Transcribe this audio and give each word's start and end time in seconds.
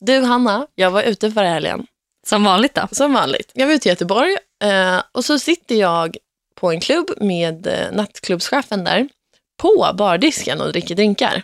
Du 0.00 0.20
Hanna, 0.20 0.66
jag 0.74 0.90
var 0.90 1.02
ute 1.02 1.30
förra 1.30 1.48
helgen. 1.48 1.86
Som 2.26 2.44
vanligt 2.44 2.74
då? 2.74 2.88
Som 2.92 3.12
vanligt. 3.12 3.50
Jag 3.54 3.66
var 3.66 3.74
ute 3.74 3.88
i 3.88 3.92
Göteborg 3.92 4.36
eh, 4.62 5.02
och 5.12 5.24
så 5.24 5.38
sitter 5.38 5.74
jag 5.74 6.16
på 6.54 6.70
en 6.70 6.80
klubb 6.80 7.10
med 7.20 7.66
eh, 7.66 7.92
nattklubbschefen 7.92 8.84
där 8.84 9.08
på 9.56 9.94
bardisken 9.98 10.60
och 10.60 10.72
dricker 10.72 10.94
drinkar. 10.94 11.42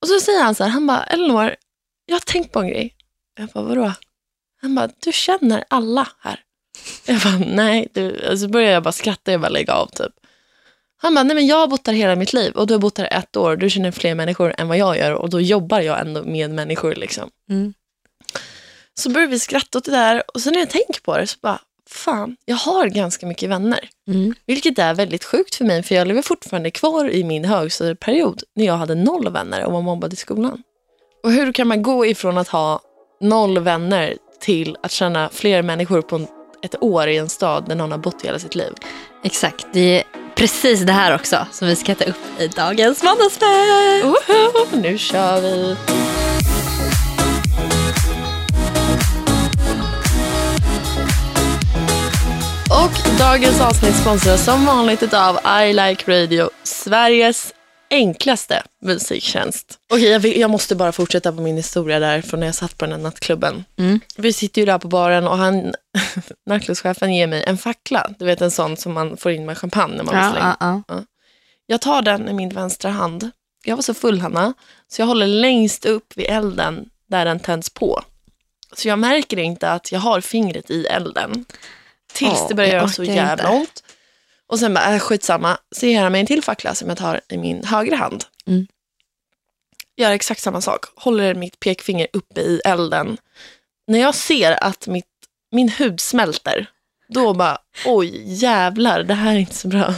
Och 0.00 0.08
så 0.08 0.20
säger 0.20 0.42
han 0.42 0.54
så 0.54 0.64
här, 0.64 0.70
han 0.70 0.86
bara, 0.86 1.04
Elinor, 1.04 1.56
jag 2.06 2.14
har 2.14 2.20
tänkt 2.20 2.52
på 2.52 2.60
en 2.60 2.68
grej. 2.68 2.94
Jag 3.38 3.48
bara, 3.48 3.64
vadå? 3.64 3.92
Han 4.62 4.74
bara, 4.74 4.88
du 5.04 5.12
känner 5.12 5.64
alla 5.70 6.08
här. 6.18 6.40
Jag 7.06 7.20
bara, 7.20 7.38
nej. 7.38 7.88
Du. 7.92 8.30
Och 8.30 8.38
så 8.38 8.48
börjar 8.48 8.72
jag 8.72 8.82
bara 8.82 8.92
skratta, 8.92 9.32
jag 9.32 9.40
bara 9.40 9.48
lägga 9.48 9.72
av 9.72 9.86
typ. 9.86 10.12
Han 10.96 11.14
bara, 11.14 11.22
nej 11.22 11.34
men 11.34 11.46
jag 11.46 11.56
har 11.56 11.66
bott 11.66 11.84
där 11.84 11.92
hela 11.92 12.16
mitt 12.16 12.32
liv 12.32 12.52
och 12.52 12.66
du 12.66 12.74
har 12.74 12.78
bott 12.78 12.94
där 12.94 13.08
ett 13.12 13.36
år. 13.36 13.56
Du 13.56 13.70
känner 13.70 13.90
fler 13.90 14.14
människor 14.14 14.54
än 14.58 14.68
vad 14.68 14.78
jag 14.78 14.98
gör 14.98 15.12
och 15.12 15.30
då 15.30 15.40
jobbar 15.40 15.80
jag 15.80 16.00
ändå 16.00 16.22
med 16.22 16.50
människor. 16.50 16.94
liksom. 16.94 17.30
Mm. 17.50 17.74
Så 18.94 19.10
börjar 19.10 19.28
vi 19.28 19.38
skratta 19.38 19.78
åt 19.78 19.84
det 19.84 19.90
där 19.90 20.22
och 20.34 20.40
sen 20.40 20.52
när 20.52 20.60
jag 20.60 20.70
tänker 20.70 21.00
på 21.00 21.18
det 21.18 21.26
så 21.26 21.38
bara, 21.42 21.60
fan, 21.90 22.36
jag 22.44 22.56
har 22.56 22.86
ganska 22.86 23.26
mycket 23.26 23.50
vänner. 23.50 23.88
Mm. 24.08 24.34
Vilket 24.46 24.78
är 24.78 24.94
väldigt 24.94 25.24
sjukt 25.24 25.54
för 25.54 25.64
mig 25.64 25.82
för 25.82 25.94
jag 25.94 26.08
lever 26.08 26.22
fortfarande 26.22 26.70
kvar 26.70 27.10
i 27.10 27.24
min 27.24 27.44
högstadieperiod 27.44 28.42
när 28.54 28.64
jag 28.66 28.76
hade 28.76 28.94
noll 28.94 29.32
vänner 29.32 29.64
och 29.64 29.72
var 29.72 29.82
mobbad 29.82 30.12
i 30.12 30.16
skolan. 30.16 30.62
Och 31.22 31.32
hur 31.32 31.52
kan 31.52 31.68
man 31.68 31.82
gå 31.82 32.06
ifrån 32.06 32.38
att 32.38 32.48
ha 32.48 32.80
noll 33.20 33.58
vänner 33.58 34.16
till 34.40 34.76
att 34.82 34.92
känna 34.92 35.28
fler 35.28 35.62
människor 35.62 36.02
på 36.02 36.26
ett 36.62 36.82
år 36.82 37.08
i 37.08 37.16
en 37.16 37.28
stad 37.28 37.64
där 37.68 37.74
någon 37.74 37.90
har 37.90 37.98
bott 37.98 38.24
hela 38.24 38.38
sitt 38.38 38.54
liv? 38.54 38.72
Exakt, 39.24 39.66
det 39.72 40.00
är 40.00 40.25
precis 40.36 40.80
det 40.80 40.92
här 40.92 41.14
också 41.14 41.46
som 41.52 41.68
vi 41.68 41.76
ska 41.76 41.94
ta 41.94 42.04
upp 42.04 42.40
i 42.40 42.48
dagens 42.48 43.02
måndagsfest. 43.02 44.04
Woho, 44.04 44.80
nu 44.80 44.98
kör 44.98 45.40
vi! 45.40 45.76
Och 52.70 53.18
dagens 53.18 53.60
avsnitt 53.60 53.96
sponsras 53.96 54.44
som 54.44 54.66
vanligt 54.66 55.14
av 55.14 55.38
I 55.62 55.72
Like 55.72 56.12
Radio, 56.12 56.50
Sveriges 56.62 57.52
enklaste 57.90 58.62
musiktjänst. 58.82 59.78
Okej, 59.92 60.08
jag, 60.08 60.20
vill, 60.20 60.40
jag 60.40 60.50
måste 60.50 60.76
bara 60.76 60.92
fortsätta 60.92 61.32
på 61.32 61.40
min 61.40 61.56
historia 61.56 61.98
där 61.98 62.22
från 62.22 62.40
när 62.40 62.46
jag 62.46 62.54
satt 62.54 62.78
på 62.78 62.84
den 62.84 62.92
här 62.92 63.00
nattklubben. 63.00 63.64
Mm. 63.78 64.00
Vi 64.16 64.32
sitter 64.32 64.60
ju 64.62 64.66
där 64.66 64.78
på 64.78 64.88
baren 64.88 65.28
och 65.28 65.36
han, 65.38 65.74
nattklubbschefen 66.46 67.14
ger 67.14 67.26
mig 67.26 67.44
en 67.46 67.58
fackla. 67.58 68.10
Du 68.18 68.24
vet 68.24 68.40
en 68.40 68.50
sån 68.50 68.76
som 68.76 68.92
man 68.92 69.16
får 69.16 69.32
in 69.32 69.46
med 69.46 69.58
champagne 69.58 69.96
när 69.96 70.04
man 70.04 70.14
vill 70.14 70.32
slänga. 70.32 70.56
Ja, 70.60 70.82
ja, 70.88 71.04
Jag 71.66 71.80
tar 71.80 72.02
den 72.02 72.28
i 72.28 72.32
min 72.32 72.48
vänstra 72.48 72.90
hand. 72.90 73.30
Jag 73.64 73.76
var 73.76 73.82
så 73.82 73.94
full, 73.94 74.20
Hanna, 74.20 74.54
så 74.88 75.02
jag 75.02 75.06
håller 75.06 75.26
längst 75.26 75.84
upp 75.86 76.12
vid 76.16 76.26
elden 76.28 76.88
där 77.08 77.24
den 77.24 77.40
tänds 77.40 77.70
på. 77.70 78.02
Så 78.72 78.88
jag 78.88 78.98
märker 78.98 79.38
inte 79.38 79.70
att 79.70 79.92
jag 79.92 80.00
har 80.00 80.20
fingret 80.20 80.70
i 80.70 80.86
elden. 80.86 81.44
Tills 82.12 82.40
Åh, 82.40 82.48
det 82.48 82.54
börjar 82.54 82.70
göra 82.70 82.88
så 82.88 83.04
jävla 83.04 83.32
inte. 83.32 83.46
ont. 83.48 83.82
Och 84.46 84.58
sen 84.58 84.74
bara, 84.74 84.94
äh, 84.94 84.98
skitsamma. 84.98 85.58
Så 85.76 85.86
ger 85.86 86.02
han 86.02 86.12
mig 86.12 86.20
en 86.20 86.26
till 86.26 86.42
fackla 86.42 86.74
som 86.74 86.88
jag 86.88 86.98
tar 86.98 87.20
i 87.28 87.36
min 87.38 87.64
högra 87.64 87.96
hand. 87.96 88.24
Mm. 88.46 88.66
Gör 89.96 90.10
exakt 90.10 90.40
samma 90.42 90.60
sak. 90.60 90.84
Håller 90.96 91.34
mitt 91.34 91.60
pekfinger 91.60 92.06
uppe 92.12 92.40
i 92.40 92.60
elden. 92.64 93.16
När 93.86 93.98
jag 93.98 94.14
ser 94.14 94.64
att 94.64 94.86
mitt, 94.86 95.06
min 95.56 95.68
hud 95.68 96.00
smälter, 96.00 96.66
då 97.08 97.34
bara, 97.34 97.58
oj 97.86 98.22
jävlar, 98.32 99.02
det 99.02 99.14
här 99.14 99.34
är 99.34 99.38
inte 99.38 99.54
så 99.54 99.68
bra. 99.68 99.94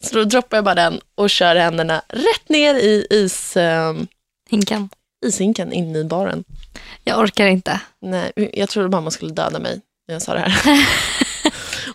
Så 0.00 0.14
då 0.16 0.24
droppar 0.24 0.56
jag 0.56 0.64
bara 0.64 0.74
den 0.74 1.00
och 1.14 1.30
kör 1.30 1.56
händerna 1.56 2.02
rätt 2.08 2.48
ner 2.48 2.74
i 2.74 3.06
is, 3.10 3.56
eh, 3.56 3.94
Hinkan. 4.50 4.88
ishinken 5.26 5.72
in 5.72 5.96
i 5.96 6.04
baren. 6.04 6.44
Jag 7.04 7.18
orkar 7.20 7.46
inte. 7.46 7.80
Nej, 8.00 8.32
jag 8.52 8.68
trodde 8.68 8.88
mamma 8.88 9.10
skulle 9.10 9.32
döda 9.32 9.58
mig 9.58 9.80
när 10.08 10.14
jag 10.14 10.22
sa 10.22 10.34
det 10.34 10.40
här. 10.40 10.86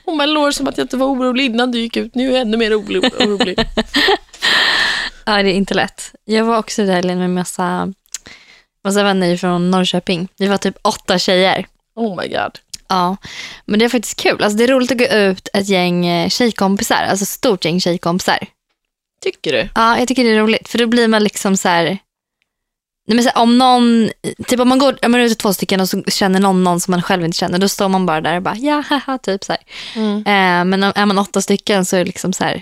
Hon 0.05 0.17
bara, 0.17 0.25
lår 0.25 0.51
som 0.51 0.67
att 0.67 0.77
jag 0.77 0.83
inte 0.85 0.97
var 0.97 1.07
orolig 1.07 1.45
innan 1.45 1.71
du 1.71 1.79
gick 1.79 1.97
ut. 1.97 2.15
Nu 2.15 2.27
är 2.27 2.31
jag 2.31 2.41
ännu 2.41 2.57
mer 2.57 2.71
oro- 2.73 3.23
orolig. 3.25 3.59
Ja, 5.25 5.43
det 5.43 5.49
är 5.49 5.53
inte 5.53 5.73
lätt. 5.73 6.11
Jag 6.25 6.43
var 6.45 6.57
också 6.57 6.85
där 6.85 7.15
med 7.15 7.29
massa, 7.29 7.93
massa 8.83 9.03
vänner 9.03 9.37
från 9.37 9.71
Norrköping. 9.71 10.27
Vi 10.37 10.47
var 10.47 10.57
typ 10.57 10.77
åtta 10.81 11.19
tjejer. 11.19 11.65
Oh 11.95 12.21
my 12.21 12.27
god. 12.27 12.59
Ja, 12.89 13.17
men 13.65 13.79
det 13.79 13.85
är 13.85 13.89
faktiskt 13.89 14.19
kul. 14.19 14.43
Alltså, 14.43 14.57
det 14.57 14.63
är 14.63 14.67
roligt 14.67 14.91
att 14.91 14.97
gå 14.97 15.05
ut 15.05 15.49
ett 15.53 15.69
gäng 15.69 16.05
eh, 16.05 16.29
tjejkompisar, 16.29 17.03
alltså 17.09 17.25
stort 17.25 17.65
gäng 17.65 17.81
tjejkompisar. 17.81 18.39
Tycker 19.23 19.51
du? 19.51 19.69
Ja, 19.75 19.99
jag 19.99 20.07
tycker 20.07 20.23
det 20.23 20.29
är 20.29 20.39
roligt, 20.39 20.67
för 20.69 20.77
då 20.77 20.87
blir 20.87 21.07
man 21.07 21.23
liksom 21.23 21.57
så 21.57 21.69
här... 21.69 21.83
Nej, 23.09 23.15
men 23.15 23.23
så 23.23 23.29
här 23.29 23.41
om 23.41 23.57
någon, 23.57 24.09
typ 24.47 24.59
om 24.59 24.69
man 24.69 24.79
går 24.79 24.97
om 25.05 25.11
man 25.11 25.21
är 25.21 25.25
ute 25.25 25.35
två 25.35 25.53
stycken 25.53 25.81
och 25.81 25.89
så 25.89 26.03
känner 26.03 26.39
någon 26.39 26.63
någon 26.63 26.79
som 26.79 26.91
man 26.91 27.01
själv 27.01 27.25
inte 27.25 27.37
känner, 27.37 27.57
då 27.59 27.69
står 27.69 27.89
man 27.89 28.05
bara 28.05 28.21
där 28.21 28.35
och 28.35 28.41
bara 28.41 28.55
ja, 28.55 28.83
haha, 28.89 29.17
typ 29.17 29.43
så 29.43 29.51
här. 29.53 29.61
Mm. 29.95 30.17
Eh, 30.17 30.65
men 30.65 30.83
om- 30.83 30.93
är 30.95 31.05
man 31.05 31.17
åtta 31.17 31.41
stycken 31.41 31.85
så 31.85 31.95
är 31.95 31.99
det 31.99 32.05
liksom 32.05 32.33
så 32.33 32.43
här, 32.43 32.61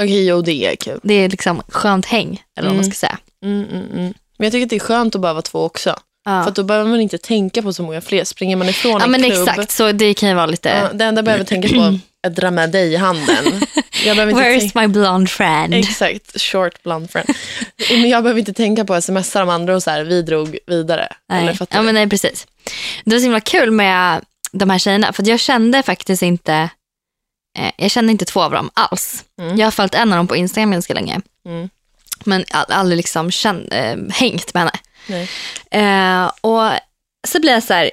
Okej, 0.00 0.26
jo 0.26 0.42
det 0.42 0.52
är 0.72 0.76
kul. 0.76 1.00
det 1.02 1.14
är 1.14 1.28
liksom 1.28 1.62
skönt 1.68 2.06
häng, 2.06 2.42
eller 2.56 2.68
vad 2.68 2.76
man 2.76 2.84
Mm. 2.84 2.92
ska 2.92 3.06
säga. 3.06 3.18
Mm, 3.44 3.64
mm, 3.64 3.86
mm. 3.92 4.14
Men 4.38 4.44
jag 4.44 4.52
tycker 4.52 4.64
att 4.66 4.70
det 4.70 4.76
är 4.76 4.80
skönt 4.80 5.14
att 5.14 5.20
bara 5.20 5.32
vara 5.32 5.42
två 5.42 5.64
också. 5.64 5.96
Ja, 6.28 6.44
För 6.44 6.50
då 6.50 6.62
behöver 6.62 6.90
man 6.90 7.00
inte 7.00 7.18
tänka 7.18 7.62
på 7.62 7.72
så 7.72 7.82
många 7.82 8.00
fler. 8.00 8.24
Springer 8.24 8.56
man 8.56 8.68
ifrån 8.68 8.92
ja 8.92 9.04
en 9.04 9.10
men 9.10 9.22
klubb. 9.22 9.48
exakt, 9.48 9.70
så 9.70 9.92
det 9.92 10.14
kan 10.14 10.28
ju 10.28 10.34
vara 10.34 10.46
lite, 10.46 10.68
Ja, 10.68 10.92
det 10.92 11.04
enda 11.04 11.18
jag 11.18 11.24
behöver 11.24 11.44
tänka 11.44 11.68
på 11.68 11.74
är 12.22 12.28
att 12.28 12.36
dra 12.36 12.50
med 12.50 12.70
dig 12.70 12.92
i 12.92 12.96
handen. 12.96 13.44
Jag 14.04 14.16
behöver 14.16 14.32
inte 14.32 14.42
where 14.42 14.52
tänka- 14.60 14.66
is 14.66 14.74
my 14.74 14.86
blonde 14.86 15.30
friend? 15.30 15.74
Exakt, 15.74 16.40
short 16.40 16.82
blonde 16.82 17.08
friend. 17.08 17.28
Men 17.90 18.08
jag 18.08 18.22
behöver 18.22 18.38
inte 18.38 18.52
tänka 18.52 18.84
på 18.84 18.94
att 18.94 19.04
smsa 19.04 19.40
de 19.40 19.48
andra 19.48 19.74
och 19.76 19.82
så 19.82 19.90
här, 19.90 20.04
vi 20.04 20.22
drog 20.22 20.58
vidare. 20.66 21.08
Eller 21.32 21.44
Nej. 21.44 21.56
fattar 21.56 21.78
Ja, 21.78 21.82
men 21.82 21.94
nej, 21.94 22.08
precis. 22.08 22.46
Det 23.04 23.10
var 23.14 23.18
så 23.18 23.22
himla 23.22 23.40
kul 23.40 23.70
med 23.70 24.24
de 24.52 24.70
här 24.70 24.78
tjejerna, 24.78 25.12
för 25.12 25.28
jag 25.28 25.40
kände 25.40 25.82
faktiskt 25.82 26.22
inte, 26.22 26.54
eh, 27.58 27.70
jag 27.76 27.90
kände 27.90 28.12
inte 28.12 28.24
två 28.24 28.42
av 28.42 28.52
dem 28.52 28.70
alls. 28.74 29.24
Mm. 29.40 29.56
Jag 29.58 29.66
har 29.66 29.70
följt 29.70 29.94
en 29.94 30.12
av 30.12 30.16
dem 30.16 30.26
på 30.28 30.36
Instagram 30.36 30.70
ganska 30.72 30.94
länge, 30.94 31.20
Mm. 31.46 31.68
men 32.24 32.44
aldrig 32.50 32.96
liksom 32.96 33.30
känd, 33.30 33.68
eh, 33.72 33.96
hängt 34.10 34.54
med 34.54 34.60
henne. 34.62 34.72
Eh, 35.70 36.30
och 36.40 36.70
så 37.28 37.40
blir 37.40 37.52
jag 37.52 37.62
så 37.62 37.74
här, 37.74 37.90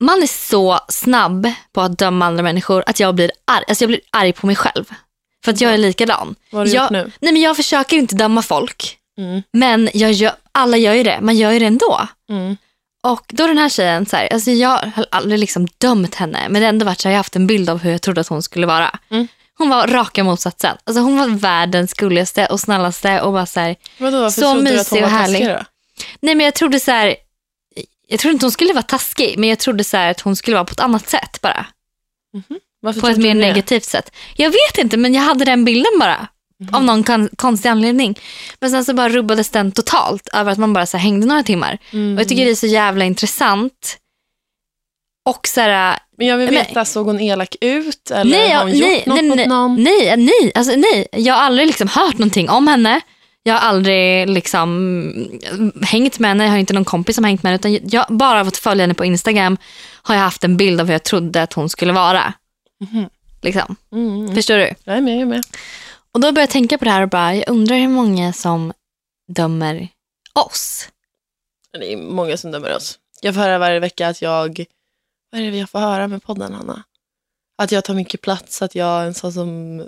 man 0.00 0.22
är 0.22 0.26
så 0.26 0.80
snabb 0.88 1.52
på 1.72 1.80
att 1.80 1.98
döma 1.98 2.26
andra 2.26 2.42
människor 2.42 2.84
att 2.86 3.00
jag 3.00 3.14
blir 3.14 3.30
arg, 3.44 3.64
alltså 3.68 3.84
jag 3.84 3.88
blir 3.88 4.00
arg 4.10 4.32
på 4.32 4.46
mig 4.46 4.56
själv. 4.56 4.84
För 5.44 5.52
att 5.52 5.60
jag 5.60 5.74
är 5.74 5.78
likadan. 5.78 6.34
Vad 6.50 6.60
har 6.60 6.66
du 6.66 6.72
jag, 6.72 6.82
gjort 6.82 6.90
nu? 6.90 7.10
Nej 7.20 7.32
men 7.32 7.42
jag 7.42 7.56
försöker 7.56 7.96
inte 7.96 8.14
döma 8.14 8.42
folk, 8.42 8.98
Mm. 9.18 9.42
men 9.52 9.90
jag 9.94 10.12
gör, 10.12 10.32
alla 10.52 10.76
gör 10.76 10.94
ju 10.94 11.02
det, 11.02 11.18
man 11.20 11.36
gör 11.36 11.50
ju 11.52 11.58
det 11.58 11.66
ändå. 11.66 12.08
Mm. 12.30 12.56
Och 13.02 13.24
då 13.28 13.46
den 13.46 13.58
här 13.58 13.68
tjejen, 13.68 14.06
så 14.06 14.16
här, 14.16 14.32
alltså 14.32 14.50
jag 14.50 14.78
har 14.96 15.06
aldrig 15.10 15.38
liksom 15.40 15.66
dömt 15.78 16.14
henne, 16.14 16.38
men 16.48 16.52
det 16.60 16.66
har 16.66 16.68
ändå 16.68 16.86
varit 16.86 17.00
så 17.00 17.08
här, 17.08 17.12
jag 17.12 17.16
har 17.16 17.20
haft 17.20 17.36
en 17.36 17.46
bild 17.46 17.70
av 17.70 17.78
hur 17.78 17.90
jag 17.90 18.02
trodde 18.02 18.20
att 18.20 18.28
hon 18.28 18.42
skulle 18.42 18.66
vara. 18.66 18.98
Mm. 19.10 19.28
Hon 19.58 19.68
var 19.68 19.86
raka 19.86 20.24
motsatsen. 20.24 20.76
Alltså 20.84 21.00
hon 21.02 21.18
var 21.18 21.26
världens 21.28 21.94
gulligaste 21.94 22.46
och 22.46 22.60
snällaste 22.60 23.20
och 23.20 23.32
bara 23.32 23.46
så 23.46 23.60
här, 23.60 23.76
Vadå, 23.98 24.20
varför 24.20 24.42
Så 24.42 24.52
trodde 24.54 24.70
du 24.70 24.80
att 24.80 24.90
hon 24.90 25.02
var 25.02 25.08
taskig 25.08 25.46
då? 25.48 25.64
nej 26.20 26.34
men 26.34 26.44
jag 26.44 26.54
trodde 26.54 26.80
så 26.80 26.90
här, 26.90 27.16
jag 28.08 28.20
trodde 28.20 28.32
inte 28.32 28.46
hon 28.46 28.52
skulle 28.52 28.72
vara 28.72 28.82
taskig, 28.82 29.38
men 29.38 29.48
jag 29.48 29.58
trodde 29.58 29.84
så 29.84 29.96
här 29.96 30.10
att 30.10 30.20
hon 30.20 30.36
skulle 30.36 30.56
vara 30.56 30.64
på 30.64 30.72
ett 30.72 30.80
annat 30.80 31.08
sätt 31.08 31.38
bara. 31.42 31.66
Varför 32.80 33.00
På 33.00 33.08
ett 33.08 33.18
mer 33.18 33.34
negativt 33.34 33.84
sätt. 33.84 34.12
Jag 34.36 34.50
vet 34.50 34.78
inte, 34.78 34.96
men 34.96 35.14
jag 35.14 35.22
hade 35.22 35.44
den 35.44 35.64
bilden 35.64 35.92
bara. 36.00 36.28
Mhm. 36.60 36.74
Av 36.74 36.84
någon 36.84 37.04
kon- 37.04 37.28
konstig 37.36 37.68
anledning. 37.68 38.18
Men 38.60 38.70
sen 38.70 38.84
så 38.84 38.94
bara 38.94 39.08
rubbades 39.08 39.50
den 39.50 39.72
totalt 39.72 40.28
över 40.32 40.52
att 40.52 40.58
man 40.58 40.72
bara 40.72 40.86
så 40.86 40.96
hängde 40.96 41.26
några 41.26 41.42
timmar. 41.42 41.78
Mm. 41.92 42.14
Och 42.14 42.20
jag 42.20 42.28
tycker 42.28 42.44
det 42.44 42.50
är 42.50 42.54
så 42.54 42.66
jävla 42.66 43.04
intressant. 43.04 43.96
Och 45.26 45.48
så 45.48 45.60
här, 45.60 45.98
Men 46.18 46.26
jag 46.26 46.36
vill 46.36 46.46
Men- 46.46 46.54
veta, 46.54 46.84
såg 46.84 47.06
hon 47.06 47.20
elak 47.20 47.56
ut? 47.60 48.10
Eller 48.10 48.30
Nej, 48.38 48.50
har 48.50 48.62
hon 48.62 48.72
gjort 48.72 48.88
nej, 48.88 49.04
något 49.06 49.16
nej, 49.16 49.28
mot 49.28 49.36
nej, 49.36 49.46
någon? 49.46 49.82
nej, 49.82 50.16
nej, 50.16 50.52
alltså 50.54 50.76
nej. 50.76 51.08
Jag 51.12 51.34
har 51.34 51.40
aldrig 51.42 51.66
liksom 51.66 51.88
hört 51.88 52.18
någonting 52.18 52.50
om 52.50 52.68
henne. 52.68 53.00
Jag 53.42 53.54
har 53.54 53.60
aldrig 53.60 54.28
liksom 54.28 55.40
hängt 55.82 56.18
med 56.18 56.30
henne, 56.30 56.44
jag 56.44 56.50
har 56.50 56.58
inte 56.58 56.72
någon 56.72 56.84
kompis 56.84 57.14
som 57.16 57.24
har 57.24 57.28
hängt 57.28 57.42
med 57.42 57.50
henne. 57.62 57.76
Utan 57.78 57.90
jag 57.90 58.06
bara 58.16 58.40
av 58.40 58.48
att 58.48 58.56
följa 58.56 58.82
henne 58.82 58.94
på 58.94 59.04
Instagram 59.04 59.56
har 60.02 60.14
jag 60.14 60.22
haft 60.22 60.44
en 60.44 60.56
bild 60.56 60.80
av 60.80 60.86
hur 60.86 60.94
jag 60.94 61.02
trodde 61.02 61.42
att 61.42 61.52
hon 61.52 61.68
skulle 61.68 61.92
vara. 61.92 62.32
Mhm. 62.80 63.08
Liksom. 63.42 63.76
Mm, 63.92 64.20
mm. 64.20 64.34
Förstår 64.34 64.56
du? 64.56 64.74
Jag 64.84 64.96
är 64.96 65.00
med, 65.00 65.14
jag 65.14 65.20
är 65.22 65.26
med. 65.26 65.44
Och 66.12 66.20
då 66.20 66.26
började 66.32 66.40
jag 66.40 66.50
tänka 66.50 66.78
på 66.78 66.84
det 66.84 66.90
här 66.90 67.02
och 67.02 67.08
bara, 67.08 67.34
jag 67.34 67.48
undrar 67.48 67.76
hur 67.76 67.88
många 67.88 68.32
som 68.32 68.72
dömer 69.28 69.88
oss. 70.32 70.88
Det 71.80 71.92
är 71.92 71.96
många 71.96 72.36
som 72.36 72.50
dömer 72.52 72.76
oss. 72.76 72.98
Jag 73.20 73.34
får 73.34 73.40
höra 73.40 73.58
varje 73.58 73.80
vecka 73.80 74.08
att 74.08 74.22
jag... 74.22 74.64
Vad 75.34 75.42
är 75.42 75.50
det 75.50 75.58
jag 75.58 75.70
får 75.70 75.78
höra 75.78 76.08
med 76.08 76.22
podden, 76.22 76.54
Hanna? 76.54 76.82
Att 77.58 77.72
jag 77.72 77.84
tar 77.84 77.94
mycket 77.94 78.20
plats, 78.20 78.62
att 78.62 78.74
jag 78.74 79.02
är 79.02 79.06
en 79.06 79.14
sån 79.14 79.32
som 79.32 79.82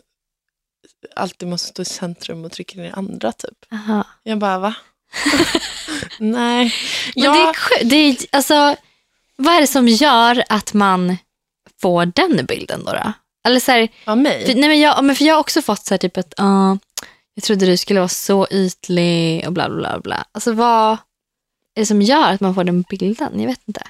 alltid 1.17 1.49
måste 1.49 1.69
stå 1.69 1.83
i 1.83 1.85
centrum 1.85 2.45
och 2.45 2.53
trycka 2.53 2.79
ner 2.79 2.99
andra, 2.99 3.33
typ. 3.33 3.73
Aha. 3.73 4.07
Jag 4.23 4.39
bara, 4.39 4.59
va? 4.59 4.75
Nej. 6.19 6.75
Men 7.17 7.25
det 7.25 7.39
är, 7.39 7.85
det 7.85 7.97
är, 7.97 8.17
alltså, 8.33 8.77
vad 9.37 9.55
är 9.55 9.61
det 9.61 9.67
som 9.67 9.89
gör 9.89 10.45
att 10.49 10.75
man 10.75 11.17
får 11.81 12.07
den 12.07 12.47
bilden 12.47 12.85
då? 12.85 12.93
då? 12.93 13.13
Eller 13.49 13.61
så 13.61 13.73
här, 13.73 13.89
av 14.05 14.19
mig? 14.19 14.47
för, 14.47 14.55
nej 14.55 14.69
men 14.69 14.81
jag, 14.81 15.05
men 15.05 15.17
för 15.17 15.25
jag 15.25 15.35
har 15.35 15.41
också 15.41 15.63
fått 15.63 15.85
så 15.85 15.95
här 15.95 15.99
typ 15.99 16.17
att 16.17 16.35
ah, 16.37 16.79
jag 17.35 17.45
trodde 17.45 17.67
du 17.67 17.77
skulle 17.77 18.01
vara 18.01 18.09
så 18.09 18.47
ytlig 18.51 19.47
och 19.47 19.53
bla 19.53 19.69
bla 19.69 19.79
bla. 19.79 20.01
bla. 20.01 20.25
Alltså 20.33 20.53
vad, 20.53 20.93
är 21.75 21.81
det 21.81 21.87
som 21.87 22.03
gör 22.03 22.33
att 22.33 22.41
man 22.41 22.55
får 22.55 22.65
den 22.65 22.83
bilden? 22.83 23.41
Jag 23.41 23.47
vet 23.47 23.63
inte. 23.67 23.83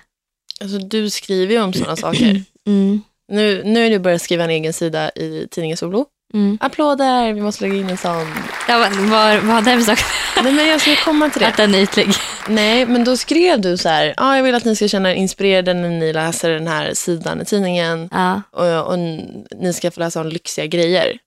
Alltså, 0.61 0.79
du 0.79 1.11
skriver 1.11 1.55
ju 1.55 1.62
om 1.62 1.73
sådana 1.73 1.97
saker. 2.06 2.43
Mm. 2.67 3.03
Nu, 3.32 3.62
nu 3.64 3.82
har 3.82 3.91
du 3.91 3.99
börjat 3.99 4.23
skriva 4.23 4.44
en 4.44 4.50
egen 4.50 4.73
sida 4.73 5.11
i 5.11 5.49
tidningen 5.50 5.76
Solo. 5.76 6.06
Mm. 6.35 6.58
Applåder, 6.61 7.32
vi 7.32 7.41
måste 7.41 7.64
lägga 7.64 7.76
in 7.76 7.91
en 7.91 7.97
sån. 7.97 8.26
Ja, 8.69 8.79
vad, 8.79 8.93
vad, 8.93 9.37
vad 9.37 9.55
hade 9.55 9.70
jag 9.70 9.85
för 9.85 9.97
sak? 9.97 10.05
Nej, 10.43 10.53
men 10.53 10.67
jag 10.67 10.81
ska 10.81 10.97
komma 10.97 11.31
till 11.31 11.41
det. 11.41 11.47
Att 11.49 11.56
den 11.56 11.75
är 11.75 11.79
ytlig. 11.79 12.08
Nej, 12.49 12.87
men 12.87 13.05
då 13.05 13.17
skrev 13.17 13.61
du 13.61 13.76
så 13.76 13.88
här, 13.88 14.14
ah, 14.17 14.37
jag 14.37 14.43
vill 14.43 14.55
att 14.55 14.64
ni 14.64 14.76
ska 14.76 14.88
känna 14.88 15.11
er 15.11 15.14
inspirerade 15.14 15.75
när 15.75 15.88
ni 15.88 16.12
läser 16.12 16.50
den 16.50 16.69
här 16.69 16.94
sidan 16.94 17.41
i 17.41 17.44
tidningen. 17.44 18.08
Ja. 18.12 18.43
Och, 18.50 18.93
och 18.93 18.99
ni 19.61 19.73
ska 19.73 19.91
få 19.91 20.00
läsa 20.00 20.20
om 20.20 20.29
lyxiga 20.29 20.67
grejer. 20.67 21.19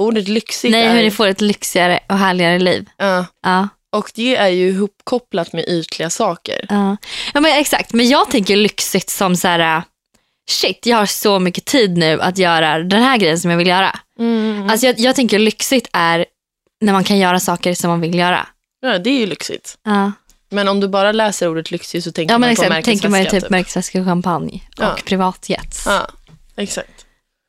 Ordet 0.00 0.28
lyxigt 0.28 0.72
Nej, 0.72 0.86
är... 0.86 0.94
hur 0.94 1.02
ni 1.02 1.10
får 1.10 1.26
ett 1.26 1.40
lyxigare 1.40 2.00
och 2.08 2.18
härligare 2.18 2.58
liv. 2.58 2.88
Ja, 2.96 3.26
Ja. 3.42 3.68
Och 3.92 4.10
det 4.14 4.36
är 4.36 4.48
ju 4.48 4.68
ihopkopplat 4.68 5.52
med 5.52 5.64
ytliga 5.68 6.10
saker. 6.10 6.66
Ja. 6.68 6.96
ja, 7.34 7.40
men 7.40 7.58
exakt. 7.58 7.92
Men 7.92 8.08
jag 8.08 8.30
tänker 8.30 8.56
lyxigt 8.56 9.10
som 9.10 9.36
så 9.36 9.48
här, 9.48 9.76
äh, 9.76 9.82
shit, 10.50 10.86
jag 10.86 10.96
har 10.96 11.06
så 11.06 11.38
mycket 11.38 11.64
tid 11.64 11.98
nu 11.98 12.20
att 12.20 12.38
göra 12.38 12.78
den 12.78 13.02
här 13.02 13.16
grejen 13.16 13.38
som 13.40 13.50
jag 13.50 13.58
vill 13.58 13.66
göra. 13.66 13.98
Mm. 14.18 14.70
Alltså 14.70 14.86
jag, 14.86 14.98
jag 14.98 15.16
tänker 15.16 15.38
lyxigt 15.38 15.88
är 15.92 16.26
när 16.80 16.92
man 16.92 17.04
kan 17.04 17.18
göra 17.18 17.40
saker 17.40 17.74
som 17.74 17.90
man 17.90 18.00
vill 18.00 18.14
göra. 18.14 18.46
Ja, 18.82 18.98
det 18.98 19.10
är 19.10 19.18
ju 19.18 19.26
lyxigt. 19.26 19.78
Ja, 19.84 20.12
Men 20.50 20.68
om 20.68 20.80
du 20.80 20.88
bara 20.88 21.12
läser 21.12 21.48
ordet 21.48 21.70
lyxig 21.70 22.02
så 22.04 22.12
tänker 22.12 22.34
ja 22.34 22.38
man 22.38 22.48
på 22.56 22.62
exakt. 22.62 22.84
tänker 22.84 23.08
man 23.08 23.18
ju 23.20 23.24
märkesväska. 23.24 23.46
typ 23.46 23.50
märkesväska 23.50 24.00
och 24.00 24.06
champagne 24.06 24.60
och 24.76 24.82
Ja. 24.84 24.96
privatjets. 25.04 25.82
Ja, 25.86 26.08
exakt. 26.56 27.06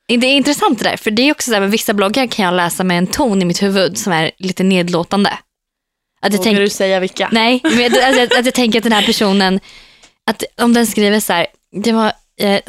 Det 0.08 0.28
är 0.28 0.36
intressant 0.36 0.80
det 0.80 0.90
där, 0.90 0.98
för 0.98 1.12
det 1.12 1.22
är 1.22 1.32
också 1.32 1.50
så 1.50 1.54
här, 1.54 1.62
med 1.62 1.72
vissa 1.72 1.94
bloggar 1.94 2.28
kan 2.28 2.46
jag 2.46 2.54
läsa 2.54 2.84
med 2.84 2.98
en 2.98 3.08
ton 3.08 3.42
i 3.42 3.46
mitt 3.46 3.64
huvud 3.64 3.98
som 3.98 4.14
är 4.14 4.32
lite 4.38 4.64
nedlåtande. 4.64 5.38
Att 6.22 6.32
jag 6.34 6.38
Vågar 6.38 6.44
tänk, 6.44 6.58
du 6.58 6.70
säga 6.70 7.00
vilka? 7.00 7.30
nej, 7.32 7.60
men 7.64 7.80
jag- 7.80 7.86
att, 7.98 8.18
jag, 8.18 8.34
att 8.40 8.46
jag 8.46 8.54
tänker 8.54 8.80
att 8.80 8.84
den 8.84 8.94
här 8.94 9.06
personen, 9.06 9.60
att 10.32 10.44
om 10.62 10.74
den 10.74 10.88
skriver 10.88 11.20
så 11.20 11.34
här, 11.34 11.48
det 11.84 11.92
var, 11.92 12.14
eh, 12.40 12.62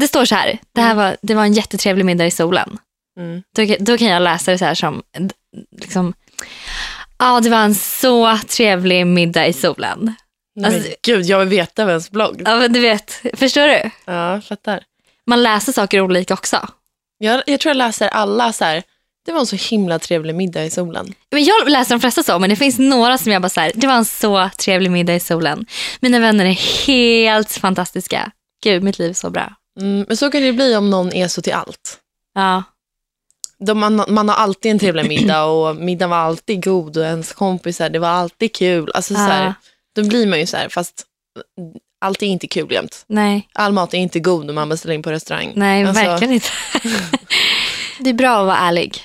det 0.00 0.08
står 0.08 0.24
så 0.24 0.34
här, 0.34 0.58
det 0.74 0.80
här 0.80 0.94
var, 0.94 1.16
det 1.22 1.34
var 1.34 1.44
en 1.44 1.52
jättetrevlig 1.52 2.04
middag 2.04 2.26
i 2.26 2.30
solen. 2.30 2.78
Mm. 3.20 3.42
Då, 3.56 3.76
då 3.84 3.98
kan 3.98 4.08
jag 4.08 4.22
läsa 4.22 4.50
det 4.50 4.58
så 4.58 4.64
här 4.64 4.74
som, 4.74 5.02
liksom, 5.80 6.14
ja 7.18 7.40
det 7.40 7.50
var 7.50 7.58
en 7.58 7.74
så 7.74 8.38
trevlig 8.48 9.06
middag 9.06 9.46
i 9.46 9.52
solen. 9.52 10.14
Nej, 10.56 10.74
Alltså- 10.74 10.90
gud, 11.02 11.24
jag 11.24 11.38
vill 11.38 11.48
veta 11.48 11.84
vems 11.84 12.10
blogg. 12.10 12.42
Ja 12.44 12.56
men 12.56 12.72
du 12.72 12.80
vet, 12.80 13.22
förstår 13.34 13.68
du? 13.68 13.90
Ja, 14.04 14.40
fattar. 14.40 14.82
Man 15.26 15.42
läser 15.42 15.72
saker 15.72 16.00
olika 16.00 16.34
också. 16.34 16.68
Jag, 17.18 17.42
jag 17.46 17.60
tror 17.60 17.70
jag 17.70 17.76
läser 17.76 18.08
alla 18.08 18.52
så 18.52 18.64
här, 18.64 18.82
det 19.26 19.32
var 19.32 19.40
en 19.40 19.46
så 19.46 19.56
himla 19.56 19.98
trevlig 19.98 20.34
middag 20.34 20.64
i 20.64 20.70
solen. 20.70 21.14
Men 21.30 21.44
jag 21.44 21.68
läser 21.68 21.94
de 21.94 22.00
flesta 22.00 22.22
så, 22.22 22.38
men 22.38 22.50
det 22.50 22.56
finns 22.56 22.78
några 22.78 23.18
som 23.18 23.32
jag 23.32 23.42
bara 23.42 23.48
så 23.48 23.60
här, 23.60 23.72
det 23.74 23.86
var 23.86 23.94
en 23.94 24.04
så 24.04 24.50
trevlig 24.58 24.90
middag 24.90 25.14
i 25.14 25.20
solen. 25.20 25.66
Mina 26.00 26.18
vänner 26.18 26.44
är 26.44 26.86
helt 26.86 27.52
fantastiska. 27.52 28.30
Gud, 28.64 28.82
mitt 28.82 28.98
liv 28.98 29.10
är 29.10 29.14
så 29.14 29.30
bra. 29.30 29.52
Mm, 29.80 30.04
men 30.08 30.16
så 30.16 30.30
kan 30.30 30.40
det 30.40 30.46
ju 30.46 30.52
bli 30.52 30.76
om 30.76 30.90
någon 30.90 31.12
är 31.12 31.28
så 31.28 31.42
till 31.42 31.52
allt. 31.52 31.98
Ja, 32.34 32.62
De, 33.58 33.78
man, 33.78 34.04
man 34.08 34.28
har 34.28 34.36
alltid 34.36 34.70
en 34.70 34.78
trevlig 34.78 35.08
middag 35.08 35.44
och 35.44 35.76
middagen 35.76 36.10
var 36.10 36.16
alltid 36.16 36.64
god 36.64 36.96
och 36.96 37.04
ens 37.04 37.32
kompisar, 37.32 37.88
det 37.88 37.98
var 37.98 38.08
alltid 38.08 38.54
kul. 38.54 38.90
Alltså, 38.94 39.14
så 39.14 39.20
här, 39.20 39.44
Ja. 39.44 39.54
då 40.02 40.08
blir 40.08 40.26
man 40.26 40.38
ju 40.40 40.46
så 40.46 40.56
här, 40.56 40.68
fast 40.68 41.02
allt 42.00 42.22
är 42.22 42.26
inte 42.26 42.46
kul 42.48 42.72
jämt. 42.72 43.04
nej, 43.08 43.48
All 43.54 43.72
mat 43.72 43.94
är 43.94 43.98
inte 43.98 44.20
god 44.20 44.46
när 44.46 44.52
man 44.52 44.68
beställer 44.68 44.94
in 44.94 45.02
på 45.02 45.10
restaurang. 45.10 45.52
nej, 45.54 45.84
Alltså, 45.84 46.04
verkligen 46.04 46.34
inte. 46.34 46.48
det 48.00 48.10
är 48.10 48.14
bra 48.14 48.36
att 48.40 48.46
vara 48.46 48.56
ärlig. 48.56 49.00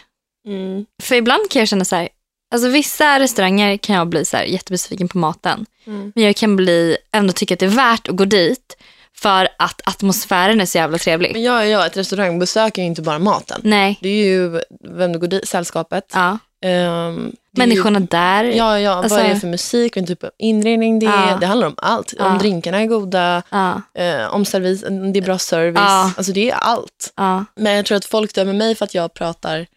Mm, 0.47 0.85
För 1.03 1.15
ibland 1.15 1.49
kan 1.49 1.59
jag 1.59 1.69
känna 1.69 1.85
så 1.85 1.95
här, 1.95 2.09
alltså 2.53 2.67
vissa 2.69 3.19
restauranger 3.19 3.77
kan 3.77 3.95
jag 3.95 4.07
bli 4.07 4.25
så 4.25 4.37
här 4.37 4.43
jättebesviken 4.43 5.07
på 5.07 5.17
maten. 5.17 5.65
mm. 5.87 6.11
Men 6.15 6.23
jag 6.23 6.35
kan 6.35 6.55
bli, 6.55 6.97
ändå 7.11 7.33
tycka 7.33 7.53
att 7.53 7.59
det 7.59 7.65
är 7.65 7.69
värt 7.69 8.07
att 8.07 8.15
gå 8.15 8.25
dit 8.25 8.77
för 9.17 9.47
att 9.57 9.81
atmosfären 9.85 10.61
är 10.61 10.65
så 10.65 10.77
jävla 10.77 10.97
trevlig. 10.97 11.31
Men 11.33 11.43
jag 11.43 11.61
är 11.61 11.65
jag, 11.65 11.85
ett 11.85 11.97
restaurangbesök 11.97 12.77
är 12.77 12.81
ju 12.81 12.87
inte 12.87 13.01
bara 13.01 13.19
maten. 13.19 13.61
Nej, 13.63 13.97
Det 14.01 14.09
är 14.09 14.25
ju 14.25 14.61
vem 14.89 15.13
du 15.13 15.19
går 15.19 15.27
dit, 15.27 15.47
sällskapet. 15.47 16.11
ja. 16.13 16.37
Är 16.63 17.11
Människorna 17.57 17.99
där. 17.99 18.43
Ju, 18.43 18.51
ja, 18.55 18.79
ja 18.79 18.91
Alltså- 18.91 19.15
vad 19.15 19.25
är 19.25 19.29
det 19.33 19.39
för 19.39 19.47
musik, 19.47 19.83
vilken 19.85 20.07
typ 20.07 20.23
av 20.23 20.29
inredning 20.37 20.99
det 20.99 21.05
är. 21.05 21.29
Ja. 21.31 21.37
Det 21.39 21.45
handlar 21.45 21.67
om 21.67 21.73
allt. 21.77 22.13
Ja. 22.17 22.25
Om 22.31 22.37
drinkarna 22.37 22.81
är 22.81 22.85
goda, 22.85 23.43
Ja, 23.49 23.81
eh, 23.95 24.33
om 24.35 24.45
servis, 24.45 24.81
det 24.81 25.19
är 25.19 25.21
bra 25.21 25.37
service. 25.37 25.81
Ja. 25.81 26.11
Alltså 26.17 26.31
det 26.31 26.49
är 26.51 26.55
allt. 26.55 27.13
ja, 27.15 27.45
Men 27.55 27.73
jag 27.75 27.85
tror 27.85 27.97
att 27.97 28.05
folk 28.05 28.33
dömer 28.35 28.53
mig 28.53 28.75
för 28.75 28.85
att 28.85 28.93
jag 28.95 29.13
pratar, 29.13 29.67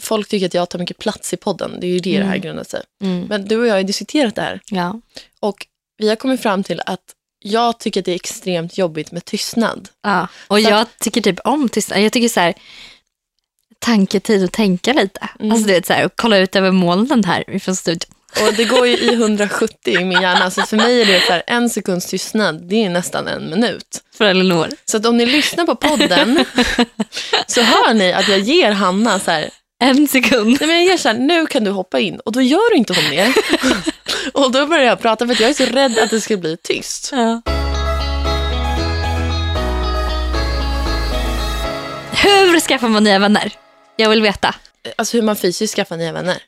folk 0.00 0.28
tycker 0.28 0.46
att 0.46 0.54
jag 0.54 0.68
tar 0.68 0.78
mycket 0.78 0.98
plats 0.98 1.32
i 1.32 1.36
podden. 1.36 1.80
Det 1.80 1.86
är 1.86 1.90
ju 1.90 1.98
det 1.98 2.10
det 2.18 2.24
här 2.24 2.30
Mm. 2.30 2.40
grundar 2.40 2.64
sig. 2.64 2.82
mm, 3.02 3.26
Men 3.28 3.44
du 3.44 3.56
och 3.56 3.66
jag 3.66 3.72
har 3.72 3.78
ju 3.78 3.84
diskuterat 3.84 4.34
det 4.34 4.42
här. 4.42 4.60
ja. 4.70 5.00
Och 5.40 5.66
vi 5.98 6.08
har 6.08 6.16
kommit 6.16 6.42
fram 6.42 6.62
till 6.62 6.82
att 6.86 7.00
jag 7.44 7.78
tycker 7.80 8.00
att 8.00 8.04
det 8.04 8.12
är 8.12 8.16
extremt 8.16 8.78
jobbigt 8.78 9.12
med 9.12 9.24
tystnad. 9.24 9.88
Ja, 10.02 10.28
och 10.48 10.56
Så 10.62 10.68
jag 10.70 10.86
tycker 11.00 11.20
typ 11.20 11.38
om 11.44 11.68
tystnad. 11.68 12.00
Jag 12.02 12.12
tycker 12.12 12.28
så 12.28 12.40
här, 12.40 12.54
tanketid 13.78 14.44
och 14.44 14.52
tänka 14.52 14.92
lite. 14.92 15.28
Mm. 15.40 15.52
Alltså 15.52 15.66
du 15.66 15.72
vet 15.74 15.86
så 15.86 15.92
här, 15.92 16.04
och 16.04 16.12
kolla 16.16 16.38
ut 16.38 16.56
över 16.56 16.70
molnen 16.70 17.24
här 17.24 17.50
ifrån 17.50 17.76
studion. 17.76 18.10
Och 18.46 18.54
det 18.54 18.64
går 18.64 18.86
ju 18.86 18.96
i 18.96 19.08
170 19.14 20.00
i 20.00 20.04
min 20.04 20.22
hjärna. 20.22 20.50
Så 20.50 20.62
för 20.62 20.76
mig 20.76 21.02
är 21.02 21.06
det 21.06 21.20
så 21.20 21.32
här, 21.32 21.42
en 21.46 21.70
sekunds 21.70 22.06
tystnad, 22.06 22.62
det 22.68 22.84
är 22.84 22.90
nästan 22.90 23.28
en 23.28 23.50
minut. 23.50 24.02
För 24.14 24.24
Elinor. 24.24 24.68
Så 24.84 24.96
att 24.96 25.06
om 25.06 25.16
ni 25.16 25.26
lyssnar 25.26 25.64
på 25.66 25.74
podden 25.74 26.44
så 27.46 27.62
hör 27.62 27.94
ni 27.94 28.12
att 28.12 28.28
jag 28.28 28.38
ger 28.38 28.70
Hanna 28.72 29.18
så 29.20 29.30
här, 29.30 29.50
En 29.82 30.08
sekund. 30.08 30.56
nej 30.60 30.66
men 30.68 30.76
jag 30.76 30.84
ger 30.84 30.96
så 30.96 31.08
här, 31.08 31.18
nu 31.18 31.46
kan 31.46 31.64
du 31.64 31.70
hoppa 31.70 32.00
in. 32.00 32.20
Och 32.20 32.32
då 32.32 32.42
gör 32.42 32.74
inte 32.74 32.94
hon 32.94 33.10
det. 33.10 33.34
och 34.32 34.52
då 34.52 34.66
börjar 34.66 34.84
jag 34.84 35.00
prata 35.00 35.26
för 35.26 35.32
att 35.32 35.40
jag 35.40 35.50
är 35.50 35.54
så 35.54 35.64
rädd 35.64 35.98
att 35.98 36.10
det 36.10 36.20
ska 36.20 36.36
bli 36.36 36.56
tyst. 36.56 37.08
Ja. 37.12 37.42
Hur 42.10 42.60
skaffar 42.60 42.88
man 42.88 43.04
nya 43.04 43.18
vänner? 43.18 43.52
Jag 43.96 44.10
vill 44.10 44.22
veta. 44.22 44.54
Alltså 44.96 45.16
hur 45.16 45.22
man 45.22 45.36
fysiskt 45.36 45.74
skaffar 45.74 45.96
nya 45.96 46.12
vänner. 46.12 46.38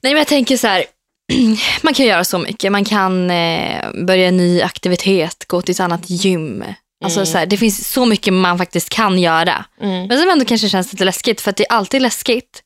Nej 0.00 0.12
men 0.12 0.16
jag 0.16 0.26
tänker 0.26 0.56
så 0.56 0.66
här, 0.66 0.84
man 1.82 1.94
kan 1.94 2.06
göra 2.06 2.24
så 2.24 2.38
mycket. 2.38 2.72
Man 2.72 2.84
kan 2.84 3.30
eh, 3.30 4.04
börja 4.06 4.28
en 4.28 4.36
ny 4.36 4.62
aktivitet, 4.62 5.44
gå 5.46 5.62
till 5.62 5.72
ett 5.72 5.80
annat 5.80 6.10
gym. 6.10 6.64
Alltså 7.02 7.18
Mm. 7.20 7.26
så 7.26 7.38
här, 7.38 7.46
det 7.46 7.56
finns 7.56 7.88
så 7.92 8.06
mycket 8.06 8.32
man 8.32 8.58
faktiskt 8.58 8.88
kan 8.88 9.18
göra. 9.18 9.64
Mm. 9.80 10.06
Men 10.06 10.20
som 10.20 10.30
ändå 10.30 10.44
kanske 10.44 10.68
känns 10.68 10.92
lite 10.92 11.04
läskigt 11.04 11.40
för 11.40 11.50
att 11.50 11.56
det 11.56 11.66
är 11.66 11.72
alltid 11.72 12.02
läskigt. 12.02 12.62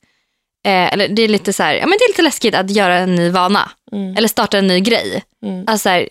Eh, 0.65 0.93
eller 0.93 1.07
det 1.07 1.21
är 1.21 1.27
lite 1.27 1.53
så 1.53 1.63
här, 1.63 1.73
ja 1.73 1.87
men 1.87 1.97
det 1.99 2.05
är 2.05 2.09
lite 2.09 2.21
läskigt 2.21 2.55
att 2.55 2.69
göra 2.71 2.97
en 2.97 3.15
ny 3.15 3.29
vana. 3.29 3.71
Mm. 3.91 4.17
Eller 4.17 4.27
starta 4.27 4.57
en 4.57 4.67
ny 4.67 4.79
grej. 4.79 5.23
Alltså 5.67 5.83
så 5.83 5.89
här, 5.89 6.07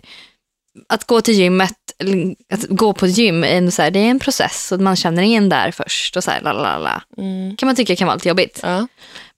att 0.88 1.04
gå 1.04 1.20
till 1.20 1.34
gymmet, 1.34 1.74
eller 1.98 2.34
att 2.52 2.64
gå 2.68 2.92
på 2.92 3.06
gym, 3.06 3.44
är 3.44 3.70
så 3.70 3.82
här, 3.82 3.90
det 3.90 3.98
är 3.98 4.10
en 4.10 4.18
process. 4.18 4.72
Och 4.72 4.80
man 4.80 4.96
känner 4.96 5.22
in 5.22 5.48
där 5.48 5.70
först 5.70 6.16
och 6.16 6.24
så 6.24 6.30
här. 6.30 7.00
Mm. 7.18 7.56
kan 7.56 7.66
man 7.66 7.76
tycka 7.76 7.96
kan 7.96 8.06
vara 8.06 8.14
lite 8.14 8.28
jobbigt. 8.28 8.60
Ja. 8.62 8.86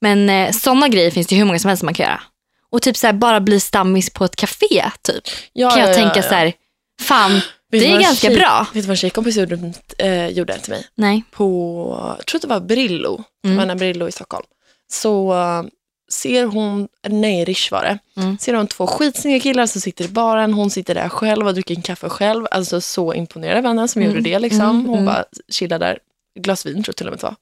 Men 0.01 0.29
eh, 0.29 0.51
sådana 0.51 0.87
grejer 0.87 1.11
finns 1.11 1.27
det 1.27 1.35
hur 1.35 1.45
många 1.45 1.59
som 1.59 1.69
helst 1.69 1.83
man 1.83 1.93
kan 1.93 2.05
göra. 2.05 2.21
Och 2.71 2.81
typ 2.81 2.97
så 2.97 3.07
här, 3.07 3.13
bara 3.13 3.39
bli 3.39 3.59
stammis 3.59 4.09
på 4.09 4.25
ett 4.25 4.35
café 4.35 4.91
typ. 5.01 5.23
Ja, 5.53 5.69
kan 5.69 5.79
jag 5.79 5.89
ja, 5.89 5.93
tänka 5.93 6.23
så 6.23 6.35
här, 6.35 6.53
fan 7.01 7.41
Vet 7.71 7.81
det 7.81 7.87
är 7.87 7.99
ganska 8.01 8.27
tjej- 8.27 8.35
bra. 8.37 8.67
Vet 8.73 8.83
du 8.83 8.87
vad 8.87 8.89
en 8.89 8.97
tjejkompis 8.97 9.37
gjorde, 9.37 9.73
eh, 9.97 10.27
gjorde 10.27 10.59
till 10.59 10.71
mig? 10.73 10.87
Nej. 10.95 11.23
På, 11.31 12.15
jag 12.17 12.25
tror 12.25 12.41
det 12.41 12.47
var 12.47 12.59
Brillo, 12.59 13.23
Mm. 13.45 13.59
mm. 13.59 13.77
Brillo 13.77 14.07
i 14.07 14.11
Stockholm. 14.11 14.45
Så 14.91 15.33
eh, 15.33 15.63
ser 16.11 16.45
hon, 16.45 16.87
nej 17.09 17.45
Rish 17.45 17.71
var 17.71 17.81
det, 17.83 17.99
Mm. 18.21 18.37
ser 18.37 18.53
hon 18.53 18.67
två 18.67 18.87
skitsnygga 18.87 19.39
killar 19.39 19.65
som 19.65 19.81
sitter 19.81 20.05
i 20.05 20.07
baren, 20.07 20.53
hon 20.53 20.69
sitter 20.69 20.95
där 20.95 21.09
själv 21.09 21.47
och 21.47 21.53
dricker 21.53 21.75
en 21.75 21.81
kaffe 21.81 22.09
själv. 22.09 22.45
Alltså 22.51 22.81
så 22.81 23.13
imponerad 23.13 23.57
av 23.57 23.63
henne 23.65 23.87
som 23.87 24.01
Mm. 24.01 24.13
gjorde 24.15 24.29
det 24.29 24.39
liksom. 24.39 24.61
Mm, 24.61 24.85
Hon 24.85 24.93
mm. 24.99 25.05
bara 25.05 25.25
chillade 25.51 25.85
där, 25.85 25.99
glas 26.39 26.65
vin 26.65 26.73
tror 26.83 26.85
jag 26.87 26.95
till 26.95 27.07
och 27.07 27.11
med 27.11 27.19
det 27.19 27.23
var. 27.23 27.35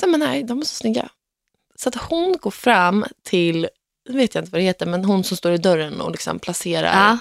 Sen 0.00 0.10
men 0.10 0.20
nej, 0.20 0.42
de 0.44 0.58
är 0.60 0.64
så 0.64 0.74
snygga. 0.74 1.08
Så 1.76 1.88
att 1.88 1.94
hon 1.94 2.36
går 2.40 2.50
fram 2.50 3.04
till, 3.24 3.68
nu 4.08 4.16
vet 4.16 4.34
jag 4.34 4.42
inte 4.42 4.52
vad 4.52 4.60
det 4.60 4.64
heter, 4.64 4.86
men 4.86 5.04
hon 5.04 5.24
som 5.24 5.36
står 5.36 5.52
i 5.52 5.58
dörren 5.58 6.00
och 6.00 6.10
liksom 6.10 6.38
placerar 6.38 6.86
Ja. 7.10 7.18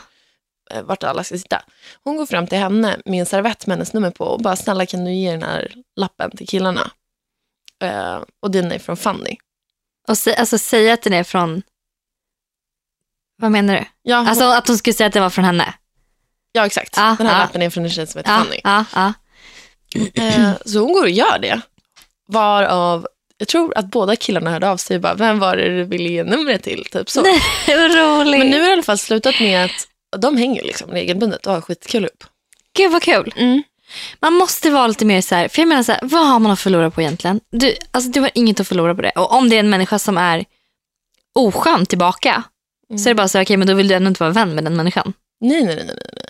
Eh, 0.71 0.81
vart 0.83 1.03
alla 1.03 1.23
ska 1.23 1.37
sitta. 1.37 1.61
Hon 2.03 2.17
går 2.17 2.25
fram 2.25 2.47
till 2.47 2.57
henne 2.57 2.97
med 3.05 3.19
en 3.19 3.25
servett 3.25 3.67
med 3.67 3.77
hennes 3.77 3.93
nummer 3.93 4.11
på 4.11 4.23
och 4.25 4.41
bara 4.41 4.55
snälla 4.55 4.85
kan 4.85 5.05
du 5.05 5.13
ge 5.13 5.31
den 5.31 5.43
här 5.43 5.71
lappen 5.95 6.37
till 6.37 6.47
killarna? 6.47 6.91
Eh, 7.83 8.19
och 8.41 8.51
den 8.51 8.71
är 8.71 8.79
från 8.79 8.97
Fanny. 8.97 9.37
Och 10.07 10.17
sä, 10.17 10.35
alltså 10.35 10.57
säga 10.57 10.93
att 10.93 11.01
den 11.01 11.13
är 11.13 11.23
från, 11.23 11.61
vad 13.41 13.51
menar 13.51 13.75
du? 13.75 13.85
Ja, 14.01 14.17
hon, 14.17 14.27
Alltså 14.27 14.45
att 14.45 14.67
hon 14.67 14.77
skulle 14.77 14.93
säga 14.93 15.07
att 15.07 15.13
den 15.13 15.23
var 15.23 15.29
från 15.29 15.45
henne. 15.45 15.73
ja 16.51 16.65
exakt. 16.65 16.93
Ja, 16.97 17.15
den 17.17 17.27
här 17.27 17.33
ja. 17.33 17.39
lappen 17.39 17.61
är 17.61 17.69
från 17.69 17.83
en 17.83 17.89
tjej 17.91 18.07
som 18.07 18.19
heter 18.19 18.31
Ja, 18.31 18.43
Fanny. 18.43 18.61
ja, 18.63 18.85
ja. 18.95 19.13
Eh, 20.23 20.51
så 20.65 20.79
hon 20.79 20.93
går 20.93 21.03
och 21.03 21.09
gör 21.09 21.39
det. 21.39 21.61
Varav, 22.27 23.07
jag 23.37 23.47
tror 23.47 23.77
att 23.77 23.85
båda 23.85 24.15
killarna 24.15 24.51
hörde 24.51 24.69
av 24.69 24.77
sig 24.77 24.95
och 24.95 25.01
bara, 25.01 25.13
vem 25.13 25.39
var 25.39 25.57
det 25.57 25.69
du 25.77 25.83
ville 25.83 26.09
ge 26.09 26.23
numret 26.23 26.63
till? 26.63 26.85
Typ 26.85 27.09
så. 27.09 27.21
Nej, 27.21 27.41
vad 27.67 27.95
roligt. 27.95 28.39
Men 28.39 28.49
nu 28.49 28.59
har 28.59 28.65
det 28.65 28.69
i 28.69 28.73
alla 28.73 28.83
fall 28.83 28.97
slutat 28.97 29.39
med 29.39 29.65
att 29.65 29.87
de 30.17 30.37
hänger 30.37 30.63
liksom 30.63 30.91
regelbundet 30.91 31.47
och 31.47 31.53
har 31.53 31.61
skitkul 31.61 32.05
upp. 32.05 32.23
Gud 32.77 32.91
vad 32.91 33.01
kul. 33.01 33.33
Man 34.19 34.33
måste 34.33 34.69
vara 34.69 34.87
lite 34.87 35.05
mer 35.05 35.21
så 35.21 35.35
här, 35.35 35.47
för 35.47 35.61
jag 35.61 35.67
menar 35.69 35.83
så 35.83 35.91
här, 35.91 35.99
vad 36.03 36.27
har 36.27 36.39
man 36.39 36.51
att 36.51 36.59
förlora 36.59 36.91
på 36.91 37.01
egentligen? 37.01 37.39
Du, 37.51 37.75
alltså 37.91 38.11
du 38.11 38.19
har 38.21 38.31
inget 38.33 38.59
att 38.59 38.67
förlora 38.67 38.95
på 38.95 39.01
det. 39.01 39.11
Och 39.11 39.31
om 39.33 39.49
det 39.49 39.55
är 39.55 39.59
en 39.59 39.69
människa 39.69 39.99
som 39.99 40.17
är 40.17 40.45
oskön 41.35 41.85
tillbaka, 41.85 42.43
Mm. 42.89 42.99
så 42.99 43.09
är 43.09 43.13
det 43.13 43.15
bara 43.15 43.27
så, 43.27 43.41
okej 43.41 43.57
men 43.57 43.67
då 43.67 43.73
vill 43.73 43.87
du 43.87 43.95
ändå 43.95 44.07
inte 44.07 44.23
vara 44.23 44.31
vän 44.33 44.55
med 44.55 44.63
den 44.63 44.75
människan. 44.75 45.13
Nej, 45.41 45.63
nej, 45.63 45.75
nej, 45.75 45.85
nej. 45.85 45.95
nej. 46.15 46.25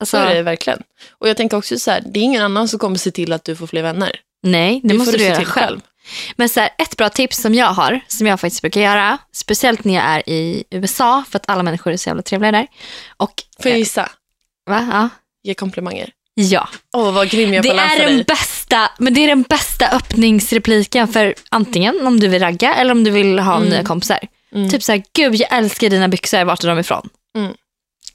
Alltså, 0.00 0.16
Så 0.16 0.22
är 0.22 0.34
det 0.34 0.42
verkligen. 0.42 0.82
Och 1.18 1.28
jag 1.28 1.36
tänker 1.36 1.56
också 1.56 1.78
så 1.78 1.90
här, 1.90 2.02
det 2.06 2.20
är 2.20 2.22
ingen 2.24 2.42
annan 2.42 2.68
som 2.68 2.78
kommer 2.78 2.96
se 2.98 3.10
till 3.10 3.32
att 3.32 3.44
du 3.44 3.56
får 3.56 3.66
fler 3.66 3.82
vänner. 3.82 4.16
Nej, 4.42 4.80
det, 4.84 4.94
måste 4.94 5.12
får 5.12 5.18
du 5.18 5.24
se 5.24 5.28
göra 5.28 5.36
till 5.38 5.46
själv. 5.46 5.80
Men 6.36 6.48
så 6.48 6.60
här, 6.60 6.70
ett 6.78 6.96
bra 6.96 7.08
tips 7.08 7.36
som 7.42 7.54
jag 7.54 7.66
har, 7.66 8.00
som 8.08 8.26
jag 8.26 8.40
faktiskt 8.40 8.60
brukar 8.62 8.80
göra, 8.80 9.18
speciellt 9.32 9.84
när 9.84 9.94
jag 9.94 10.04
är 10.04 10.28
i 10.28 10.64
USA, 10.70 11.24
för 11.30 11.36
att 11.38 11.50
alla 11.50 11.62
människor 11.62 11.92
är 11.92 11.96
så 11.96 12.08
jävla 12.10 12.22
trevliga 12.22 12.52
där. 12.52 12.66
Och, 13.16 13.32
Får 13.62 13.70
jag 13.70 13.78
gissa? 13.78 14.08
va? 14.70 14.88
Ja. 14.92 15.08
Ge 15.42 15.54
komplimanger. 15.54 16.10
ja. 16.34 16.68
Åh, 16.96 17.12
vad 17.12 17.28
grym 17.30 17.54
jag 17.54 17.62
Det 17.62 17.68
får 17.68 17.76
läsa 17.76 17.94
är, 17.94 18.06
den 18.06 18.14
dig. 18.16 18.24
bästa, 18.24 18.90
men 18.98 19.14
det 19.14 19.20
är 19.24 19.28
den 19.28 19.42
bästa 19.42 19.88
öppningsrepliken 19.88 21.08
för 21.08 21.34
antingen 21.50 22.06
om 22.06 22.20
du 22.20 22.28
vill 22.28 22.42
ragga 22.42 22.74
eller 22.74 22.92
om 22.92 23.04
du 23.04 23.10
vill 23.10 23.38
ha 23.38 23.56
Mm. 23.56 23.68
nya 23.68 23.82
kompisar. 23.84 24.18
Mm. 24.54 24.70
Typ 24.70 24.82
så 24.82 24.92
här, 24.92 25.02
gud 25.12 25.34
jag 25.34 25.52
älskar 25.52 25.90
dina 25.90 26.08
byxor, 26.08 26.44
vart 26.44 26.64
är 26.64 26.68
de 26.68 26.78
ifrån? 26.78 27.08
Mm. 27.38 27.52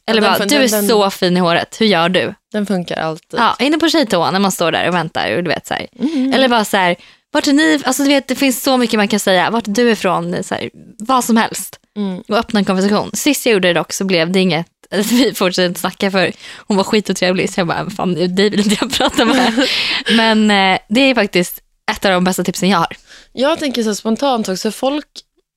Eller 0.08 0.22
bara, 0.22 0.46
du 0.46 0.56
är 0.56 0.68
den- 0.70 0.88
så 0.88 1.10
fin 1.10 1.38
i 1.38 1.40
håret, 1.40 1.82
hur 1.82 1.86
gör 1.86 2.10
du? 2.10 2.34
Den 2.52 2.66
funkar 2.66 2.98
alltid. 2.98 3.40
Ja, 3.40 3.56
inne 3.60 3.78
på 3.78 3.90
tjejtoan 3.90 4.34
när 4.34 4.40
man 4.40 4.52
står 4.52 4.72
där 4.72 4.88
och 4.88 4.94
väntar. 4.96 5.36
Och 5.38 5.44
du 5.44 5.50
vet, 5.50 5.68
så 5.68 5.74
här. 5.74 5.88
Mm. 6.00 6.34
Eller 6.34 6.48
bara 6.48 6.66
så 6.66 6.78
här, 6.78 6.96
vart 7.32 7.48
är 7.48 7.54
ni? 7.54 7.80
Alltså, 7.86 8.04
du 8.04 8.10
vet, 8.10 8.28
det 8.28 8.36
finns 8.36 8.64
så 8.64 8.78
mycket 8.78 8.98
man 8.98 9.08
kan 9.08 9.20
säga. 9.20 9.50
Vart 9.50 9.68
är 9.68 9.72
du 9.72 9.92
ifrån? 9.92 10.44
Så 10.44 10.56
här, 10.56 10.70
vad 11.00 11.24
som 11.24 11.38
helst. 11.38 11.80
Mm. 11.98 12.24
Och 12.28 12.38
öppna 12.38 12.60
en 12.60 12.66
konversation. 12.66 13.12
Sist 13.14 13.46
jag 13.46 13.54
gjorde 13.54 13.68
det 13.68 13.74
dock 13.74 13.94
så 13.94 14.06
blev 14.06 14.32
det 14.32 14.40
inget, 14.40 14.68
alltså, 14.92 15.16
vi 15.16 15.34
fortsatte 15.34 15.66
inte 15.66 15.80
snacka 15.80 16.12
för 16.12 16.32
hon 16.58 16.78
var 16.78 16.84
skitotrevlig. 16.84 17.50
Så 17.50 17.60
jag 17.60 17.68
bara, 17.68 17.90
fan 17.90 18.14
dig 18.14 18.50
vill 18.50 18.60
inte 18.60 18.78
jag 18.82 18.94
prata 18.94 19.26
med. 19.26 19.68
Men 20.18 20.52
eh, 20.52 20.80
det 20.90 21.02
är 21.02 21.16
faktiskt 21.16 21.62
ett 21.92 22.06
av 22.06 22.12
de 22.12 22.24
bästa 22.24 22.44
tipsen 22.44 22.70
jag 22.70 22.78
har. 22.78 22.96
Jag 23.34 23.60
tänker 23.60 23.84
så 23.84 23.96
spontant 23.96 24.50
också, 24.50 24.72
folk, 24.72 25.08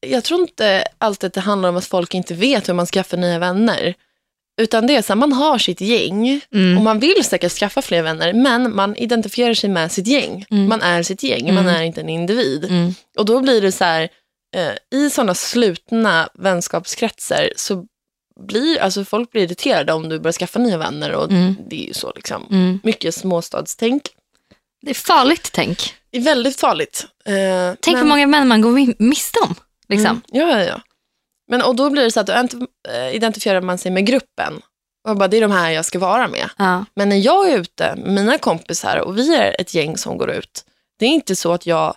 jag 0.06 0.24
tror 0.24 0.40
inte 0.40 0.84
alltid 0.98 1.26
att 1.26 1.34
det 1.34 1.40
handlar 1.40 1.68
om 1.68 1.76
att 1.76 1.84
folk 1.84 2.14
inte 2.14 2.34
vet 2.34 2.68
hur 2.68 2.74
man 2.74 2.86
skaffar 2.86 3.16
nya 3.16 3.38
vänner. 3.38 3.94
Utan 4.60 4.86
det 4.86 4.96
är 4.96 5.02
så 5.02 5.12
här, 5.12 5.18
man 5.18 5.32
har 5.32 5.58
sitt 5.58 5.80
gäng 5.80 6.40
Mm. 6.54 6.78
och 6.78 6.84
man 6.84 6.98
vill 6.98 7.24
säkert 7.24 7.52
skaffa 7.52 7.82
fler 7.82 8.02
vänner, 8.02 8.32
men 8.32 8.76
man 8.76 8.96
identifierar 8.96 9.54
sig 9.54 9.70
med 9.70 9.92
sitt 9.92 10.06
gäng. 10.06 10.46
Mm. 10.50 10.68
Man 10.68 10.82
är 10.82 11.02
sitt 11.02 11.22
gäng, 11.22 11.54
man 11.54 11.64
Mm. 11.68 11.76
är 11.76 11.82
inte 11.82 12.00
en 12.00 12.08
individ. 12.08 12.64
Mm. 12.64 12.94
Och 13.18 13.24
då 13.24 13.40
blir 13.40 13.60
det 13.60 13.72
så 13.72 13.84
här, 13.84 14.08
eh, 14.56 14.98
i 15.00 15.10
sådana 15.10 15.34
slutna 15.34 16.28
vänskapskretsar 16.34 17.52
så 17.56 17.84
blir, 18.40 18.78
alltså 18.80 19.04
folk 19.04 19.30
blir 19.30 19.42
irriterade 19.42 19.92
om 19.92 20.08
du 20.08 20.18
börjar 20.18 20.32
skaffa 20.32 20.58
nya 20.58 20.78
vänner 20.78 21.12
och 21.12 21.30
Mm. 21.30 21.56
det 21.70 21.84
är 21.84 21.86
ju 21.88 21.94
så 21.94 22.12
liksom. 22.16 22.46
Mm. 22.50 22.80
Mycket 22.82 23.14
småstadstänk. 23.14 24.02
Det 24.82 24.90
är 24.90 24.94
farligt 24.94 25.48
tänk. 25.52 25.94
Det 26.10 26.18
är 26.18 26.22
väldigt 26.22 26.60
farligt. 26.60 27.06
Eh, 27.24 27.32
Tänk 27.80 27.94
men- 27.94 28.02
hur 28.02 28.08
många 28.08 28.26
män 28.26 28.48
man 28.48 28.60
går 28.60 28.70
mi- 28.72 28.96
miste 28.98 29.38
om. 29.40 29.54
Liksom. 29.88 30.22
Ja, 30.32 30.42
ja, 30.50 30.64
ja. 30.64 30.80
Men, 31.52 31.62
och 31.62 31.76
då 31.76 31.90
blir 31.90 32.02
det 32.02 32.10
så 32.10 32.20
att 32.20 32.26
då 32.26 32.66
eh, 32.88 33.14
identifierar 33.14 33.60
man 33.60 33.78
sig 33.78 33.92
med 33.92 34.06
gruppen. 34.06 34.60
Och 35.08 35.16
bara, 35.16 35.28
det 35.28 35.36
är 35.36 35.40
de 35.40 35.50
här 35.50 35.70
jag 35.70 35.84
ska 35.84 35.98
vara 35.98 36.28
med. 36.28 36.48
Ja. 36.58 36.84
Men 36.94 37.08
när 37.08 37.16
jag 37.16 37.50
är 37.50 37.58
ute 37.58 37.94
med 37.96 38.24
mina 38.24 38.38
kompisar 38.38 38.96
och 38.96 39.18
vi 39.18 39.36
är 39.36 39.60
ett 39.60 39.74
gäng 39.74 39.96
som 39.96 40.18
går 40.18 40.30
ut, 40.30 40.64
det 40.98 41.04
är 41.06 41.08
inte 41.08 41.36
så 41.36 41.52
att 41.52 41.66
jag 41.66 41.96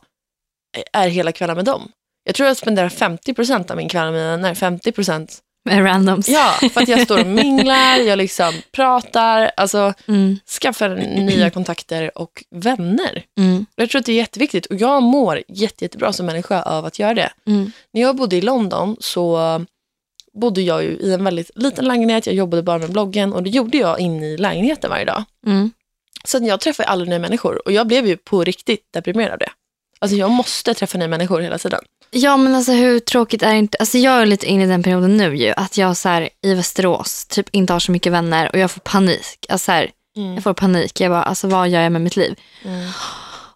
är 0.93 1.07
hela 1.07 1.31
kvällen 1.31 1.55
med 1.55 1.65
dem. 1.65 1.91
Jag 2.23 2.35
tror 2.35 2.47
jag 2.47 2.57
spenderar 2.57 2.89
50% 2.89 3.71
av 3.71 3.77
min 3.77 3.89
kväll 3.89 4.11
med 4.11 4.13
mina 4.13 4.31
vänner. 4.31 4.53
50% 4.53 5.39
Med 5.65 5.85
randoms. 5.85 6.29
Ja, 6.29 6.51
för 6.73 6.81
att 6.81 6.87
jag 6.87 7.01
står 7.01 7.19
och 7.19 7.27
minglar, 7.27 7.97
jag 7.97 8.17
liksom 8.17 8.53
pratar, 8.71 9.51
alltså 9.57 9.93
Mm. 10.07 10.39
skaffar 10.61 10.89
nya 11.25 11.49
kontakter 11.49 12.17
och 12.17 12.43
vänner. 12.51 13.23
Mm. 13.37 13.65
Jag 13.75 13.89
tror 13.89 13.99
att 13.99 14.05
det 14.05 14.11
är 14.11 14.15
jätteviktigt 14.15 14.65
och 14.65 14.75
jag 14.75 15.03
mår 15.03 15.43
jätte, 15.47 15.85
jättebra 15.85 16.13
som 16.13 16.25
människa 16.25 16.61
av 16.61 16.85
att 16.85 16.99
göra 16.99 17.13
det. 17.13 17.29
Mm. 17.47 17.71
När 17.93 18.01
jag 18.01 18.15
bodde 18.15 18.35
i 18.35 18.41
London 18.41 18.95
så 18.99 19.39
bodde 20.33 20.61
jag 20.61 20.83
ju 20.83 20.89
i 20.89 21.13
en 21.13 21.23
väldigt 21.23 21.51
liten 21.55 21.85
lägenhet. 21.87 22.25
Jag 22.25 22.35
jobbade 22.35 22.63
bara 22.63 22.77
med 22.79 22.91
bloggen 22.91 23.33
och 23.33 23.43
det 23.43 23.49
gjorde 23.49 23.77
jag 23.77 23.99
inne 23.99 24.25
i 24.25 24.37
lägenheten 24.37 24.89
varje 24.89 25.05
dag. 25.05 25.23
Mm. 25.45 25.71
Så 26.23 26.37
jag 26.41 26.59
träffade 26.59 26.89
aldrig 26.89 27.09
nya 27.09 27.19
människor 27.19 27.61
och 27.65 27.71
jag 27.71 27.87
blev 27.87 28.07
ju 28.07 28.17
på 28.17 28.43
riktigt 28.43 28.87
deprimerad 28.93 29.31
av 29.31 29.37
det. 29.39 29.49
Alltså 29.99 30.17
jag 30.17 30.31
måste 30.31 30.73
träffa 30.73 30.97
nya 30.97 31.07
människor 31.07 31.41
hela 31.41 31.57
tiden. 31.57 31.79
Ja 32.17 32.37
men 32.37 32.55
alltså 32.55 32.71
hur 32.71 32.99
tråkigt 32.99 33.43
är 33.43 33.51
det 33.51 33.57
inte, 33.57 33.77
alltså 33.77 33.97
jag 33.97 34.21
är 34.21 34.25
lite 34.25 34.45
inne 34.45 34.63
i 34.63 34.67
den 34.67 34.83
perioden 34.83 35.17
nu 35.17 35.35
ju, 35.35 35.53
att 35.57 35.77
jag 35.77 35.97
så 35.97 36.09
här, 36.09 36.29
i 36.41 36.53
Västerås 36.53 37.25
typ 37.25 37.49
inte 37.51 37.73
har 37.73 37.79
så 37.79 37.91
mycket 37.91 38.11
vänner 38.11 38.49
och 38.53 38.59
jag 38.59 38.71
får 38.71 38.81
panik. 38.81 39.45
Alltså 39.49 39.65
så 39.65 39.71
här, 39.71 39.91
jag 40.35 40.43
får 40.43 40.53
panik, 40.53 40.99
jag 41.01 41.11
bara 41.11 41.23
alltså 41.23 41.47
vad 41.47 41.69
gör 41.69 41.81
jag 41.81 41.91
med 41.91 42.01
mitt 42.01 42.15
liv? 42.15 42.35
Mm. 42.65 42.89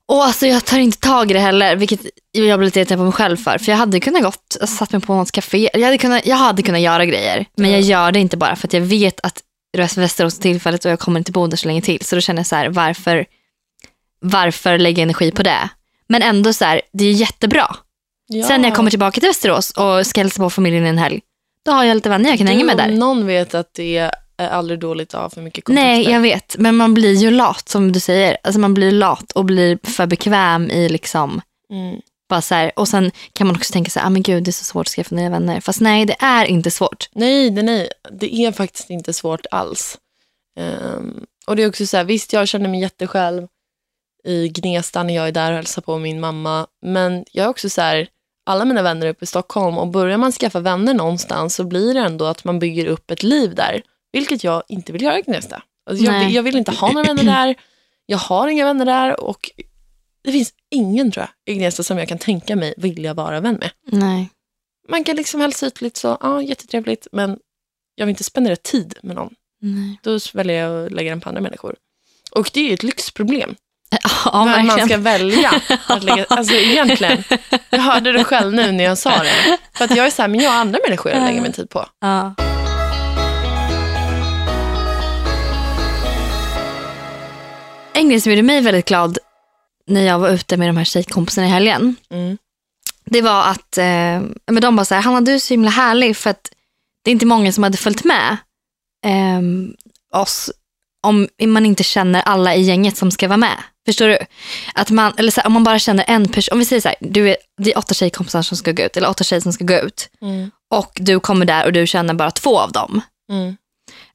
Och 0.05 0.23
alltså 0.23 0.47
jag 0.47 0.65
tar 0.65 0.79
inte 0.79 0.97
tag 0.97 1.31
i 1.31 1.33
det 1.33 1.39
heller, 1.39 1.75
vilket 1.75 1.99
jag 2.31 2.59
blir 2.59 2.65
lite 2.65 2.79
irriterad 2.79 2.99
på 2.99 3.03
mig 3.03 3.13
själv 3.13 3.37
för. 3.37 3.57
För 3.57 3.71
jag 3.71 3.77
hade 3.77 3.99
kunnat 3.99 4.23
gått, 4.23 4.57
alltså, 4.61 4.75
satt 4.75 4.91
mig 4.91 5.01
på 5.01 5.15
något 5.15 5.31
café, 5.31 5.69
jag 5.73 5.85
hade, 5.85 5.97
kunnat, 5.97 6.25
jag 6.25 6.35
hade 6.35 6.61
kunnat 6.61 6.81
göra 6.81 7.05
grejer. 7.05 7.45
Men 7.55 7.71
jag 7.71 7.81
gör 7.81 8.11
det 8.11 8.19
inte 8.19 8.37
bara 8.37 8.55
för 8.55 8.67
att 8.67 8.73
jag 8.73 8.81
vet 8.81 9.19
att 9.23 9.41
det 9.73 9.79
är 9.79 10.01
Västerås 10.01 10.39
tillfället 10.39 10.85
och 10.85 10.91
jag 10.91 10.99
kommer 10.99 11.19
inte 11.19 11.31
bo 11.31 11.47
där 11.47 11.57
så 11.57 11.67
länge 11.67 11.81
till. 11.81 12.05
Så 12.05 12.15
då 12.15 12.21
känner 12.21 12.39
jag 12.39 12.47
så 12.47 12.55
här, 12.55 12.69
varför, 12.69 13.25
varför 14.21 14.77
lägga 14.77 15.03
energi 15.03 15.31
på 15.31 15.43
det? 15.43 15.69
Men 16.07 16.21
ändå 16.21 16.53
så 16.53 16.65
här, 16.65 16.81
det 16.93 17.05
är 17.05 17.11
jättebra. 17.11 17.75
Ja. 18.31 18.47
Sen 18.47 18.61
när 18.61 18.69
jag 18.69 18.75
kommer 18.75 18.89
tillbaka 18.89 19.19
till 19.19 19.29
Västerås 19.29 19.71
och 19.71 20.07
ska 20.07 20.19
hälsa 20.21 20.41
på 20.43 20.49
familjen 20.49 20.85
en 20.85 20.97
helg, 20.97 21.21
då 21.65 21.71
har 21.71 21.83
jag 21.83 21.95
lite 21.95 22.09
vänner 22.09 22.29
jag 22.29 22.37
kan 22.37 22.47
hänga 22.47 22.65
med 22.65 22.77
Du 22.77 22.81
där. 22.83 22.91
någon 22.91 23.25
vet 23.25 23.55
att 23.55 23.73
det 23.73 23.97
är 24.37 24.49
aldrig 24.49 24.79
dåligt 24.79 25.13
att 25.13 25.21
ha 25.21 25.29
för 25.29 25.41
mycket 25.41 25.63
kontakter. 25.63 25.85
Nej, 25.85 26.09
jag 26.11 26.19
vet. 26.21 26.55
Men 26.57 26.75
man 26.75 26.93
blir 26.93 27.13
ju 27.13 27.31
lat 27.31 27.69
som 27.69 27.91
du 27.91 27.99
säger. 27.99 28.37
Alltså 28.43 28.59
man 28.59 28.73
blir 28.73 28.91
lat 28.91 29.31
och 29.31 29.45
blir 29.45 29.79
för 29.83 30.05
bekväm 30.05 30.71
i 30.71 30.89
liksom, 30.89 31.41
Mm. 31.73 32.01
bara 32.29 32.41
så 32.41 32.55
här. 32.55 32.71
Och 32.75 32.87
sen 32.87 33.11
kan 33.33 33.47
man 33.47 33.55
också 33.55 33.73
tänka 33.73 33.91
så 33.91 33.99
här, 33.99 34.07
ah, 34.07 34.09
men 34.09 34.21
gud 34.23 34.43
det 34.43 34.49
är 34.49 34.51
så 34.53 34.63
svårt 34.63 34.87
att 34.87 34.91
skaffa 34.93 35.15
nya 35.15 35.29
vänner. 35.29 35.59
Fast 35.61 35.81
nej, 35.81 36.05
det 36.05 36.15
är 36.19 36.45
inte 36.45 36.71
svårt. 36.71 37.09
Nej, 37.13 37.49
det, 37.49 37.61
nej, 37.63 37.89
det 38.11 38.35
är 38.35 38.51
faktiskt 38.51 38.89
inte 38.89 39.13
svårt 39.13 39.45
alls. 39.51 39.97
Ehm, 40.59 41.23
och 41.47 41.55
det 41.55 41.63
är 41.63 41.69
också 41.69 41.85
så 41.85 41.97
här, 41.97 42.03
visst 42.03 42.33
jag 42.33 42.47
känner 42.47 42.69
mig 42.69 42.81
jättesjälv 42.81 43.47
i 44.25 44.47
Gnesta 44.49 45.03
när 45.03 45.15
jag 45.15 45.27
är 45.27 45.31
där 45.31 45.51
och 45.51 45.55
hälsar 45.55 45.81
på 45.81 45.97
min 45.97 46.19
mamma. 46.19 46.67
Men 46.85 47.25
jag 47.31 47.45
är 47.45 47.49
också 47.49 47.69
så 47.69 47.81
här, 47.81 48.07
alla 48.49 48.65
mina 48.65 48.81
vänner 48.81 49.05
är 49.05 49.09
uppe 49.09 49.23
i 49.23 49.27
Stockholm 49.27 49.77
och 49.77 49.87
börjar 49.87 50.17
man 50.17 50.31
skaffa 50.31 50.59
vänner 50.59 50.93
någonstans 50.93 51.55
så 51.55 51.63
blir 51.63 51.93
det 51.93 51.99
ändå 51.99 52.25
att 52.25 52.43
man 52.43 52.59
bygger 52.59 52.85
upp 52.85 53.11
ett 53.11 53.23
liv 53.23 53.55
där. 53.55 53.81
Vilket 54.11 54.43
jag 54.43 54.63
inte 54.67 54.91
vill 54.91 55.01
göra 55.01 55.19
i 55.19 55.21
Gnesta. 55.21 55.63
Alltså 55.89 56.05
jag, 56.05 56.31
jag 56.31 56.43
vill 56.43 56.57
inte 56.57 56.71
ha 56.71 56.91
några 56.91 57.07
vänner 57.07 57.23
där. 57.23 57.55
Jag 58.05 58.17
har 58.17 58.47
inga 58.47 58.65
vänner 58.65 58.85
där 58.85 59.19
och 59.19 59.51
det 60.23 60.31
finns 60.31 60.53
ingen 60.69 61.11
tror 61.11 61.25
jag 61.25 61.55
i 61.55 61.57
Gnesta 61.57 61.83
som 61.83 61.97
jag 61.97 62.07
kan 62.07 62.17
tänka 62.17 62.55
mig 62.55 62.73
vilja 62.77 63.13
vara 63.13 63.39
vän 63.39 63.55
med. 63.55 63.71
Nej. 63.85 64.29
Man 64.89 65.03
kan 65.03 65.15
liksom 65.15 65.41
hälsa 65.41 65.65
ut 65.65 65.81
lite 65.81 65.99
så, 65.99 66.17
ja 66.21 66.41
jättetrevligt, 66.41 67.07
men 67.11 67.39
jag 67.95 68.05
vill 68.05 68.13
inte 68.13 68.23
spendera 68.23 68.55
tid 68.55 68.97
med 69.03 69.15
någon. 69.15 69.33
nej. 69.61 69.99
Då 70.03 70.19
väljer 70.33 70.67
jag 70.67 70.85
att 70.85 70.91
lägga 70.91 71.09
den 71.09 71.21
på 71.21 71.29
andra 71.29 71.41
människor. 71.41 71.75
Och 72.31 72.51
det 72.53 72.59
är 72.59 72.67
ju 72.67 72.73
ett 72.73 72.83
lyxproblem. 72.83 73.55
Ja, 74.25 74.45
när 74.45 74.63
man 74.63 74.85
ska 74.87 74.97
välja. 74.97 75.51
Att 75.87 76.03
lägga, 76.03 76.25
alltså 76.29 76.53
egentligen, 76.53 77.23
jag 77.69 77.79
hörde 77.79 78.11
det 78.11 78.23
själv 78.23 78.53
nu 78.53 78.71
när 78.71 78.83
jag 78.83 78.97
sa 78.97 79.09
det. 79.23 79.57
För 79.73 79.85
att 79.85 79.95
jag 79.95 80.05
är 80.05 80.09
så 80.09 80.21
här, 80.21 80.29
men 80.29 80.39
jag 80.39 80.51
har 80.51 80.57
andra 80.59 80.79
människor 80.87 81.11
jag 81.11 81.23
lägger 81.23 81.41
min 81.41 81.51
tid 81.51 81.69
på. 81.69 81.85
Ja. 82.01 82.35
En 87.93 88.09
grej 88.09 88.21
som 88.21 88.31
gjorde 88.31 88.43
mig 88.43 88.61
väldigt 88.61 88.87
glad 88.87 89.17
när 89.87 90.01
jag 90.01 90.19
var 90.19 90.29
ute 90.29 90.57
med 90.57 90.69
de 90.69 90.77
här 90.77 90.83
tjejkompisarna 90.83 91.47
i 91.47 91.49
helgen, 91.49 91.95
Mm. 92.09 92.37
det 93.05 93.21
var 93.21 93.43
att 93.43 93.77
eh, 93.77 94.21
men 94.51 94.61
de 94.61 94.75
bara 94.75 94.85
så 94.85 94.95
här, 94.95 95.01
Hanna 95.01 95.21
du 95.21 95.33
är 95.33 95.39
så 95.39 95.53
himla 95.53 95.69
härlig 95.69 96.17
för 96.17 96.29
att 96.29 96.49
det 97.03 97.11
är 97.11 97.13
inte 97.13 97.25
många 97.25 97.51
som 97.51 97.63
hade 97.63 97.77
följt 97.77 98.03
med 98.03 98.37
eh, 99.05 99.41
oss 100.21 100.51
om 101.07 101.27
man 101.45 101.65
inte 101.65 101.83
känner 101.83 102.21
alla 102.21 102.55
i 102.55 102.61
gänget 102.61 102.97
som 102.97 103.11
ska 103.11 103.27
vara 103.27 103.37
med. 103.37 103.57
Förstår 103.89 104.07
du? 104.07 104.17
Att 104.75 104.89
man, 104.89 105.13
eller 105.17 105.31
så 105.31 105.41
här, 105.41 105.47
om 105.47 105.53
man 105.53 105.63
bara 105.63 105.79
känner 105.79 106.05
en 106.07 106.27
person, 106.27 106.53
om 106.53 106.59
vi 106.59 106.65
säger 106.65 106.81
så 106.81 106.87
här, 106.87 106.97
du 106.99 107.29
är, 107.29 107.37
det 107.61 107.71
är 107.73 107.77
åtta 107.77 107.93
tjejkompisar 107.93 108.41
som 108.41 108.57
ska 108.57 108.71
gå 108.71 108.83
ut, 108.83 108.97
eller 108.97 109.09
åtta 109.09 109.23
tjejer 109.23 109.41
som 109.41 109.53
ska 109.53 109.63
gå 109.65 109.73
ut 109.73 110.09
Mm. 110.21 110.51
och 110.73 110.91
du 110.95 111.19
kommer 111.19 111.45
där 111.45 111.65
och 111.65 111.73
du 111.73 111.87
känner 111.87 112.13
bara 112.13 112.31
två 112.31 112.59
av 112.59 112.71
dem. 112.71 113.01
Mm. 113.31 113.57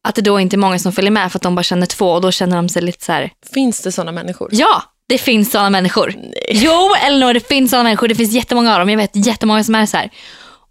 Att 0.08 0.14
det 0.14 0.22
då 0.22 0.40
inte 0.40 0.56
är 0.56 0.58
många 0.58 0.78
som 0.78 0.92
följer 0.92 1.10
med 1.10 1.32
för 1.32 1.38
att 1.38 1.42
de 1.42 1.54
bara 1.54 1.62
känner 1.62 1.86
två 1.86 2.10
och 2.12 2.20
då 2.20 2.30
känner 2.32 2.56
de 2.56 2.68
sig 2.68 2.82
lite 2.82 3.04
så 3.04 3.12
här, 3.12 3.30
Finns 3.54 3.80
det 3.82 3.92
sådana 3.92 4.12
människor? 4.12 4.48
ja, 4.52 4.82
det 5.08 5.18
finns 5.18 5.50
sådana 5.50 5.70
människor. 5.70 6.14
Nej. 6.16 6.44
Jo, 6.50 6.94
Elinor, 7.06 7.34
det 7.34 7.48
finns 7.48 7.70
sådana 7.70 7.84
människor. 7.84 8.08
Det 8.08 8.14
finns 8.14 8.32
jättemånga 8.32 8.72
av 8.72 8.78
dem. 8.78 8.90
Jag 8.90 8.96
vet 8.96 9.10
jättemånga 9.26 9.64
som 9.64 9.74
är 9.74 9.86
så 9.86 9.96
här. 9.96 10.10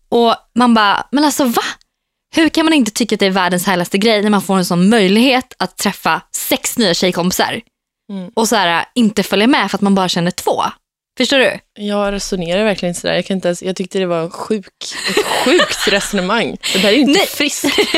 Och 0.10 0.36
man 0.55 0.74
bara, 0.74 1.07
men 1.12 1.24
alltså 1.24 1.45
va? 1.45 1.62
Hur 2.36 2.50
kan 2.50 2.65
man 2.65 2.74
inte 2.74 2.91
tycka 2.91 3.15
att 3.15 3.19
det 3.19 3.25
är 3.25 3.29
världens 3.29 3.65
härligaste 3.65 3.98
grej 3.98 4.22
när 4.22 4.29
man 4.29 4.41
får 4.41 4.57
en 4.57 4.65
sån 4.65 4.89
möjlighet 4.89 5.53
att 5.60 5.77
träffa 5.77 6.22
sex 6.31 6.77
nya 6.77 6.93
tjejkompisar 6.93 7.62
Mm. 8.13 8.32
och 8.34 8.48
så 8.48 8.55
här, 8.55 8.86
inte 8.96 9.24
följa 9.24 9.48
med 9.48 9.72
för 9.72 9.77
att 9.77 9.82
man 9.82 9.96
bara 9.96 10.10
känner 10.10 10.32
två? 10.32 10.63
Förstår 11.17 11.38
du? 11.38 11.60
Jag 11.79 12.13
resonerar 12.13 12.63
verkligen 12.63 12.96
sådär. 12.96 13.13
Jag, 13.13 13.25
kan 13.25 13.38
inte 13.38 13.48
ens, 13.48 13.63
jag 13.63 13.75
tyckte 13.75 14.00
det 14.00 14.05
var 14.05 14.22
en 14.22 14.29
sjuk, 14.29 14.67
ett 15.10 15.25
sjukt 15.25 15.88
resonemang. 15.91 16.58
Det 16.74 16.79
där 16.79 16.89
är 16.89 16.93
ju 16.93 17.00
inte 17.00 17.20
Nej. 17.20 17.27
friskt. 17.27 17.63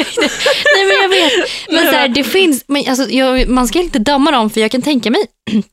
Nej 0.75 0.85
men 0.87 1.01
jag 1.01 1.09
vet. 1.09 1.31
Men 1.69 1.85
så 1.85 1.91
här, 1.91 2.07
det 2.07 2.23
finns, 2.23 2.63
men 2.67 2.83
alltså, 2.87 3.09
jag, 3.09 3.47
man 3.47 3.67
ska 3.67 3.79
inte 3.79 3.99
döma 3.99 4.31
dem 4.31 4.49
för 4.49 4.61
jag 4.61 4.71
kan 4.71 4.81
tänka 4.81 5.11
mig 5.11 5.21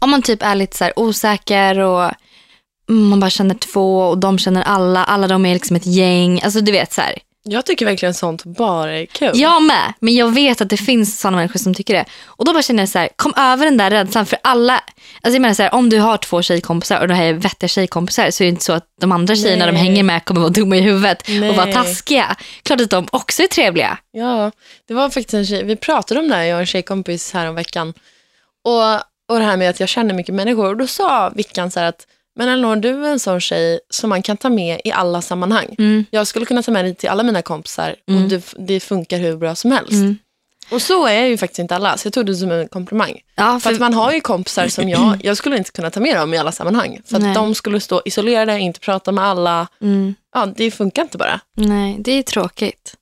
om 0.00 0.10
man 0.10 0.22
typ 0.22 0.42
är 0.42 0.54
lite 0.54 0.76
så 0.76 0.90
osäker 0.96 1.78
och 1.78 2.10
man 2.88 3.20
bara 3.20 3.30
känner 3.30 3.54
två 3.54 4.00
och 4.00 4.18
de 4.18 4.38
känner 4.38 4.62
alla, 4.62 5.04
alla 5.04 5.28
de 5.28 5.46
är 5.46 5.54
liksom 5.54 5.76
ett 5.76 5.86
gäng. 5.86 6.40
Alltså 6.42 6.60
du 6.60 6.72
vet 6.72 6.92
så 6.92 7.00
här. 7.00 7.18
Jag 7.48 7.66
tycker 7.66 7.86
verkligen 7.86 8.14
sånt 8.14 8.44
bara 8.44 8.92
är 8.92 9.06
kul. 9.06 9.30
Jag 9.34 9.62
med, 9.62 9.92
men 10.00 10.14
jag 10.14 10.34
vet 10.34 10.60
att 10.60 10.70
det 10.70 10.76
finns 10.76 11.20
sådana 11.20 11.36
människor 11.36 11.58
som 11.58 11.74
tycker 11.74 11.94
det. 11.94 12.04
Och 12.24 12.44
då 12.44 12.52
bara 12.52 12.62
känner 12.62 12.82
jag 12.82 12.88
så 12.88 12.98
här, 12.98 13.08
kom 13.16 13.32
över 13.36 13.64
den 13.64 13.76
där 13.76 13.90
rädslan 13.90 14.26
för 14.26 14.38
alla. 14.42 14.74
Alltså 14.74 15.34
jag 15.34 15.40
menar 15.40 15.54
så 15.54 15.62
här, 15.62 15.74
om 15.74 15.88
du 15.88 15.98
har 15.98 16.16
två 16.16 16.42
tjejkompisar 16.42 17.00
och 17.00 17.14
här 17.14 17.24
är 17.24 17.32
vettiga 17.32 17.68
tjejkompisar 17.68 18.30
så 18.30 18.42
är 18.42 18.46
det 18.46 18.50
inte 18.50 18.64
så 18.64 18.72
att 18.72 18.86
de 19.00 19.12
andra 19.12 19.36
tjejerna 19.36 19.64
Nej. 19.64 19.74
de 19.74 19.78
hänger 19.78 20.02
med 20.02 20.24
kommer 20.24 20.40
vara 20.40 20.50
dumma 20.50 20.76
i 20.76 20.80
huvudet 20.80 21.22
Nej. 21.28 21.50
och 21.50 21.56
vara 21.56 21.72
taskiga. 21.72 22.36
Klart 22.62 22.80
att 22.80 22.90
de 22.90 23.08
också 23.12 23.42
är 23.42 23.46
trevliga. 23.46 23.98
Ja, 24.12 24.52
det 24.88 24.94
var 24.94 25.10
faktiskt 25.10 25.34
en 25.34 25.46
tjej, 25.46 25.64
vi 25.64 25.76
pratade 25.76 26.20
om 26.20 26.28
det 26.28 26.34
här, 26.34 26.42
jag 26.42 26.56
och 26.56 26.60
en 26.60 26.66
tjejkompis 26.66 27.32
här 27.32 27.48
om 27.48 27.54
veckan. 27.54 27.94
Och, 28.64 28.94
och 29.28 29.38
det 29.38 29.44
här 29.44 29.56
med 29.56 29.70
att 29.70 29.80
jag 29.80 29.88
känner 29.88 30.14
mycket 30.14 30.34
människor. 30.34 30.66
Och 30.66 30.76
då 30.76 30.86
sa 30.86 31.30
Vickan 31.30 31.70
så 31.70 31.80
här 31.80 31.86
att, 31.86 32.06
men 32.36 32.48
Elinor, 32.48 32.76
du 32.76 33.06
är 33.06 33.10
en 33.10 33.18
sån 33.20 33.40
tjej 33.40 33.80
som 33.90 34.10
man 34.10 34.22
kan 34.22 34.36
ta 34.36 34.48
med 34.50 34.80
i 34.84 34.92
alla 34.92 35.22
sammanhang. 35.22 35.74
Mm. 35.78 36.04
Jag 36.10 36.26
skulle 36.26 36.46
kunna 36.46 36.62
ta 36.62 36.70
med 36.72 36.84
dig 36.84 36.94
till 36.94 37.08
alla 37.08 37.22
mina 37.22 37.42
kompisar 37.42 37.96
Mm. 38.08 38.22
och 38.22 38.28
det, 38.30 38.54
det 38.58 38.80
funkar 38.80 39.18
hur 39.18 39.36
bra 39.36 39.54
som 39.54 39.72
helst. 39.72 39.92
Mm. 39.92 40.18
Och 40.70 40.82
så 40.82 41.06
är 41.06 41.24
ju 41.24 41.36
faktiskt 41.38 41.58
inte 41.58 41.76
alla, 41.76 41.96
så 41.96 42.06
jag 42.06 42.12
tog 42.12 42.26
det 42.26 42.34
som 42.34 42.50
en 42.50 42.68
komplimang. 42.68 43.20
Ja, 43.34 43.60
För 43.60 43.72
att 43.72 43.80
man 43.80 43.94
har 43.94 44.12
ju 44.12 44.20
kompisar 44.20 44.68
som 44.68 44.88
jag, 44.88 45.20
jag 45.24 45.36
skulle 45.36 45.56
inte 45.56 45.70
kunna 45.72 45.90
ta 45.90 46.00
med 46.00 46.16
dem 46.16 46.34
i 46.34 46.38
alla 46.38 46.52
sammanhang. 46.52 46.98
För 47.06 47.16
att 47.16 47.22
Nej. 47.22 47.34
de 47.34 47.54
skulle 47.54 47.80
stå 47.80 48.02
isolerade, 48.04 48.58
inte 48.58 48.80
prata 48.80 49.12
med 49.12 49.24
alla. 49.24 49.66
mm. 49.82 50.14
Ja, 50.34 50.46
det 50.56 50.70
funkar 50.70 51.02
inte 51.02 51.18
bara. 51.18 51.40
Nej, 51.56 51.96
det 51.98 52.12
är 52.12 52.22
tråkigt. 52.22 52.94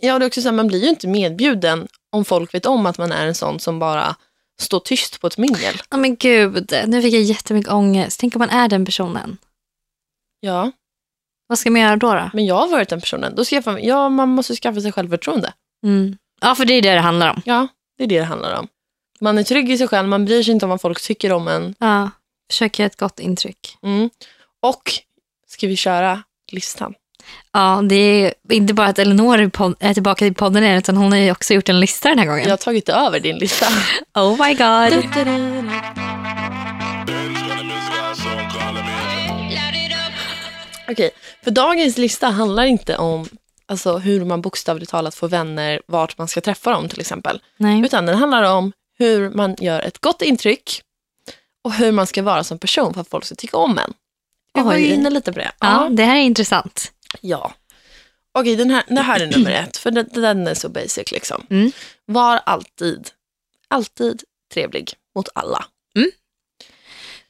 Ja, 0.00 0.14
och 0.14 0.20
det 0.20 0.24
är 0.24 0.28
också 0.28 0.42
så 0.42 0.48
här, 0.48 0.56
man 0.56 0.66
blir 0.66 0.82
ju 0.82 0.88
inte 0.88 1.08
medbjuden 1.08 1.88
om 2.12 2.24
folk 2.24 2.54
vet 2.54 2.66
om 2.66 2.86
att 2.86 2.98
man 2.98 3.12
är 3.12 3.26
en 3.26 3.34
sån 3.34 3.60
som 3.60 3.78
bara 3.78 4.16
står 4.62 4.80
tyst 4.80 5.20
på 5.20 5.26
ett 5.26 5.38
mingel. 5.38 5.82
Ja 5.90 5.96
men 5.96 6.16
gud, 6.16 6.72
nu 6.86 7.02
fick 7.02 7.14
jag 7.14 7.22
jättemycket 7.22 7.72
ångest. 7.72 8.20
Tänk 8.20 8.36
om 8.36 8.38
man 8.38 8.50
är 8.50 8.68
den 8.68 8.84
personen. 8.84 9.38
Ja, 10.40 10.72
Vad 11.46 11.58
ska 11.58 11.70
man 11.70 11.80
göra 11.80 11.96
då? 11.96 12.14
då? 12.14 12.30
men 12.32 12.46
jag 12.46 12.54
har 12.54 12.68
varit 12.68 12.88
den 12.88 13.00
personen. 13.00 13.34
Då 13.34 13.44
skaffar, 13.44 13.78
ja, 13.78 14.08
man 14.08 14.28
måste 14.28 14.56
skaffa 14.56 14.80
sig 14.80 14.92
självförtroende. 14.92 15.52
Mm. 15.86 16.16
Ja, 16.40 16.54
för 16.54 16.64
det 16.64 16.74
är 16.74 16.82
det 16.82 16.92
det 16.94 17.00
handlar 17.00 17.30
om. 17.30 17.42
Ja, 17.44 17.68
det 17.98 18.04
är 18.04 18.08
det 18.08 18.18
det 18.18 18.24
handlar 18.24 18.58
om. 18.58 18.68
Man 19.20 19.38
är 19.38 19.42
trygg 19.42 19.70
i 19.70 19.78
sig 19.78 19.88
själv, 19.88 20.08
man 20.08 20.24
bryr 20.24 20.42
sig 20.42 20.52
inte 20.54 20.66
om 20.66 20.70
vad 20.70 20.80
folk 20.80 21.02
tycker 21.02 21.32
om 21.32 21.48
en. 21.48 21.74
Ja. 21.78 22.10
Försök 22.50 22.78
göra 22.78 22.86
ett 22.86 22.96
gott 22.96 23.20
intryck. 23.20 23.78
Mm. 23.82 24.10
Och 24.60 24.92
ska 25.46 25.66
vi 25.66 25.76
köra 25.76 26.22
listan? 26.52 26.94
Ja, 27.52 27.82
det 27.84 27.96
är 27.96 28.34
inte 28.48 28.74
bara 28.74 28.86
att 28.86 28.98
Elinor 28.98 29.50
är 29.80 29.94
tillbaka 29.94 30.26
i 30.26 30.32
podden 30.32 30.64
igen, 30.64 30.78
utan 30.78 30.96
hon 30.96 31.12
har 31.12 31.18
ju 31.18 31.30
också 31.30 31.54
gjort 31.54 31.68
en 31.68 31.80
lista 31.80 32.08
den 32.08 32.18
här 32.18 32.26
gången. 32.26 32.42
Jag 32.42 32.50
har 32.50 32.56
tagit 32.56 32.88
över 32.88 33.20
din 33.20 33.36
lista. 33.38 33.66
Oh 34.14 34.46
my 34.46 34.54
god. 34.54 35.04
Okej, 40.88 41.10
för 41.44 41.50
dagens 41.50 41.98
lista 41.98 42.26
handlar 42.26 42.64
inte 42.64 42.96
om 42.96 43.28
alltså, 43.66 43.98
hur 43.98 44.24
man 44.24 44.40
bokstavligt 44.42 44.90
talat 44.90 45.14
får 45.14 45.28
vänner, 45.28 45.80
vart 45.86 46.18
man 46.18 46.28
ska 46.28 46.40
träffa 46.40 46.70
dem 46.70 46.88
till 46.88 47.00
exempel. 47.00 47.40
Nej. 47.56 47.80
Utan 47.84 48.06
den 48.06 48.16
handlar 48.16 48.42
om 48.42 48.72
hur 48.98 49.30
man 49.30 49.56
gör 49.58 49.80
ett 49.80 49.98
gott 49.98 50.22
intryck 50.22 50.82
och 51.64 51.72
hur 51.72 51.92
man 51.92 52.06
ska 52.06 52.22
vara 52.22 52.44
som 52.44 52.58
person 52.58 52.94
för 52.94 53.00
att 53.00 53.08
folk 53.08 53.24
ska 53.24 53.34
tycka 53.34 53.56
om 53.56 53.78
en. 53.78 53.92
Vi 54.54 54.62
var 54.62 54.76
ju 54.76 54.86
inne 54.86 55.10
lite 55.10 55.32
på 55.32 55.38
det. 55.38 55.50
Ja, 55.60 55.88
det 55.90 56.04
här 56.04 56.16
är 56.16 56.20
intressant. 56.20 56.92
Ja. 57.20 57.54
Okej, 58.34 58.56
den 58.56 58.70
här, 58.70 58.84
det 58.88 59.00
här 59.00 59.20
är 59.20 59.26
nummer 59.26 59.50
ett, 59.50 59.76
för 59.76 59.90
den, 59.90 60.08
den 60.12 60.46
är 60.46 60.54
så 60.54 60.68
basic. 60.68 61.12
liksom. 61.12 61.46
Mm. 61.50 61.72
Var 62.06 62.36
alltid, 62.36 63.10
alltid 63.68 64.22
trevlig 64.54 64.92
mot 65.14 65.28
alla. 65.34 65.64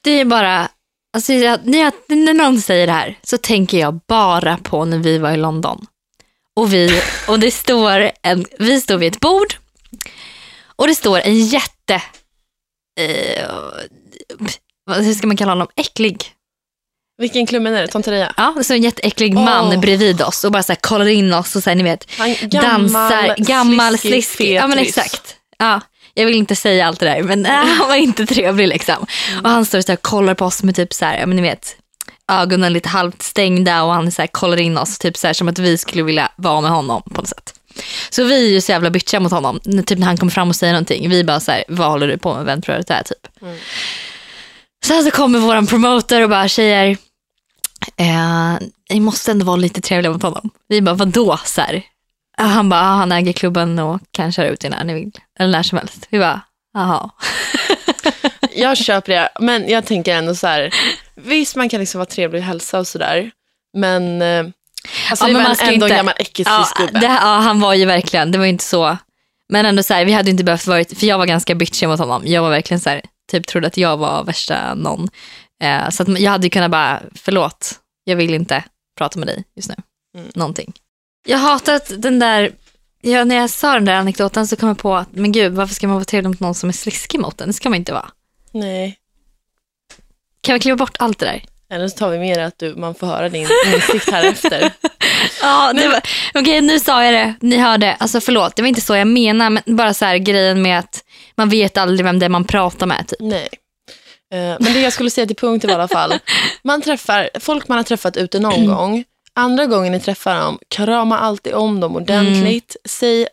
Det 0.01 0.11
är 0.11 0.25
bara, 0.25 0.69
alltså, 1.13 1.33
jag, 1.33 1.67
när, 1.67 1.79
jag, 1.79 1.93
när 2.09 2.35
någon 2.35 2.61
säger 2.61 2.87
det 2.87 2.93
här 2.93 3.19
så 3.23 3.39
tänker 3.39 3.79
jag 3.79 4.01
bara 4.09 4.57
på 4.57 4.85
när 4.85 4.99
vi 4.99 5.19
var 5.19 5.33
i 5.33 5.37
London. 5.37 5.87
Och, 6.57 6.73
vi, 6.73 7.03
och 7.29 7.39
det 7.39 7.51
står 7.51 8.11
en, 8.23 8.45
vi 8.59 8.81
står 8.81 8.97
vid 8.97 9.13
ett 9.13 9.21
bord 9.21 9.55
och 10.77 10.87
det 10.87 10.95
står 10.95 11.19
en 11.19 11.47
jätte, 11.47 12.03
eh, 13.01 13.49
hur 14.97 15.15
ska 15.15 15.27
man 15.27 15.37
kalla 15.37 15.53
honom, 15.53 15.69
äcklig. 15.77 16.33
Vilken 17.23 17.47
klubben 17.47 17.75
är 17.75 17.83
det? 17.83 17.89
Tonteria? 17.89 18.33
Ja, 18.37 18.55
det 18.57 18.65
står 18.65 18.75
en 18.75 18.83
jätteäcklig 18.83 19.35
man 19.35 19.67
Åh. 19.67 19.81
bredvid 19.81 20.23
oss 20.23 20.45
och 20.45 20.53
bara 20.53 20.63
så 20.63 20.73
här 20.73 20.81
kollar 20.81 21.07
in 21.07 21.35
oss 21.35 21.57
och 21.57 21.63
så 21.63 21.71
här, 21.71 21.75
ni 21.75 21.83
vet, 21.83 22.11
Han, 22.19 22.37
dansar, 22.51 23.35
gammal, 23.39 23.99
sliskig, 23.99 24.25
sliskig. 24.25 24.55
Ja 24.55 24.67
men 24.67 24.79
exakt. 24.79 25.37
Ja, 25.59 25.81
jag 26.15 26.27
vill 26.27 26.35
inte 26.35 26.57
säga 26.57 26.87
allt 26.87 27.01
det 27.01 27.07
där 27.07 27.23
men 27.23 27.47
äh, 27.47 27.53
han 27.53 27.89
var 27.89 27.97
inte 27.97 28.27
trevlig 28.27 28.69
liksom. 28.69 29.07
Och 29.43 29.51
han 29.51 29.65
står 29.65 29.81
så 29.81 29.93
här, 29.93 29.97
och 29.97 30.03
kollar 30.03 30.35
på 30.35 30.45
oss 30.45 30.63
med 30.63 30.77
typ 30.77 30.93
så 30.93 31.05
här, 31.05 31.19
ja, 31.19 31.27
men 31.27 31.37
ni 31.37 31.43
vet, 31.43 31.77
ögonen 32.33 32.73
lite 32.73 32.89
halvt 32.89 33.23
stängda 33.23 33.83
och 33.83 33.93
han 33.93 34.13
så 34.13 34.23
här, 34.23 34.27
kollar 34.27 34.61
in 34.61 34.79
oss 34.79 34.99
typ 34.99 35.17
så 35.17 35.27
här, 35.27 35.35
som 35.35 35.49
att 35.49 35.59
vi 35.59 35.79
skulle 35.79 36.03
vilja 36.03 36.33
vara 36.37 36.61
med 36.61 36.71
honom 36.71 37.03
på 37.03 37.21
något 37.21 37.29
sätt. 37.29 37.55
Så 38.11 38.25
vi 38.25 38.47
är 38.49 38.53
ju 38.53 38.61
så 38.61 38.73
jävla 38.73 38.91
bitchiga 38.91 39.21
mot 39.21 39.33
honom. 39.33 39.61
Typ 39.87 39.99
när 39.99 40.07
han 40.07 40.17
kommer 40.17 40.33
fram 40.33 40.49
och 40.49 40.57
säger 40.57 40.73
någonting. 40.73 41.11
Vi 41.11 41.25
bara 41.25 41.41
så 41.41 41.53
här, 41.53 41.65
vad 41.69 41.91
håller 41.91 42.09
du 42.09 42.19
på 42.19 42.35
med? 42.35 42.45
Vem 42.45 42.63
tror 42.63 42.75
du 42.75 42.81
att 42.81 42.87
det 42.87 42.95
är? 42.95 43.03
Typ. 43.03 43.43
Mm. 43.43 43.57
Sen 44.85 45.05
så 45.05 45.11
kommer 45.11 45.39
våran 45.39 45.67
promoter 45.67 46.23
och 46.23 46.31
bara, 46.31 46.49
tjejer, 46.49 46.97
eh, 47.97 48.55
ni 48.91 49.01
måste 49.01 49.31
ändå 49.31 49.45
vara 49.45 49.57
lite 49.57 49.81
trevliga 49.81 50.13
mot 50.13 50.23
honom. 50.23 50.51
Vi 50.69 50.83
bara, 50.83 50.95
vadå? 50.95 51.39
Så 51.45 51.61
här. 51.61 51.83
Ja, 52.39 52.45
Han 52.45 52.69
bara, 52.69 52.81
ah, 52.81 52.95
han 52.95 53.13
äger 53.13 53.33
klubben 53.33 53.79
och 53.79 54.01
kan 54.11 54.33
köra 54.33 54.49
ut 54.49 54.65
er 54.65 54.71
när 54.71 54.85
ni 54.85 54.95
vill. 54.95 55.11
Eller 55.39 55.53
när 55.53 55.63
som 55.63 55.79
helst. 55.79 56.07
Vi 56.11 56.19
bara, 56.19 56.41
jaha. 56.75 57.11
Jag 58.55 58.77
köper 58.77 59.13
det, 59.13 59.29
men 59.41 59.69
jag 59.69 59.87
tänker 59.87 60.15
ändå 60.17 60.35
så 60.35 60.47
här, 60.47 60.75
visst 61.15 61.57
man 61.57 61.69
kan 61.69 61.81
liksom 61.81 61.99
vara 61.99 62.07
trevlig 62.07 62.41
och 62.41 62.47
hälsa 62.47 62.79
och 62.79 62.87
sådär, 62.87 63.31
men 63.77 64.23
eh, 64.23 64.45
alltså 65.11 65.27
Ja, 65.27 65.33
men 65.33 65.43
man 65.43 65.57
ska 65.57 65.65
ändå 65.65 65.75
inte- 65.87 65.95
en 65.95 65.97
gammal 65.97 66.15
äcklig 66.19 66.47
Ja, 66.47 66.67
ja, 67.03 67.19
han 67.19 67.61
var 67.61 67.75
ju 67.75 67.85
verkligen, 67.85 68.33
det 68.33 68.39
var 68.39 68.45
ju 68.45 68.51
inte 68.51 68.65
så. 68.65 68.97
Men 69.49 69.67
ändå 69.67 69.83
så 69.83 69.95
här, 69.95 70.05
vi 70.05 70.13
hade 70.13 70.31
inte 70.31 70.45
behövt 70.45 70.67
varit, 70.67 70.99
för 70.99 71.07
jag 71.07 71.19
var 71.19 71.27
ganska 71.27 71.55
bitchig 71.55 71.89
mot 71.89 71.99
honom. 71.99 72.23
Jag 72.27 72.43
var 72.43 72.51
verkligen 72.51 72.81
så 72.81 72.91
här, 72.91 73.03
typ 73.31 73.47
trodde 73.47 73.67
att 73.67 73.77
jag 73.77 73.97
var 73.97 74.25
värsta 74.25 74.75
någon. 74.75 75.09
Eh, 75.63 75.89
så 75.91 76.03
att 76.03 76.19
jag 76.21 76.31
hade 76.31 76.51
kunnat 76.51 76.71
bara, 76.71 77.03
förlåt, 77.15 77.81
jag 78.05 78.17
vill 78.17 78.35
inte 78.35 78.65
prata 78.99 79.19
med 79.19 79.29
dig 79.29 79.45
just 79.57 79.69
nu. 79.69 79.75
Mm. 80.19 80.31
Någonting. 80.35 80.73
Jag 81.27 81.39
hatar 81.39 81.75
att 81.75 82.03
den 82.03 82.19
där, 82.19 82.53
ja, 83.01 83.25
när 83.25 83.37
jag 83.37 83.51
sa 83.51 83.75
den 83.75 83.85
där 83.85 83.95
anekdoten 83.95 84.47
så 84.47 84.57
kom 84.57 84.69
jag 84.69 84.79
på 84.79 84.97
att, 84.97 85.09
men 85.13 85.33
gud, 85.33 85.53
varför 85.53 85.75
ska 85.75 85.87
man 85.87 85.97
vara 85.97 86.05
trevlig 86.05 86.29
mot 86.29 86.41
någon 86.41 86.55
som 86.55 86.69
är 86.69 86.73
sliskig 86.73 87.21
mot 87.21 87.41
en? 87.41 87.47
Det 87.49 87.53
ska 87.53 87.71
man 87.71 87.77
inte 87.79 87.93
vara. 87.93 88.11
Nej, 88.53 88.99
Kan 90.41 90.55
vi 90.55 90.61
kliva 90.61 90.77
bort 90.77 90.97
allt 90.99 91.19
det 91.19 91.27
där? 91.27 91.45
eller 91.73 91.89
så 91.89 91.97
tar 91.97 92.11
vi 92.11 92.19
med 92.19 92.39
att 92.47 92.59
du, 92.59 92.75
man 92.75 92.95
får 92.95 93.07
höra 93.07 93.29
din 93.29 93.49
insikt 93.75 94.11
här 94.11 94.25
efter. 94.25 94.73
Ja, 95.43 95.73
det 95.73 95.89
var, 95.89 96.01
okej 96.35 96.61
nu 96.61 96.81
sa 96.81 97.05
jag 97.05 97.15
det, 97.15 97.35
ni 97.41 97.57
hörde, 97.57 97.95
alltså 97.95 98.21
förlåt, 98.21 98.57
det 98.57 98.63
var 98.63 98.69
inte 98.69 98.81
så 98.81 98.97
jag 98.97 99.07
menar, 99.07 99.51
men 99.51 99.63
bara 99.67 99.95
så 99.95 100.05
här 100.05 100.19
grejen 100.19 100.63
med 100.63 100.79
att 100.79 101.05
man 101.37 101.49
vet 101.49 101.77
aldrig 101.77 102.05
vem 102.05 102.19
det 102.19 102.25
är 102.25 102.31
man 102.31 102.45
pratar 102.45 102.87
med. 102.87 103.09
Typ. 103.09 103.21
Nej. 103.21 103.49
Eh, 104.33 104.57
Men 104.61 104.73
det 104.73 104.81
jag 104.81 104.93
skulle 104.93 105.11
säga 105.11 105.27
till 105.27 105.37
punkt 105.37 105.65
var 105.65 105.71
i 105.71 105.75
alla 105.75 105.89
fall, 105.89 106.19
man 106.65 106.83
träffar 106.83 107.31
folk 107.41 107.69
man 107.69 107.79
har 107.79 107.85
träffat 107.85 108.17
ute 108.17 108.39
någon 108.39 108.67
gång, 108.67 109.05
andra 109.35 109.67
gången 109.67 109.93
ni 109.93 110.01
träffar 110.01 110.35
dem, 110.35 110.59
krama 110.69 111.19
alltid 111.19 111.55
om 111.55 111.81
dem 111.81 111.97
ordentligt. 111.97 112.77
Säg, 112.85 113.27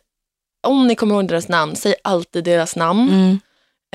om 0.67 0.87
ni 0.87 0.95
kommer 0.95 1.15
ihåg 1.15 1.27
deras 1.27 1.47
namn, 1.47 1.75
säg 1.75 1.95
alltid 2.03 2.43
deras 2.43 2.75
namn. 2.75 3.09
Mm. 3.09 3.39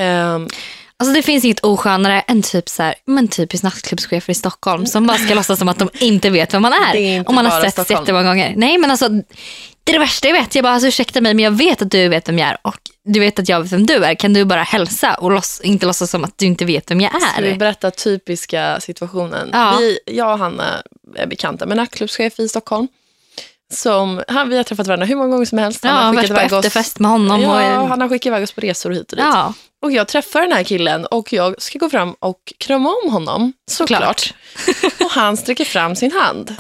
Ehm, 0.01 0.49
Alltså 0.97 1.15
det 1.15 1.23
finns 1.23 1.45
inget 1.45 1.61
oskönare 1.65 2.21
än 2.21 2.43
typ 2.43 2.69
så 2.69 2.83
här, 2.83 2.95
men 3.07 3.29
typiskt 3.29 3.65
nattklubbschefer 3.65 4.31
i 4.31 4.35
Stockholm 4.35 4.87
som 4.87 5.07
bara 5.07 5.19
ska 5.19 5.35
låtsas 5.35 5.59
som 5.59 5.69
att 5.69 5.79
de 5.79 5.91
inte 6.01 6.31
vet 6.31 6.55
vem 6.55 6.63
man 6.63 6.73
är. 6.73 6.97
Är 6.97 7.29
om 7.29 7.35
man 7.35 7.47
har 7.47 7.61
sett 7.61 7.73
Stockholm. 7.73 8.01
jättemånga 8.01 8.29
gånger. 8.29 8.53
Nej 8.57 8.79
men 8.79 8.91
alltså, 8.91 9.09
det 9.85 9.91
är 9.91 9.93
det 9.93 9.99
värsta 9.99 10.29
jag 10.29 10.35
vet. 10.35 10.55
Jag 10.55 10.63
bara, 10.63 10.73
alltså, 10.73 10.89
ursäkta 10.89 11.21
mig 11.21 11.35
men 11.35 11.45
jag 11.45 11.51
vet 11.51 11.83
att 11.83 11.91
du 11.91 12.09
vet 12.09 12.29
vem 12.29 12.39
jag 12.39 12.49
är 12.49 12.57
och 12.63 12.79
du 13.05 13.21
vet 13.21 13.39
att 13.39 13.49
jag 13.49 13.61
vet 13.61 13.73
vem 13.73 13.87
du 13.87 14.05
är. 14.05 14.15
Kan 14.15 14.33
du 14.33 14.45
bara 14.45 14.63
hälsa 14.63 15.15
och 15.15 15.31
låts, 15.31 15.61
inte 15.61 15.87
låtsas 15.87 16.11
som 16.11 16.25
att 16.25 16.39
du 16.39 16.47
inte 16.47 16.65
vet 16.65 16.91
vem 16.91 17.01
jag 17.01 17.23
Ska 17.33 17.43
vi 17.43 17.51
är? 17.51 17.57
berätta 17.57 17.91
typiska 17.91 18.81
situationen? 18.81 19.51
Ja. 19.53 19.77
Vi, 19.79 19.99
jag 20.07 20.33
och 20.33 20.39
Hanna 20.39 20.83
är 21.17 21.27
bekanta 21.27 21.67
med 21.67 21.77
nattklubbschef 21.77 22.39
i 22.41 22.49
Stockholm. 22.49 22.89
Som, 23.73 24.23
han, 24.29 24.49
vi 24.49 24.57
har 24.57 24.65
träffat 24.65 24.87
varandra 24.87 25.07
hur 25.07 25.17
många 25.17 25.29
gånger 25.29 25.45
som 25.45 25.59
helst. 25.59 25.85
Han 25.85 25.95
Ja, 25.95 26.01
har 26.01 26.13
varit 26.15 26.21
skickat 26.23 26.37
på 26.37 26.41
iväg 26.43 26.53
oss, 26.59 26.67
efterfest 26.67 26.99
med 26.99 27.11
honom. 27.11 27.41
ja, 27.43 27.81
och, 27.81 27.89
han 27.89 28.01
har 28.01 28.09
skickat 28.09 28.27
iväg 28.27 28.43
oss 28.43 28.53
på 28.53 28.61
resor 28.61 28.91
hit 28.91 29.13
och 29.13 29.17
dit. 29.17 29.25
ja, 29.33 29.55
Och 29.83 29.93
jag 29.93 30.09
träffar 30.09 30.41
den 30.41 30.53
här 30.53 30.63
killen 30.63 31.07
och 31.07 31.33
jag 31.33 31.63
ska 31.63 31.79
gå 31.79 31.91
fram 31.91 32.15
och 32.19 32.53
krama 32.59 32.91
om 33.05 33.13
honom, 33.13 33.53
såklart. 33.71 34.35
och 35.01 35.11
han 35.11 35.37
sträcker 35.37 35.65
fram 35.65 35.97
sin 35.97 36.13
hand. 36.13 36.57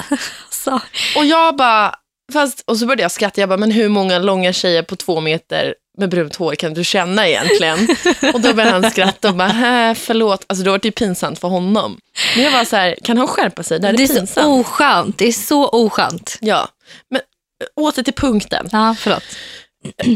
så. 0.50 0.80
Och 1.16 1.24
jag 1.24 1.56
bara, 1.56 1.94
fast, 2.32 2.64
och 2.66 2.76
så 2.76 2.86
började 2.86 3.02
jag 3.02 3.12
skratta, 3.12 3.40
jag 3.40 3.48
bara, 3.48 3.56
men 3.56 3.70
hur 3.70 3.88
många 3.88 4.18
långa 4.18 4.52
tjejer 4.52 4.82
på 4.82 4.96
två 4.96 5.20
meter 5.20 5.74
med 5.98 6.08
brunt 6.08 6.36
hår 6.36 6.54
kan 6.54 6.74
du 6.74 6.84
känna 6.84 7.28
egentligen? 7.28 7.88
och 8.34 8.40
då 8.40 8.54
började 8.54 8.70
han 8.70 8.90
skratta 8.90 9.28
och 9.28 9.34
bara, 9.34 9.94
förlåt, 9.94 10.44
alltså 10.46 10.64
då 10.64 10.70
var 10.70 10.78
det 10.78 10.88
ju 10.88 10.92
pinsamt 10.92 11.38
för 11.38 11.48
honom. 11.48 11.98
Men 12.34 12.44
jag 12.44 12.52
var 12.52 12.64
så 12.64 12.76
här, 12.76 12.96
kan 13.02 13.18
han 13.18 13.28
skärpa 13.28 13.62
sig? 13.62 13.80
Det 13.80 13.86
här 13.86 13.94
är, 13.94 13.98
Det 13.98 14.04
är 14.04 14.26
så 14.26 14.60
oskönt. 14.60 15.18
Det 15.18 15.26
är 15.26 15.32
så 15.32 15.68
oskönt. 15.68 16.38
Ja, 16.40 16.68
men 17.10 17.20
äh, 17.20 17.84
åter 17.84 18.02
till 18.02 18.14
punkten. 18.14 18.68
Ja, 18.72 18.96
förlåt. 18.98 19.22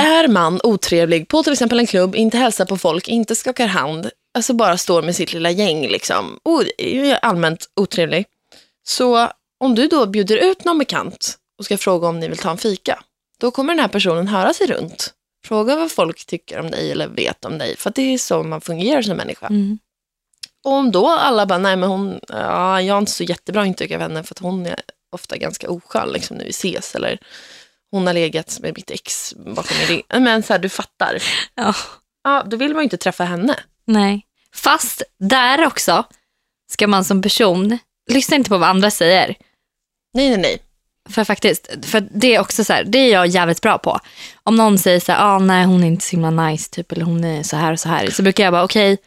Är 0.00 0.28
man 0.28 0.60
otrevlig 0.64 1.28
på 1.28 1.42
till 1.42 1.52
exempel 1.52 1.78
en 1.78 1.86
klubb, 1.86 2.16
inte 2.16 2.38
hälsar 2.38 2.64
på 2.64 2.78
folk, 2.78 3.08
inte 3.08 3.34
skakar 3.34 3.66
hand, 3.66 4.10
alltså 4.34 4.52
bara 4.52 4.78
står 4.78 5.02
med 5.02 5.16
sitt 5.16 5.32
lilla 5.32 5.50
gäng, 5.50 5.88
liksom, 5.88 6.38
och 6.42 6.64
är 6.78 7.14
allmänt 7.14 7.66
otrevlig. 7.80 8.26
Så 8.88 9.28
om 9.60 9.74
du 9.74 9.86
då 9.86 10.06
bjuder 10.06 10.36
ut 10.36 10.64
någon 10.64 10.78
bekant 10.78 11.36
och 11.58 11.64
ska 11.64 11.78
fråga 11.78 12.08
om 12.08 12.20
ni 12.20 12.28
vill 12.28 12.38
ta 12.38 12.50
en 12.50 12.58
fika. 12.58 12.98
Då 13.40 13.50
kommer 13.50 13.74
den 13.74 13.80
här 13.80 13.88
personen 13.88 14.28
höra 14.28 14.54
sig 14.54 14.66
runt. 14.66 15.12
Fråga 15.44 15.76
vad 15.76 15.92
folk 15.92 16.26
tycker 16.26 16.60
om 16.60 16.70
dig 16.70 16.92
eller 16.92 17.08
vet 17.08 17.44
om 17.44 17.58
dig. 17.58 17.76
För 17.76 17.90
att 17.90 17.96
det 17.96 18.14
är 18.14 18.18
så 18.18 18.42
man 18.42 18.60
fungerar 18.60 19.02
som 19.02 19.16
människa. 19.16 19.46
Mm. 19.46 19.78
Och 20.64 20.72
om 20.72 20.90
då 20.90 21.08
alla 21.08 21.46
bara, 21.46 21.58
nej 21.58 21.76
men 21.76 21.88
hon, 21.88 22.20
ja, 22.28 22.80
jag 22.80 22.94
har 22.94 22.98
inte 22.98 23.12
så 23.12 23.24
jättebra 23.24 23.66
intryck 23.66 23.90
av 23.90 24.00
henne 24.00 24.22
för 24.24 24.34
att 24.34 24.38
hon 24.38 24.66
är 24.66 24.80
ofta 25.12 25.36
ganska 25.36 25.70
oskön 25.70 26.08
liksom, 26.08 26.36
när 26.36 26.44
vi 26.44 26.50
ses. 26.50 26.94
Eller 26.94 27.18
hon 27.90 28.06
har 28.06 28.14
legat 28.14 28.58
med 28.60 28.76
mitt 28.76 28.90
ex 28.90 29.34
bakom 29.34 29.76
min 29.78 29.86
rygg. 29.86 30.04
Men 30.08 30.42
så 30.42 30.52
här, 30.52 30.60
du 30.60 30.68
fattar. 30.68 31.22
Ja. 31.54 31.74
Ja, 32.24 32.42
då 32.46 32.56
vill 32.56 32.72
man 32.72 32.82
ju 32.82 32.84
inte 32.84 32.96
träffa 32.96 33.24
henne. 33.24 33.56
Nej. 33.84 34.26
Fast 34.54 35.02
där 35.18 35.66
också 35.66 36.04
ska 36.72 36.86
man 36.86 37.04
som 37.04 37.22
person 37.22 37.78
lyssna 38.10 38.36
inte 38.36 38.50
på 38.50 38.58
vad 38.58 38.68
andra 38.68 38.90
säger. 38.90 39.34
Nej, 40.14 40.30
nej, 40.30 40.38
nej. 40.38 40.62
För 41.10 41.24
faktiskt, 41.24 41.68
för 41.82 42.08
det 42.10 42.34
är 42.34 42.40
också 42.40 42.64
så 42.64 42.72
här, 42.72 42.84
det 42.84 42.98
är 42.98 43.12
jag 43.12 43.26
jävligt 43.26 43.60
bra 43.62 43.78
på. 43.78 43.98
Om 44.42 44.56
någon 44.56 44.78
säger 44.78 45.00
så 45.00 45.12
här, 45.12 45.24
ah, 45.24 45.38
nej 45.38 45.64
hon 45.64 45.82
är 45.82 45.86
inte 45.86 46.04
så 46.04 46.10
himla 46.10 46.30
nice 46.30 46.70
typ, 46.70 46.92
eller 46.92 47.04
hon 47.04 47.24
är 47.24 47.42
så 47.42 47.56
här 47.56 47.72
och 47.72 47.80
så 47.80 47.88
här. 47.88 48.10
Så 48.10 48.22
brukar 48.22 48.44
jag 48.44 48.52
bara, 48.52 48.64
okej, 48.64 48.98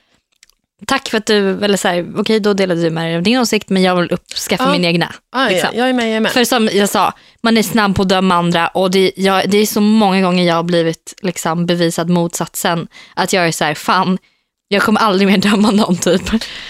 tack 0.86 1.10
för 1.10 1.18
att 1.18 1.26
du, 1.26 1.64
eller 1.66 1.78
så 1.78 1.88
här, 1.88 2.08
okej 2.18 2.40
då 2.40 2.54
delade 2.54 2.82
du 2.82 2.90
med 2.90 3.06
dig 3.06 3.16
av 3.16 3.24
din 3.24 3.38
åsikt 3.40 3.70
men 3.70 3.82
jag 3.82 3.96
vill 3.96 4.12
uppskaffa 4.12 4.64
Ja. 4.64 4.72
min 4.72 4.86
egna. 4.86 5.14
Ah, 5.32 5.44
ja, 5.44 5.50
Liksom. 5.50 5.70
jag 5.74 5.90
är 5.90 5.94
med, 5.94 6.06
jag 6.10 6.16
är 6.16 6.20
med. 6.20 6.32
För 6.32 6.44
som 6.44 6.70
jag 6.74 6.90
sa, 6.90 7.14
man 7.42 7.58
är 7.58 7.64
snabb 7.64 7.96
på 7.96 8.02
att 8.02 8.10
döma 8.10 8.36
andra 8.36 8.68
och 8.68 8.92
det, 8.92 9.12
jag, 9.16 9.50
det 9.50 9.58
är 9.58 9.66
så 9.66 9.82
många 9.82 10.22
gånger 10.22 10.44
jag 10.48 10.56
har 10.56 10.64
blivit 10.64 11.14
liksom, 11.22 11.66
bevisad 11.66 12.10
motsatsen. 12.10 12.88
Att 13.16 13.34
jag 13.34 13.48
är 13.48 13.52
så 13.52 13.64
här, 13.66 13.74
fan, 13.76 14.18
jag 14.68 14.82
kommer 14.84 15.00
aldrig 15.00 15.28
mer 15.28 15.38
döma 15.38 15.72
någon 15.72 15.98
typ. 15.98 16.22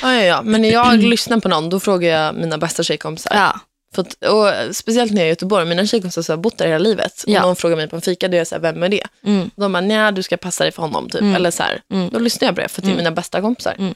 Ja, 0.01 0.13
ja, 0.13 0.21
ja. 0.21 0.41
Men 0.43 0.61
när 0.61 0.71
jag 0.71 0.97
lyssnar 1.03 1.39
på 1.39 1.49
någon, 1.49 1.69
då 1.69 1.79
frågar 1.79 2.09
jag 2.09 2.35
mina 2.35 2.57
bästa 2.57 2.83
tjejkompisar. 2.83 3.31
Ja, 3.35 3.59
För 3.95 4.01
att, 4.01 4.13
och 4.23 4.75
speciellt 4.75 5.11
när 5.11 5.21
jag 5.21 5.25
är 5.25 5.27
i 5.27 5.29
Göteborg, 5.29 5.65
mina 5.65 5.85
tjejkompisar 5.85 6.33
har 6.33 6.41
bott 6.41 6.57
där 6.57 6.65
hela 6.67 6.77
livet. 6.77 7.23
Ja. 7.27 7.41
Och 7.41 7.47
någon 7.47 7.55
frågar 7.55 7.75
mig 7.75 7.87
på 7.87 7.95
en 7.95 8.01
fika, 8.01 8.27
då 8.27 8.33
är 8.33 8.37
jag 8.37 8.47
så 8.47 8.55
här, 8.55 8.61
vem 8.61 8.83
är 8.83 8.89
det? 8.89 9.03
mm. 9.25 9.49
Och 9.55 9.61
de 9.61 9.71
bara, 9.73 9.81
nej 9.81 10.11
du 10.13 10.23
ska 10.23 10.37
passa 10.37 10.63
dig 10.63 10.71
för 10.71 10.81
honom 10.81 11.09
typ. 11.09 11.21
Mm. 11.21 11.35
Eller 11.35 11.51
så 11.51 11.63
här. 11.63 11.81
Mm. 11.93 12.09
Då 12.09 12.19
lyssnar 12.19 12.47
jag 12.47 12.55
på 12.55 12.61
det, 12.61 12.67
för 12.67 12.81
att 12.81 12.85
det 12.85 12.91
är 12.91 12.97
mina 12.97 13.11
bästa 13.11 13.41
kompisar. 13.41 13.75
Mm. 13.79 13.93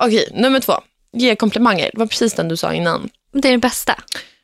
Okej, 0.00 0.28
nummer 0.34 0.60
två. 0.60 0.74
Ge 1.12 1.36
komplimanger. 1.36 1.90
Det 1.92 1.98
var 1.98 2.06
precis 2.06 2.34
den 2.34 2.48
du 2.48 2.56
sa 2.56 2.72
innan. 2.72 3.08
det 3.32 3.48
är 3.48 3.52
det 3.52 3.58
bästa. 3.58 3.94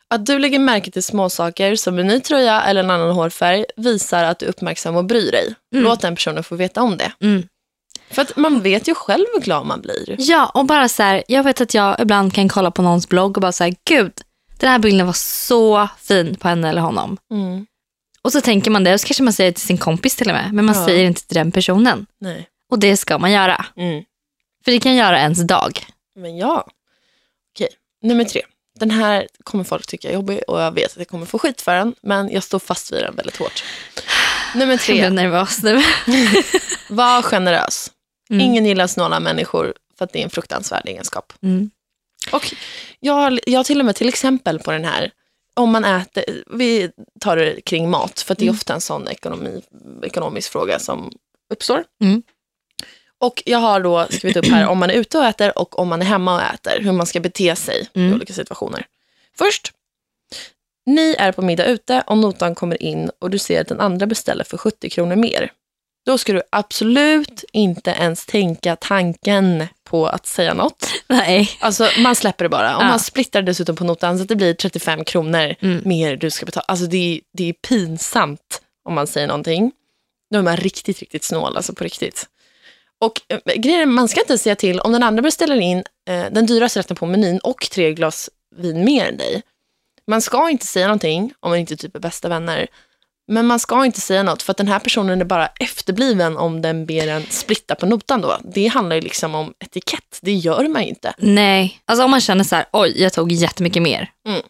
Att 0.09 0.27
du 0.27 0.39
lägger 0.39 0.59
märke 0.59 0.91
till 0.91 1.03
småsaker 1.03 1.77
som 1.77 1.99
en 1.99 2.07
ny 2.07 2.21
tröja 2.21 2.63
eller 2.63 2.81
en 2.85 2.91
annan 2.91 3.11
hårfärg 3.11 3.65
visar 3.77 4.25
att 4.25 4.39
du 4.39 4.47
är 4.47 4.51
uppmärksam 4.51 4.97
och 4.97 5.05
bryr 5.05 5.33
dig. 5.33 5.55
Mm. 5.73 5.85
Låt 5.85 6.01
den 6.01 6.15
personen 6.15 6.45
få 6.45 6.57
veta 6.57 6.83
om 6.83 6.97
det. 6.97 7.13
Mm. 7.21 7.43
För 8.11 8.23
att 8.23 8.37
man 8.37 8.61
vet 8.61 8.89
ju 8.89 8.95
själv 8.95 9.25
hur 9.35 9.41
glad 9.41 9.67
man 9.67 9.81
blir. 9.81 10.17
Ja, 10.19 10.47
och 10.55 10.65
bara 10.65 10.89
så 10.89 11.03
här, 11.03 11.23
jag 11.29 11.43
vet 11.45 11.61
att 11.61 11.75
jag 11.75 12.01
ibland 12.01 12.35
kan 12.35 12.49
kolla 12.49 12.71
på 12.71 12.83
någons 12.83 13.09
blogg 13.09 13.37
och 13.37 13.41
bara 13.41 13.53
så 13.53 13.65
här, 13.65 13.75
gud, 13.89 14.13
den 14.67 14.73
här 14.73 14.79
bilden 14.79 15.07
var 15.07 15.13
så 15.13 15.89
fin 15.99 16.35
på 16.35 16.49
henne 16.49 16.69
eller 16.69 16.81
honom. 16.83 17.17
Mm. 17.31 17.67
Och 18.23 18.33
så 18.33 18.41
tänker 18.41 18.71
man 18.71 18.85
det 18.85 18.95
och 18.95 19.01
så 19.01 19.07
kanske 19.07 19.23
man 19.23 19.33
säger 19.33 19.51
det 19.51 19.55
till 19.55 19.67
sin 19.67 19.79
kompis 19.79 20.17
till 20.17 20.29
och 20.29 20.35
med, 20.35 20.53
men 20.53 20.65
man 20.65 20.75
Ja. 20.75 20.87
säger 20.87 21.05
inte 21.05 21.27
till 21.27 21.35
den 21.37 21.53
personen. 21.53 22.07
Nej. 22.21 22.49
Och 22.71 22.79
det 22.79 22.97
ska 22.97 23.19
man 23.19 23.33
göra, 23.33 23.67
Mm. 23.77 24.05
för 24.65 24.73
det 24.73 24.81
kan 24.81 24.95
göra 24.95 25.19
ens 25.21 25.47
dag. 25.47 25.87
Men 26.17 26.37
ja. 26.37 26.67
Okej, 27.55 27.69
nummer 28.03 28.25
tre. 28.25 28.43
Den 28.81 28.91
här 28.91 29.27
kommer 29.45 29.65
folk 29.65 29.87
tycka 29.87 30.09
är 30.09 30.15
jobbig 30.15 30.41
och 30.49 30.61
jag 30.61 30.73
vet 30.73 30.93
att 30.93 30.97
jag 30.99 31.09
kommer 31.09 31.27
få 31.27 31.39
skit 31.39 31.61
för 31.61 31.75
den, 31.75 31.95
men 32.03 32.31
jag 32.33 32.43
står 32.43 32.59
fast 32.59 32.93
vid 32.93 33.03
den 33.03 33.17
väldigt 33.17 33.37
hårt. 33.37 33.65
Nummer 34.55 34.73
Jag 34.73 34.79
blir 34.87 34.87
tre, 35.03 35.11
nervös 35.11 35.63
nu. 35.63 35.83
var 36.89 37.23
generös. 37.23 37.91
Mm. 38.31 38.41
Ingen 38.47 38.67
gillar 38.67 38.87
snåla 38.87 39.21
människor 39.21 39.75
för 39.99 40.05
att 40.05 40.13
det 40.13 40.19
är 40.21 40.25
en 40.25 40.31
fruktansvärd 40.31 40.89
egenskap. 40.89 41.33
Mm. 41.43 41.71
Och 42.31 42.55
jag 43.01 43.39
jag 43.47 43.67
till 43.67 43.79
och 43.81 43.85
med 43.87 43.97
till 43.97 44.09
exempel 44.09 44.59
på 44.59 44.71
den 44.73 44.85
här, 44.85 45.11
om 45.55 45.71
man 45.73 45.85
äter, 45.85 46.25
vi 46.51 46.91
tar 47.21 47.37
det 47.37 47.61
kring 47.61 47.91
mat, 47.91 48.21
för 48.21 48.35
det 48.35 48.43
är 48.43 48.45
Mm. 48.45 48.55
ofta 48.55 48.75
en 48.75 48.81
sån 48.81 49.09
ekonomi, 49.09 49.63
ekonomisk 50.03 50.53
fråga 50.53 50.79
som 50.79 51.13
uppstår. 51.53 51.85
Mm. 52.03 52.23
Och 53.19 53.43
jag 53.47 53.59
har 53.59 53.81
då 53.81 54.07
skrivit 54.11 54.37
upp 54.37 54.47
här 54.47 54.67
om 54.67 54.79
man 54.79 54.91
är 54.91 54.95
ute 54.95 55.19
och 55.19 55.25
äter 55.25 55.59
och 55.59 55.79
om 55.79 55.89
man 55.89 56.03
är 56.03 56.07
hemma 56.07 56.35
och 56.35 56.43
äter, 56.55 56.81
hur 56.81 56.93
man 56.93 57.07
ska 57.07 57.21
bete 57.21 57.57
sig 57.57 57.89
i 57.95 57.99
Mm. 57.99 58.15
olika 58.15 58.33
situationer. 58.33 58.87
Först, 59.39 59.73
ni 60.87 61.15
är 61.19 61.33
på 61.33 61.43
middag 61.43 61.67
ute 61.67 62.03
och 62.07 62.19
notan 62.19 62.55
kommer 62.55 62.83
in 62.83 63.11
och 63.19 63.31
du 63.31 63.39
ser 63.39 63.61
att 63.61 63.69
den 63.69 63.81
andra 63.81 64.07
beställer 64.07 64.45
för 64.45 64.59
70 64.59 64.91
kronor 64.91 65.17
mer. 65.17 65.53
Då 66.07 66.19
ska 66.19 66.33
du 66.33 66.43
absolut 66.51 67.45
inte 67.53 67.91
ens 67.91 68.27
tänka 68.27 68.77
tanken 68.77 69.67
på 69.85 70.07
att 70.07 70.27
säga 70.27 70.55
något. 70.55 70.87
Nej. 71.09 71.51
Alltså 71.61 71.89
man 71.99 72.15
släpper 72.17 72.45
det 72.45 72.49
bara. 72.49 72.77
Om 72.77 72.83
Ja. 72.85 72.89
man 72.89 73.01
splittar 73.01 73.43
dessutom 73.43 73.77
på 73.77 73.85
notan 73.85 74.17
så 74.19 74.23
att 74.23 74.29
det 74.29 74.37
blir 74.37 74.55
35 74.55 75.05
kronor 75.05 75.55
Mm. 75.61 75.83
mer 75.85 76.17
du 76.17 76.31
ska 76.31 76.47
betala. 76.47 76.65
Alltså 76.69 76.87
det 76.87 76.97
är, 77.17 77.21
det 77.33 77.49
är 77.49 77.53
pinsamt 77.53 78.61
om 78.85 78.95
man 78.95 79.07
säger 79.07 79.27
någonting. 79.27 79.73
Då 80.33 80.39
är 80.39 80.43
man 80.43 80.57
riktigt, 80.57 80.99
riktigt 81.01 81.25
snål, 81.25 81.57
alltså 81.57 81.75
på 81.75 81.85
riktigt. 81.85 82.27
Och 83.01 83.21
eh, 83.29 83.55
grejen 83.57 83.93
man 83.93 84.09
ska 84.09 84.21
inte 84.21 84.39
säga 84.39 84.57
till 84.57 84.81
om 84.81 84.93
den 84.93 85.03
andra 85.03 85.23
beställer 85.23 85.57
in 85.61 85.79
eh, 86.09 86.25
den 86.31 86.47
dyraste 86.47 86.79
rätten 86.79 86.97
på 86.97 87.07
menyn 87.07 87.39
och 87.39 87.69
tre 87.73 87.93
glas 87.95 88.31
vin 88.57 88.85
mer 88.85 89.07
än 89.07 89.17
dig. 89.17 89.43
Man 90.07 90.23
ska 90.23 90.51
inte 90.51 90.67
säga 90.67 90.87
någonting 90.87 91.33
om 91.41 91.51
man 91.51 91.59
inte 91.59 91.77
typ 91.77 91.97
är 91.97 92.01
bästa 92.01 92.29
vänner. 92.29 92.67
Men 93.29 93.47
man 93.47 93.59
ska 93.59 93.85
inte 93.85 94.01
säga 94.01 94.23
något 94.23 94.43
för 94.43 94.51
att 94.51 94.57
den 94.57 94.69
här 94.69 94.79
personen 94.79 95.21
är 95.21 95.25
bara 95.25 95.47
efterbliven 95.47 96.37
om 96.37 96.63
den 96.63 96.87
ber 96.87 97.09
en 97.09 97.27
splitta 97.31 97.75
på 97.75 97.87
notan 97.87 98.21
då. 98.21 98.39
Det 98.55 98.67
handlar 98.67 98.97
ju 98.97 99.03
liksom 99.03 99.35
om 99.35 99.53
etikett, 99.61 100.19
det 100.23 100.33
gör 100.33 100.69
man 100.69 100.83
ju 100.83 100.89
inte. 100.89 101.15
Nej, 101.19 101.81
alltså 101.85 102.05
om 102.05 102.11
man 102.11 102.21
känner 102.21 102.45
så 102.45 102.57
här, 102.57 102.65
oj 102.73 103.03
jag 103.03 103.13
tog 103.13 103.33
jättemycket 103.33 103.83
mer. 103.83 104.11
Mm. 104.29 104.43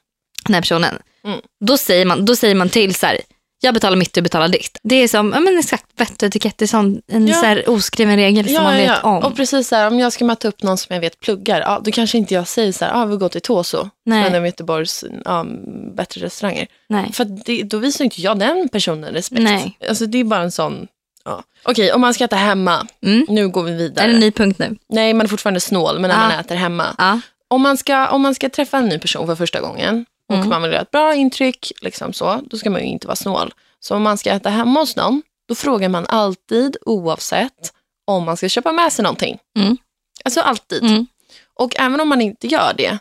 Den 0.45 0.55
här 0.55 0.61
personen. 0.61 0.99
Mm. 1.25 1.41
Då, 1.65 1.77
säger 1.77 2.05
man, 2.05 2.25
då 2.25 2.37
säger 2.37 2.55
man 2.55 2.69
till 2.69 2.95
så 2.95 3.07
här, 3.07 3.21
jag 3.65 3.75
betalar 3.75 3.97
mitt, 3.97 4.13
du 4.13 4.23
betalar 4.23 4.49
ditt. 4.49 4.79
Det 4.83 4.95
är 4.95 5.09
som, 5.09 5.33
ja 5.35 5.41
men 5.41 5.59
exakt, 5.59 5.85
vett 5.97 6.23
och 6.23 6.27
etikett, 6.29 6.59
det 6.59 6.65
är 6.65 6.67
sån, 6.67 7.03
en 7.09 7.27
Ja. 7.27 7.35
så 7.65 7.73
oskriven 7.73 8.17
regel 8.17 8.55
som 8.55 8.65
man 8.65 8.77
vet 8.77 9.05
om. 9.05 9.19
Och 9.25 9.37
precis 9.37 9.69
så 9.69 9.77
här, 9.77 9.87
om 9.87 9.99
jag 9.99 10.13
ska 10.13 10.25
möta 10.25 10.49
upp 10.49 10.63
någon 10.63 10.79
som 10.79 10.95
jag 10.95 11.01
vet 11.01 11.21
pluggar, 11.21 11.61
ja, 11.61 11.81
då 11.85 11.91
kanske 11.91 12.19
inte 12.19 12.35
jag 12.35 12.49
säger 12.49 12.73
så 12.73 12.85
här, 12.85 12.93
ja, 12.93 13.05
vi 13.05 13.17
går 13.17 13.29
till 13.29 13.41
Toso, 13.41 13.89
en 14.11 14.35
av 14.35 14.47
Göteborgs 14.47 15.05
ja, 15.25 15.47
bättre 15.95 16.21
restauranger. 16.21 16.67
Nej. 16.89 17.13
För 17.13 17.25
det, 17.25 17.63
då 17.63 17.79
visar 17.79 18.05
inte 18.05 18.21
jag 18.23 18.39
den 18.39 18.69
personen 18.69 19.13
respekt. 19.15 19.43
Nej. 19.43 19.79
Alltså 19.89 20.07
det 20.07 20.19
är 20.19 20.25
bara 20.25 20.41
en 20.43 20.53
sån, 20.53 20.87
ja. 21.25 21.43
Okej, 21.65 21.93
om 21.93 22.01
man 22.01 22.15
ska 22.15 22.25
äta 22.25 22.37
hemma, 22.37 22.87
Mm. 23.07 23.27
nu 23.29 23.49
går 23.49 23.63
vi 23.63 23.73
vidare. 23.73 24.05
Är 24.05 24.09
det 24.09 24.15
en 24.15 24.21
ny 24.21 24.31
punkt 24.31 24.59
nu? 24.59 24.77
Nej, 24.89 25.15
man 25.15 25.27
är 25.27 25.31
fortfarande 25.31 25.61
snål, 25.61 25.99
men 25.99 26.09
när 26.11 26.17
Ja. 26.17 26.29
man 26.29 26.39
äter 26.41 26.55
hemma. 26.57 26.95
Ja. 26.99 27.21
Om 27.49 27.63
man, 27.63 27.77
ska, 27.77 28.09
om 28.09 28.23
man 28.23 28.35
ska 28.35 28.49
träffa 28.49 28.79
en 28.79 28.89
ny 28.89 28.99
person 28.99 29.27
för 29.27 29.35
första 29.35 29.61
gången 29.61 30.07
och 30.33 30.39
Mm. 30.39 30.49
man 30.49 30.63
vill 30.63 30.73
göra 30.73 30.83
ett 30.83 30.91
bra 30.91 31.15
intryck, 31.15 31.73
liksom 31.81 32.13
så, 32.13 32.41
då 32.51 32.59
ska 32.59 32.71
man 32.71 32.81
ju 32.81 32.87
inte 32.87 33.07
vara 33.07 33.17
snål. 33.17 33.55
Så 33.81 33.97
om 33.97 34.03
man 34.03 34.19
ska 34.19 34.31
äta 34.31 34.51
hemma 34.51 34.81
hos 34.81 34.97
någon, 34.97 35.23
då 35.49 35.55
frågar 35.55 35.89
man 35.89 36.07
alltid 36.07 36.77
oavsett 36.87 37.73
om 38.07 38.25
man 38.25 38.37
ska 38.37 38.49
köpa 38.49 38.73
med 38.73 38.93
sig 38.93 39.03
någonting. 39.03 39.39
Mm. 39.59 39.77
Alltså 40.25 40.41
alltid. 40.41 40.83
Mm. 40.85 41.07
Och 41.55 41.73
även 41.81 42.01
om 42.01 42.09
man 42.09 42.21
inte 42.21 42.47
gör 42.47 42.73
det, 42.77 42.99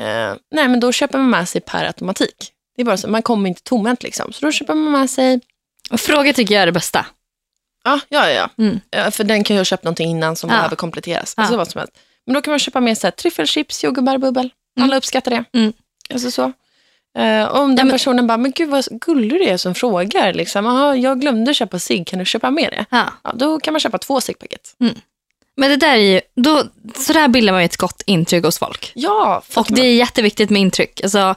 eh, 0.00 0.34
nej 0.50 0.68
men 0.68 0.80
då 0.80 0.92
köper 0.92 1.18
man 1.18 1.30
med 1.30 1.48
sig 1.48 1.60
per 1.60 1.84
automatik. 1.84 2.50
Det 2.76 2.82
är 2.82 2.86
bara 2.86 2.96
så, 2.96 3.08
man 3.08 3.22
kommer 3.22 3.48
inte 3.48 3.62
tomhänt 3.62 4.02
liksom. 4.02 4.32
Så 4.32 4.46
då 4.46 4.52
köper 4.52 4.74
man 4.74 4.92
med 5.00 5.10
sig, 5.10 5.40
fråga 5.98 6.32
tycker 6.32 6.54
jag 6.54 6.62
är 6.62 6.66
det 6.66 6.72
bästa. 6.72 7.06
ja, 7.84 8.00
ja, 8.08 8.30
ja. 8.30 8.50
Mm. 8.58 8.80
ja 8.90 9.10
för 9.10 9.24
den 9.24 9.44
kan 9.44 9.56
ju 9.56 9.60
ha 9.60 9.64
köpt 9.64 9.84
någonting 9.84 10.10
innan 10.10 10.36
som 10.36 10.50
Ja. 10.50 10.56
behöver 10.56 10.76
kompletteras. 10.76 11.34
Ja. 11.36 11.42
Alltså 11.42 11.56
vad 11.56 11.68
som 11.70 11.78
helst. 11.78 11.98
Men 12.26 12.34
då 12.34 12.40
kan 12.42 12.52
man 12.52 12.58
köpa 12.58 12.80
med 12.80 12.98
sig 12.98 13.12
tryffelchips, 13.12 13.84
jordgubbar, 13.84 14.18
bubbel. 14.18 14.50
Alla 14.80 14.96
uppskattar 14.96 15.30
det. 15.30 15.44
Mm. 15.58 15.72
Alltså 16.12 16.30
så. 16.30 16.52
Och 17.50 17.58
om 17.60 17.76
den 17.76 17.86
men- 17.86 17.94
personen 17.94 18.26
bara, 18.26 18.38
men 18.38 18.50
gud 18.52 18.68
vad 18.68 18.84
gullig 18.90 19.30
du 19.30 19.44
är 19.44 19.56
som 19.56 19.74
frågar. 19.74 20.32
Liksom. 20.32 20.66
Aha, 20.66 20.94
jag 20.96 21.20
glömde 21.20 21.54
köpa 21.54 21.78
cigg, 21.78 22.06
kan 22.06 22.18
du 22.18 22.24
köpa 22.24 22.50
med 22.50 22.70
det? 22.72 22.84
Ja. 22.90 23.04
Ja, 23.24 23.32
då 23.34 23.60
kan 23.60 23.72
man 23.72 23.80
köpa 23.80 23.98
två 23.98 24.20
ciggpaket. 24.20 24.74
Men 25.56 25.70
det 25.70 25.76
där 25.76 25.92
är 25.94 25.96
ju, 25.96 26.20
då, 26.36 26.62
så 26.98 27.12
där 27.12 27.28
bildar 27.28 27.52
man 27.52 27.62
ju 27.62 27.64
ett 27.66 27.76
gott 27.76 28.02
intryck 28.06 28.44
hos 28.44 28.58
folk. 28.58 28.92
Ja, 28.94 29.42
Och 29.56 29.60
att 29.60 29.66
det 29.68 29.72
man, 29.76 29.84
är 29.86 29.90
jätteviktigt 29.94 30.50
med 30.50 30.62
intryck. 30.62 31.00
Alltså, 31.02 31.34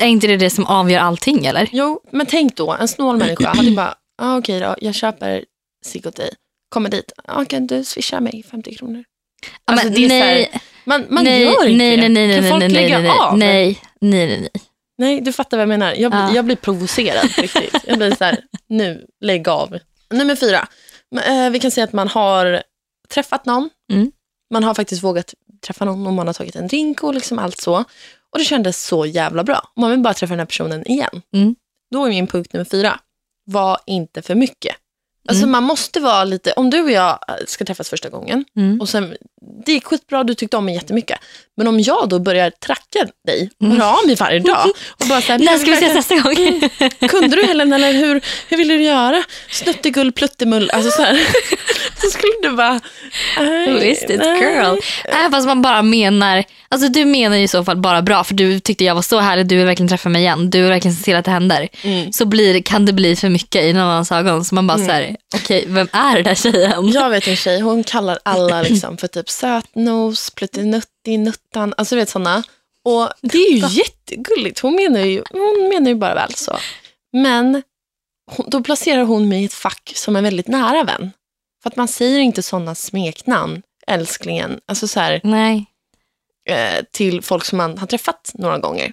är 0.00 0.06
inte 0.06 0.26
det 0.26 0.36
det 0.36 0.50
som 0.50 0.66
avgör 0.66 1.00
allting 1.00 1.46
eller? 1.46 1.68
jo, 1.72 2.00
men 2.12 2.26
tänk 2.26 2.56
då, 2.56 2.72
en 2.80 2.88
snål 2.88 3.16
människa 3.16 3.48
hade 3.56 3.70
bara, 3.70 3.94
ah, 4.22 4.38
okej 4.38 4.60
då, 4.60 4.74
jag 4.80 4.94
köper 4.94 5.44
cigg 5.86 6.06
åt 6.06 6.16
dig. 6.16 6.30
Kommer 6.68 6.90
dit, 6.90 7.12
ah, 7.24 7.44
kan 7.44 7.66
du 7.66 7.84
swisha 7.84 8.20
mig 8.20 8.44
50 8.50 8.74
kronor? 8.74 9.04
Alltså, 9.64 9.86
men 9.86 9.94
det 9.94 10.04
är 10.04 10.08
så 10.08 10.14
här- 10.14 10.34
nej, 10.34 10.60
Man, 10.84 11.06
man 11.10 11.24
nej, 11.24 11.42
gör 11.42 11.50
inte 11.66 11.84
nej, 11.84 11.96
det. 11.96 12.08
nej, 12.08 12.26
nej, 12.26 12.34
kan 12.34 12.42
nej, 12.42 12.50
folk 12.50 12.60
nej, 12.62 12.70
lägga 12.70 12.98
nej, 12.98 13.02
nej, 13.08 13.18
av? 13.20 13.38
nej, 13.38 13.78
nej, 14.00 14.26
nej, 14.26 14.40
nej. 14.40 14.50
Nej, 15.00 15.20
du 15.20 15.32
fattar 15.32 15.56
vad 15.56 15.62
jag 15.62 15.68
menar. 15.68 15.94
Jag, 15.94 16.14
Ja. 16.14 16.32
jag 16.34 16.44
blir 16.44 16.56
provocerad 16.56 17.24
riktigt. 17.36 17.76
Jag 17.86 17.98
blir 17.98 18.14
så 18.16 18.24
här, 18.24 18.38
nu, 18.66 19.06
lägg 19.20 19.48
av. 19.48 19.78
Nummer 20.10 20.36
fyra. 20.36 20.68
Eh, 21.26 21.50
Vi 21.50 21.58
kan 21.60 21.70
säga 21.70 21.84
att 21.84 21.92
man 21.92 22.08
har 22.08 22.62
träffat 23.08 23.46
någon. 23.46 23.70
Mm. 23.92 24.12
Man 24.52 24.64
har 24.64 24.74
faktiskt 24.74 25.02
vågat 25.02 25.34
träffa 25.66 25.84
någon 25.84 26.06
och 26.06 26.12
man 26.12 26.26
har 26.26 26.34
tagit 26.34 26.56
en 26.56 26.66
drink 26.66 27.02
och 27.02 27.14
liksom 27.14 27.38
allt 27.38 27.58
så. 27.60 27.74
Och 28.32 28.38
det 28.38 28.44
kändes 28.44 28.84
så 28.84 29.06
jävla 29.06 29.44
bra. 29.44 29.72
Man 29.76 29.90
vill 29.90 30.00
bara 30.00 30.14
träffa 30.14 30.32
den 30.32 30.38
här 30.38 30.46
personen 30.46 30.86
igen. 30.90 31.22
Mm. 31.34 31.54
Då 31.90 32.04
är 32.04 32.08
min 32.08 32.26
punkt 32.26 32.52
nummer 32.52 32.64
fyra. 32.64 33.00
Var 33.44 33.78
inte 33.86 34.22
för 34.22 34.34
mycket. 34.34 34.76
Alltså 35.28 35.42
Mm. 35.42 35.50
man 35.52 35.62
måste 35.64 36.00
vara 36.00 36.24
lite, 36.24 36.52
om 36.52 36.70
du 36.70 36.80
och 36.82 36.90
jag 36.90 37.18
äh, 37.28 37.34
ska 37.46 37.64
träffas 37.64 37.90
första 37.90 38.08
gången 38.08 38.44
Mm. 38.56 38.80
och 38.80 38.88
sen, 38.88 39.14
det 39.66 39.72
gick 39.72 39.84
skitbra, 39.84 40.24
du 40.24 40.34
tyckte 40.34 40.56
om 40.56 40.64
mig 40.64 40.74
jättemycket. 40.74 41.18
Men 41.56 41.66
om 41.68 41.80
jag 41.80 42.08
då 42.08 42.18
börjar 42.18 42.50
tracka 42.50 43.06
dig, 43.26 43.50
höra 43.60 43.86
av 43.90 44.06
mig 44.06 44.14
varje 44.14 44.38
dag 44.40 44.66
och 45.00 45.06
bara 45.08 45.20
såhär, 45.22 45.38
När 45.38 45.58
ska 45.58 45.66
vi 45.70 45.72
ses 45.76 45.94
nästa 45.94 46.14
gång? 46.18 46.60
kunde 47.08 47.36
du 47.36 47.46
Helen 47.46 47.72
eller 47.72 47.92
hur, 47.92 48.20
hur 48.48 48.56
ville 48.56 48.74
du 48.74 48.82
göra? 48.82 49.22
Snuttigull, 49.50 50.12
pluttemull, 50.12 50.70
alltså 50.70 50.90
så 50.90 51.02
här. 51.02 51.20
Så 52.00 52.10
skulle 52.10 52.32
du 52.42 52.56
bara, 52.56 52.80
Visst, 53.80 54.02
it's 54.02 54.18
nej. 54.18 54.40
girl. 54.42 54.76
Även 55.04 55.30
fast 55.32 55.46
man 55.46 55.62
bara 55.62 55.82
menar, 55.82 56.44
alltså 56.68 56.88
du 56.88 57.04
menar 57.04 57.36
ju 57.36 57.42
i 57.42 57.48
så 57.48 57.64
fall 57.64 57.76
bara 57.76 58.02
bra 58.02 58.24
för 58.24 58.34
du 58.34 58.60
tyckte 58.60 58.84
jag 58.84 58.94
var 58.94 59.02
så 59.02 59.18
härlig, 59.18 59.46
du 59.46 59.56
vill 59.56 59.66
verkligen 59.66 59.88
träffa 59.88 60.08
mig 60.08 60.22
igen, 60.22 60.50
du 60.50 60.60
vill 60.60 60.70
verkligen 60.70 60.94
se 60.96 61.02
till 61.04 61.16
att 61.16 61.24
det 61.24 61.30
händer. 61.30 61.68
Mm. 61.82 62.12
Så 62.12 62.24
blir, 62.24 62.62
kan 62.62 62.86
det 62.86 62.92
bli 62.92 63.16
för 63.16 63.28
mycket 63.28 63.62
i 63.64 63.72
någon 63.72 63.82
annans 63.82 64.12
ögon. 64.12 64.44
Så 64.44 64.54
man 64.54 64.66
bara 64.66 64.78
såhär, 65.10 65.42
okej 65.44 65.64
vem 65.68 65.88
är 65.92 66.14
den 66.14 66.24
där 66.24 66.34
tjejen? 66.34 66.88
Jag 66.88 67.10
vet 67.10 67.28
en 67.28 67.36
tjej, 67.36 67.60
hon 67.60 67.84
kallar 67.84 68.18
alla 68.22 68.62
liksom 68.62 68.96
för 68.96 69.06
typ 69.08 69.30
sötnos, 69.30 70.30
pluttinutti, 70.30 71.18
nuttan, 71.18 71.74
alltså 71.76 71.94
du 71.94 72.00
vet 72.00 72.08
sådana. 72.08 72.42
Och 72.84 73.08
det 73.20 73.38
är 73.38 73.52
ju 73.52 73.66
jättegulligt, 73.68 74.60
hon 74.60 74.74
menar 74.74 75.00
ju, 75.00 75.22
hon 75.30 75.68
menar 75.68 75.88
ju 75.88 75.94
bara 75.94 76.14
väl 76.14 76.34
så. 76.34 76.58
Men 77.12 77.62
hon, 78.30 78.50
då 78.50 78.62
placerar 78.62 79.02
hon 79.04 79.28
mig 79.28 79.42
i 79.42 79.44
ett 79.44 79.52
fack 79.52 79.92
som 79.94 80.16
en 80.16 80.24
väldigt 80.24 80.48
nära 80.48 80.84
vän. 80.84 81.12
För 81.62 81.70
att 81.70 81.76
man 81.76 81.88
säger 81.88 82.18
inte 82.20 82.42
sådana 82.42 82.74
smeknamn, 82.74 83.62
älsklingen, 83.86 84.60
alltså 84.66 84.88
så 84.88 85.00
här, 85.00 85.20
Nej. 85.24 85.66
eh, 86.48 86.84
till 86.92 87.22
folk 87.22 87.44
som 87.44 87.58
man 87.58 87.78
har 87.78 87.86
träffat 87.86 88.32
några 88.34 88.58
gånger. 88.58 88.92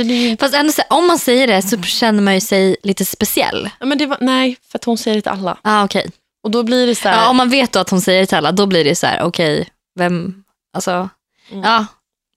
Alltså 0.00 0.02
det 0.02 0.14
är 0.14 0.36
Fast 0.36 0.54
ändå, 0.54 0.72
så 0.72 0.82
om 0.90 1.06
man 1.06 1.18
säger 1.18 1.46
det 1.46 1.62
så 1.62 1.82
känner 1.82 2.22
man 2.22 2.34
ju 2.34 2.40
sig 2.40 2.76
lite 2.82 3.04
speciell. 3.04 3.70
ja, 3.80 3.86
men 3.86 3.98
det 3.98 4.06
var, 4.06 4.18
nej, 4.20 4.56
för 4.70 4.78
att 4.78 4.84
hon 4.84 4.98
säger 4.98 5.14
det 5.16 5.22
till 5.22 5.30
alla. 5.30 5.56
Ah, 5.62 5.84
okej. 5.84 6.10
Och 6.44 6.50
då 6.50 6.62
blir 6.62 6.86
det 6.86 6.94
så 6.94 7.08
här, 7.08 7.16
Ja, 7.16 7.28
om 7.28 7.36
man 7.36 7.50
vet 7.50 7.72
då 7.72 7.80
att 7.80 7.90
hon 7.90 8.00
säger 8.00 8.20
det 8.20 8.26
till 8.26 8.36
alla, 8.36 8.52
då 8.52 8.66
blir 8.66 8.84
det 8.84 8.94
så 8.94 9.06
här, 9.06 9.22
okej, 9.22 9.68
vem, 9.98 10.34
alltså, 10.76 11.08
Mm. 11.50 11.64
ja, 11.64 11.86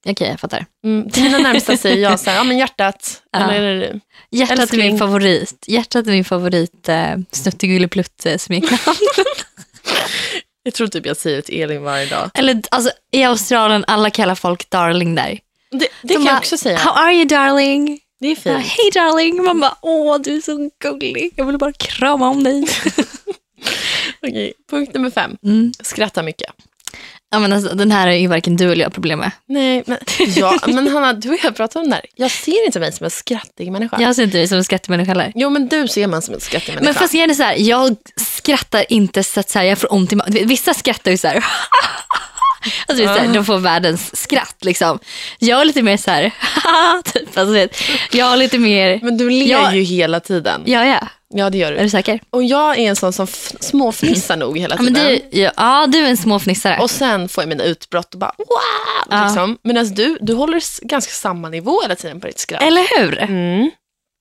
okej 0.09 0.27
jag 0.29 0.39
fattar. 0.39 0.65
mm, 0.85 1.09
till 1.11 1.23
mina 1.23 1.37
närmsta 1.37 1.77
säger 1.77 1.97
jag 2.09 2.19
så 2.19 2.29
här, 2.29 2.37
ja 2.37 2.43
men 2.43 2.57
hjärtat, 2.57 3.21
Ja. 3.31 3.51
eller 3.51 3.99
Hjärtat 4.31 4.57
är 4.57 4.61
Älskling. 4.61 4.87
min 4.87 4.99
favorit. 4.99 5.63
Hjärtat 5.67 6.07
är 6.07 6.11
min 6.11 6.25
favorit 6.25 6.89
eh, 6.89 7.15
snuttigulleplutt-smeknamn. 7.31 8.97
Jag 10.63 10.73
tror 10.73 10.87
typ 10.87 11.05
jag 11.05 11.17
säger 11.17 11.35
det 11.35 11.41
till 11.41 11.61
Elin 11.61 11.83
varje 11.83 12.05
dag. 12.05 12.29
Eller 12.33 12.61
alltså, 12.71 12.91
i 13.11 13.23
Australien, 13.23 13.85
alla 13.87 14.09
kallar 14.09 14.35
folk 14.35 14.69
darling 14.69 15.15
där. 15.15 15.39
Det, 15.71 15.77
det 15.77 15.87
De 16.01 16.13
kan 16.13 16.25
jag 16.25 16.37
också 16.37 16.57
säga. 16.57 16.77
How 16.77 16.91
are 16.91 17.13
you 17.13 17.25
darling? 17.25 17.99
Det 18.19 18.27
är 18.27 18.35
fint. 18.35 18.65
Hej 18.65 18.91
darling. 18.93 19.43
Man 19.43 19.59
bara, 19.59 19.77
åh 19.81 20.17
du 20.19 20.35
är 20.35 20.41
så 20.41 20.69
gullig. 20.83 21.33
Jag 21.35 21.45
vill 21.45 21.57
bara 21.57 21.73
krama 21.73 22.29
om 22.29 22.43
dig. 22.43 22.67
Okej, 24.21 24.53
punkt 24.69 24.93
nummer 24.93 25.09
fem. 25.09 25.37
Mm. 25.43 25.73
Skratta 25.83 26.23
mycket. 26.23 26.49
Ja, 27.31 27.39
men 27.39 27.53
alltså, 27.53 27.75
den 27.75 27.91
här 27.91 28.07
är 28.07 28.13
ju 28.13 28.27
varken 28.27 28.57
du 28.57 28.71
eller 28.71 28.83
jag 28.83 28.93
problem 28.93 29.19
med. 29.19 29.31
Nej, 29.45 29.83
men, 29.85 29.97
ja, 30.35 30.59
men 30.67 30.87
Hanna, 30.87 31.13
du 31.13 31.29
och 31.29 31.37
jag 31.43 31.55
pratar 31.55 31.79
om 31.79 31.89
det 31.89 31.95
här. 31.95 32.05
Jag 32.15 32.31
ser 32.31 32.65
inte 32.65 32.79
mig 32.79 32.91
som 32.91 33.03
en 33.03 33.11
skrattig 33.11 33.71
människa. 33.71 34.01
Jag 34.01 34.15
ser 34.15 34.23
inte 34.23 34.37
dig 34.37 34.47
som 34.47 34.57
en 34.57 34.63
skattemänniska 34.63 35.11
heller. 35.11 35.31
Jo, 35.35 35.49
men 35.49 35.67
du 35.67 35.87
ser 35.87 36.07
man 36.07 36.21
som 36.21 36.33
en 36.33 36.39
skrattig 36.39 36.67
människa. 36.67 36.85
Men 36.85 36.93
fast 36.93 37.13
grejen 37.13 37.29
är 37.29 37.33
så 37.33 37.43
här, 37.43 37.55
jag 37.55 37.95
skrattar 38.15 38.85
inte 38.89 39.23
så 39.23 39.39
att 39.39 39.49
så 39.49 39.59
här, 39.59 39.65
jag 39.65 39.77
får 39.77 39.93
ont 39.93 40.13
i 40.13 40.15
magen. 40.15 40.47
Vissa 40.47 40.73
skrattar 40.73 41.11
ju 41.11 41.17
så 41.17 41.27
här. 41.27 41.45
Alltså, 42.87 43.05
vet, 43.05 43.15
så 43.15 43.21
här, 43.21 43.33
de 43.33 43.45
får 43.45 43.57
världens 43.57 44.15
skratt 44.21 44.55
liksom. 44.61 44.99
Jag 45.39 45.61
är 45.61 45.65
lite 45.65 45.81
mer 45.81 45.97
så 45.97 46.11
här, 46.11 46.31
typ, 47.03 47.37
alltså, 47.37 47.53
vet, 47.53 47.77
jag 48.11 48.33
är 48.33 48.37
lite 48.37 48.57
mer, 48.59 48.99
Men 49.03 49.17
du 49.17 49.29
ler 49.29 49.45
Jag- 49.51 49.75
ju 49.75 49.81
hela 49.81 50.19
tiden. 50.19 50.61
ja 50.65 50.85
ja, 50.85 51.07
Ja, 51.37 51.49
det 51.49 51.57
gör 51.57 51.71
är 51.71 51.77
du. 51.77 51.83
du 51.83 51.89
säker? 51.89 52.19
Och 52.29 52.43
jag 52.43 52.77
är 52.79 52.89
en 52.89 52.95
sån 52.95 53.13
som 53.13 53.27
småfnissar 53.59 54.37
nog 54.37 54.57
hela 54.57 54.75
Ja, 54.75 54.81
men 54.81 54.93
tiden. 54.95 55.19
du, 55.31 55.39
ja, 55.41 55.51
ja, 55.57 55.87
du 55.87 55.97
är 56.05 56.09
en 56.09 56.17
småfnissare. 56.17 56.79
Och 56.79 56.91
sen 56.91 57.29
får 57.29 57.41
jag 57.43 57.49
mina 57.49 57.63
utbrott 57.63 58.13
och 58.13 58.19
bara 58.19 58.31
wow! 58.37 58.47
Ja. 59.09 59.25
Liksom. 59.25 59.57
Medan 59.63 59.85
du, 59.93 60.17
du 60.21 60.33
håller 60.33 60.85
ganska 60.87 61.11
samma 61.11 61.49
nivå 61.49 61.81
hela 61.81 61.95
tiden 61.95 62.19
på 62.21 62.27
ditt 62.27 62.39
skratt. 62.39 62.61
Eller 62.63 62.99
hur? 62.99 63.19
Mm. 63.21 63.71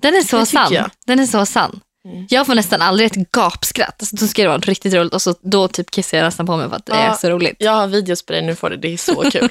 Den 0.03 0.15
är 0.15 0.21
så 0.23 0.47
sann. 0.47 0.73
jag. 0.73 0.91
Den 1.07 1.19
är 1.21 1.27
så 1.27 1.47
sann. 1.47 1.81
Mm. 2.05 2.27
Jag 2.31 2.47
får 2.47 2.55
nästan 2.55 2.83
aldrig 2.83 3.07
ett 3.07 3.33
gapskratt. 3.33 3.97
Alltså, 4.03 4.17
då 4.17 4.27
ska 4.27 4.43
det 4.43 4.49
vara 4.49 4.59
riktigt 4.59 4.95
roligt 4.95 5.15
och 5.15 5.23
så, 5.23 5.35
då 5.41 5.69
typ 5.69 5.91
kissar 5.91 6.19
jag 6.19 6.25
nästan 6.25 6.47
på 6.47 6.57
mig 6.57 6.69
för 6.69 6.77
att 6.77 6.87
det 6.87 6.93
är 6.93 7.07
Ja. 7.07 7.17
så 7.17 7.31
roligt. 7.31 7.57
Jag 7.59 7.73
har 7.73 7.87
videos 7.87 8.23
på 8.23 8.33
dig, 8.33 8.43
nu 8.43 8.55
får 8.55 8.71
du 8.71 8.77
det. 8.77 8.89
är 8.93 8.97
så 8.97 9.31
kul. 9.31 9.49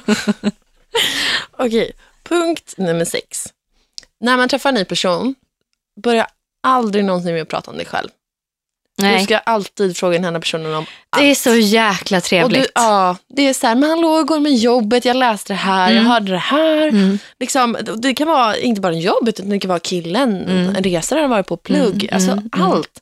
Okej, 1.51 1.91
punkt 2.23 2.73
nummer 2.77 3.05
sex. 3.05 3.53
När 4.19 4.37
man 4.37 4.49
träffar 4.49 4.69
en 4.69 4.75
ny 4.75 4.85
person, 4.85 5.35
börja 6.03 6.27
aldrig 6.63 7.05
någonsin 7.05 7.33
med 7.33 7.41
att 7.41 7.47
prata 7.49 7.71
om 7.71 7.77
dig 7.77 7.85
själv. 7.85 8.09
Du 8.97 9.03
Nej. 9.03 9.23
ska 9.23 9.37
alltid 9.37 9.97
fråga 9.97 10.19
den 10.19 10.33
här 10.33 10.41
personen 10.41 10.73
om 10.73 10.85
allt. 11.09 11.21
Det 11.21 11.31
är 11.31 11.35
så 11.35 11.55
jäkla 11.55 12.17
och 12.17 12.23
trevligt. 12.23 12.63
du, 12.63 12.67
ja, 12.75 13.17
det 13.27 13.47
är 13.49 13.53
så 13.53 13.67
här, 13.67 13.75
men 13.75 13.89
hallå, 13.89 14.15
hur 14.17 14.23
går 14.23 14.35
det 14.35 14.41
med 14.41 14.55
jobbet? 14.55 15.05
Jag 15.05 15.15
läste 15.15 15.53
det 15.53 15.57
här, 15.57 15.91
Mm. 15.91 16.03
jag 16.03 16.11
hörde 16.11 16.31
det 16.31 16.37
här. 16.37 16.87
Mm. 16.87 17.19
Liksom, 17.39 17.77
det 17.97 18.13
kan 18.13 18.27
vara 18.27 18.57
inte 18.57 18.81
bara 18.81 18.93
jobbet, 18.93 19.39
utan 19.39 19.49
det 19.49 19.59
kan 19.59 19.69
vara 19.69 19.79
killen, 19.79 20.43
Mm. 20.49 20.75
en 20.75 20.83
resa 20.83 21.15
där 21.15 21.21
han 21.21 21.31
varit 21.31 21.47
på, 21.47 21.57
plugg, 21.57 22.03
Mm, 22.03 22.09
alltså 22.15 22.31
mm, 22.31 22.49
mm. 22.55 22.71
allt. 22.71 23.01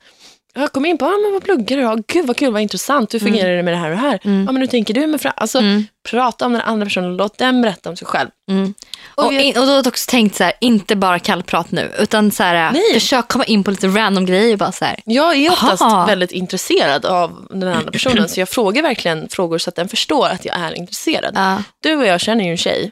Jag 0.54 0.72
kom 0.72 0.86
in 0.86 0.98
på, 0.98 1.06
ah, 1.06 1.18
men 1.24 1.32
vad 1.34 1.44
pluggar 1.44 1.78
du? 1.78 1.84
Ja, 1.84 1.98
Gud 2.08 2.28
vad 2.28 2.38
kul, 2.38 2.54
vad 2.54 2.62
intressant. 2.62 3.14
Hur 3.14 3.20
fungerar 3.20 3.56
det 3.56 3.64
med 3.64 3.74
det 3.74 3.78
här 3.78 3.90
och 3.90 3.96
det 3.96 4.02
här? 4.02 4.20
Mm. 4.24 4.46
Ja, 4.46 4.52
men 4.52 4.62
hur 4.62 4.68
tänker 4.68 4.94
du 4.94 5.08
med? 5.08 5.32
Alltså, 5.36 5.60
Mm. 5.60 5.84
Prata 6.10 6.46
om 6.46 6.54
den 6.54 6.62
andra 6.62 6.86
personen, 6.86 7.18
låt 7.18 7.38
den 7.38 7.62
berätta 7.62 7.90
om 7.90 7.96
sig 7.96 8.08
själv. 8.08 8.30
Mm. 8.52 8.74
Och 9.16 9.26
Och, 9.26 9.32
vi- 9.32 9.50
och 9.52 9.54
då 9.56 9.62
har 9.66 9.76
jag 9.76 9.88
också 9.88 10.12
tänkt 10.12 10.36
så 10.36 10.44
här, 10.44 10.54
inte 10.62 10.96
bara 10.96 11.20
kallprat 11.20 11.72
nu, 11.72 11.92
utan 12.00 12.32
så 12.32 12.44
här, 12.44 12.72
Nej. 12.72 12.94
försök 12.94 13.28
komma 13.28 13.46
in 13.46 13.64
på 13.64 13.72
lite 13.72 13.88
random 13.88 14.26
grejer. 14.26 14.58
Bara 14.58 14.72
så 14.72 14.86
här. 14.86 15.00
Jag 15.06 15.36
är 15.36 15.52
oftast 15.52 15.82
Aha. 15.82 16.06
väldigt 16.06 16.32
intresserad 16.32 17.06
av 17.06 17.48
den 17.50 17.64
andra 17.74 17.92
personen, 17.92 18.30
så 18.30 18.40
jag 18.40 18.50
frågar 18.50 18.82
verkligen 18.84 19.30
frågor 19.30 19.58
så 19.58 19.70
att 19.70 19.76
den 19.76 19.88
förstår 19.90 20.28
att 20.28 20.46
jag 20.46 20.56
är 20.60 20.74
intresserad. 20.74 21.32
Ja. 21.36 21.64
Du 21.80 21.96
och 21.96 22.06
jag 22.06 22.22
känner 22.22 22.44
ju 22.46 22.52
en 22.52 22.58
tjej, 22.58 22.92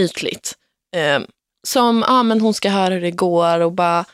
ytligt, 0.00 0.54
eh, 0.96 1.20
som, 1.66 2.04
ja 2.08 2.14
ah, 2.14 2.22
men 2.22 2.40
hon 2.40 2.54
ska 2.54 2.68
höra 2.70 2.94
hur 2.94 3.00
det 3.00 3.10
går 3.10 3.60
och 3.60 3.72
bara, 3.72 4.04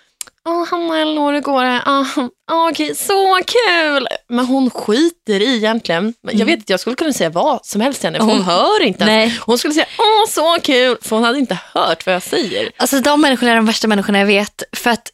ja 0.44 0.66
Hanna 0.70 0.98
Elinor, 1.00 1.33
hur 1.33 1.40
går 1.40 1.64
det? 1.64 1.83
Ah, 1.87 2.04
ah, 2.52 2.68
okej, 2.70 2.94
så 2.94 3.38
kul! 3.46 4.07
Men 4.28 4.46
hon 4.46 4.70
skiter 4.70 5.40
i 5.42 5.57
egentligen. 5.57 6.14
Jag 6.33 6.46
vet 6.46 6.59
att 6.61 6.70
jag 6.70 6.80
skulle 6.80 6.96
kunna 6.96 7.12
säga 7.12 7.30
vad 7.30 7.66
som 7.66 7.80
helst 7.80 8.00
till 8.00 8.07
henne, 8.07 8.18
för 8.18 8.24
hon 8.26 8.35
Hon- 8.37 8.44
hör 8.44 8.83
inte. 8.83 9.04
ens. 9.04 9.30
Nej. 9.33 9.40
Hon 9.46 9.59
skulle 9.59 9.74
säga, 9.74 9.87
åh 9.98 10.28
så 10.30 10.61
kul, 10.62 10.96
för 11.02 11.16
hon 11.16 11.24
hade 11.24 11.38
inte 11.38 11.59
hört 11.74 12.07
vad 12.07 12.14
jag 12.14 12.22
säger. 12.22 12.70
Alltså 12.76 13.00
de 13.00 13.20
människorna 13.20 13.52
är 13.52 13.57
de 13.57 13.66
värsta 13.66 13.88
människorna 13.88 14.18
jag 14.18 14.26
vet. 14.26 14.62
För 14.76 14.90
att 14.90 15.11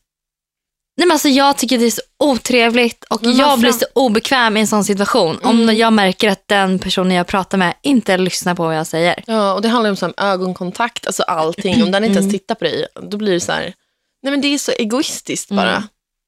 Nej, 0.96 1.06
men 1.06 1.14
alltså, 1.14 1.28
jag 1.28 1.56
tycker 1.56 1.78
det 1.78 1.86
är 1.86 1.90
så 1.90 2.02
otrevligt 2.18 3.04
och 3.04 3.22
Men 3.22 3.36
jag 3.36 3.46
varför- 3.46 3.60
blir 3.60 3.72
så 3.72 3.86
obekväm 3.94 4.56
i 4.56 4.60
en 4.60 4.66
sån 4.66 4.84
situation. 4.84 5.38
Om 5.42 5.62
Mm. 5.62 5.76
jag 5.76 5.92
märker 5.92 6.28
att 6.30 6.48
den 6.48 6.78
personen 6.78 7.12
jag 7.16 7.26
pratar 7.26 7.58
med 7.58 7.74
inte 7.82 8.16
lyssnar 8.16 8.54
på 8.54 8.62
vad 8.62 8.76
jag 8.78 8.86
säger. 8.86 9.22
Ja, 9.26 9.52
och 9.54 9.62
det 9.62 9.68
handlar 9.68 9.90
om 9.90 9.96
sån 9.96 10.12
ögonkontakt, 10.16 11.06
alltså 11.06 11.22
allting. 11.22 11.82
Om 11.82 11.90
den 11.90 12.04
inte 12.04 12.18
ens 12.18 12.32
tittar 12.32 12.54
på 12.54 12.64
dig, 12.64 12.86
då 13.02 13.16
blir 13.16 13.32
det 13.32 13.40
så 13.40 13.52
här, 13.52 13.74
nej 14.22 14.30
men 14.30 14.40
det 14.40 14.48
är 14.54 14.58
så 14.58 14.72
egoistiskt 14.72 15.50
bara. 15.50 15.70
Mm. 15.76 15.82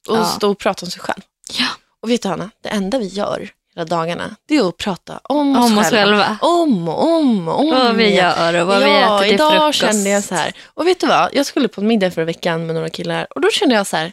Och 0.08 0.16
Ja. 0.16 0.24
stå 0.24 0.50
och 0.50 0.58
prata 0.58 0.86
om 0.86 0.90
sig 0.90 1.00
själv. 1.00 1.20
Ja. 1.58 1.66
Och 2.02 2.10
vet 2.10 2.22
du 2.22 2.28
Hanna, 2.28 2.50
det 2.62 2.68
enda 2.68 2.98
vi 2.98 3.06
gör 3.06 3.50
hela 3.74 3.84
dagarna, 3.84 4.36
det 4.48 4.56
är 4.56 4.68
att 4.68 4.76
prata 4.76 5.20
om 5.22 5.56
oss, 5.56 5.70
Om 5.70 5.78
oss 5.78 5.90
själva. 5.90 6.16
själva. 6.18 6.38
Om 6.40 6.88
och 6.88 7.04
om 7.06 7.48
och 7.48 7.60
om 7.60 7.70
Vad 7.70 7.94
vi 7.96 8.14
gör 8.14 8.60
och 8.60 8.66
vad 8.66 8.82
vi 8.82 8.90
ja, 8.90 9.16
äter 9.16 9.24
till 9.24 9.34
idag 9.34 9.52
frukost. 9.52 9.78
kände 9.78 10.10
jag 10.10 10.24
så 10.24 10.34
här. 10.34 10.52
Och 10.74 10.86
vet 10.86 11.00
du 11.00 11.06
vad, 11.06 11.28
jag 11.32 11.46
skulle 11.46 11.68
på 11.68 11.80
en 11.80 11.86
middag 11.86 12.10
förra 12.10 12.24
veckan 12.24 12.66
med 12.66 12.74
några 12.74 12.88
killar 12.90 13.26
och 13.34 13.40
då 13.40 13.48
kände 13.50 13.74
jag 13.74 13.86
så 13.86 13.96
här, 13.96 14.12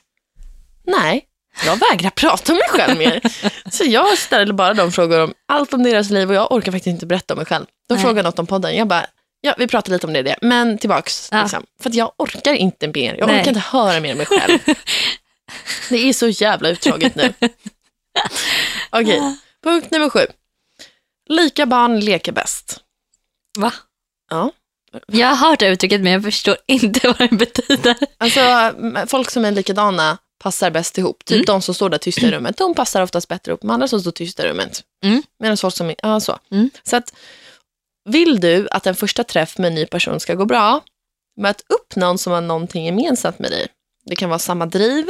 nej, 0.87 1.25
jag 1.65 1.75
vägrar 1.91 2.09
prata 2.15 2.51
om 2.51 2.57
mig 2.57 2.67
själv 2.69 2.97
mer. 2.97 3.21
så 3.71 3.83
jag 3.83 4.17
ställer 4.17 4.53
bara 4.53 4.73
de 4.73 4.91
frågor 4.91 5.19
om 5.23 5.33
allt 5.47 5.73
om 5.73 5.83
deras 5.83 6.09
liv 6.09 6.29
och 6.29 6.35
jag 6.35 6.51
orkar 6.51 6.71
faktiskt 6.71 6.87
inte 6.93 7.05
berätta 7.05 7.33
om 7.33 7.37
mig 7.37 7.45
själv. 7.45 7.65
De 7.89 7.93
Nej. 7.95 8.03
frågar 8.03 8.23
något 8.23 8.39
om 8.39 8.47
podden, 8.47 8.75
jag 8.75 8.87
bara, 8.87 9.05
ja 9.41 9.55
vi 9.57 9.67
pratar 9.67 9.91
lite 9.91 10.07
om 10.07 10.13
det, 10.13 10.21
det. 10.21 10.35
men 10.41 10.77
tillbaks. 10.77 11.29
Ja. 11.31 11.41
Liksom. 11.41 11.65
För 11.81 11.89
att 11.89 11.95
jag 11.95 12.11
orkar 12.17 12.53
inte 12.53 12.87
mer, 12.87 13.15
jag 13.19 13.27
Nej. 13.27 13.39
orkar 13.39 13.47
inte 13.47 13.59
höra 13.59 13.99
mer 13.99 14.11
om 14.11 14.17
mig 14.17 14.25
själv. 14.25 14.59
det 15.89 16.09
är 16.09 16.13
så 16.13 16.27
jävla 16.27 16.69
utdraget 16.69 17.15
nu. 17.15 17.33
Okej, 18.89 19.37
punkt 19.63 19.91
nummer 19.91 20.09
sju. 20.09 20.25
Lika 21.29 21.65
barn 21.65 21.99
leker 21.99 22.31
bäst. 22.31 22.79
Va? 23.59 23.73
Ja. 24.29 24.51
Jag 25.07 25.27
har 25.27 25.49
hört 25.49 25.59
det 25.59 25.67
uttrycket 25.67 26.01
men 26.01 26.11
jag 26.13 26.23
förstår 26.23 26.57
inte 26.67 27.07
vad 27.07 27.17
det 27.29 27.35
betyder. 27.35 27.95
Alltså 28.17 28.73
folk 29.07 29.31
som 29.31 29.45
är 29.45 29.51
likadana 29.51 30.17
passar 30.43 30.71
bäst 30.71 30.97
ihop. 30.97 31.25
Typ 31.25 31.35
Mm. 31.35 31.45
de 31.45 31.61
som 31.61 31.75
står 31.75 31.89
där 31.89 31.97
tysta 31.97 32.21
i 32.27 32.31
rummet, 32.31 32.57
de 32.57 32.75
passar 32.75 33.01
oftast 33.01 33.27
bättre 33.27 33.51
ihop 33.51 33.63
med 33.63 33.73
andra 33.73 33.87
som 33.87 34.01
står 34.01 34.11
tysta 34.11 34.45
i 34.45 34.49
rummet. 34.49 34.83
Mm. 35.03 35.23
Medan 35.39 35.57
folk 35.57 35.75
som, 35.75 35.93
ja 36.03 36.19
så. 36.19 36.39
Mm. 36.51 36.69
Så 36.83 36.95
att, 36.95 37.13
vill 38.09 38.39
du 38.39 38.67
att 38.71 38.87
en 38.87 38.95
första 38.95 39.23
träff 39.23 39.57
med 39.57 39.67
en 39.67 39.75
ny 39.75 39.85
person 39.85 40.19
ska 40.19 40.35
gå 40.35 40.45
bra, 40.45 40.81
möt 41.41 41.61
upp 41.69 41.95
någon 41.95 42.17
som 42.17 42.33
har 42.33 42.41
någonting 42.41 42.85
gemensamt 42.85 43.39
med 43.39 43.51
dig. 43.51 43.67
Det 44.05 44.15
kan 44.15 44.29
vara 44.29 44.39
samma 44.39 44.65
driv, 44.65 45.09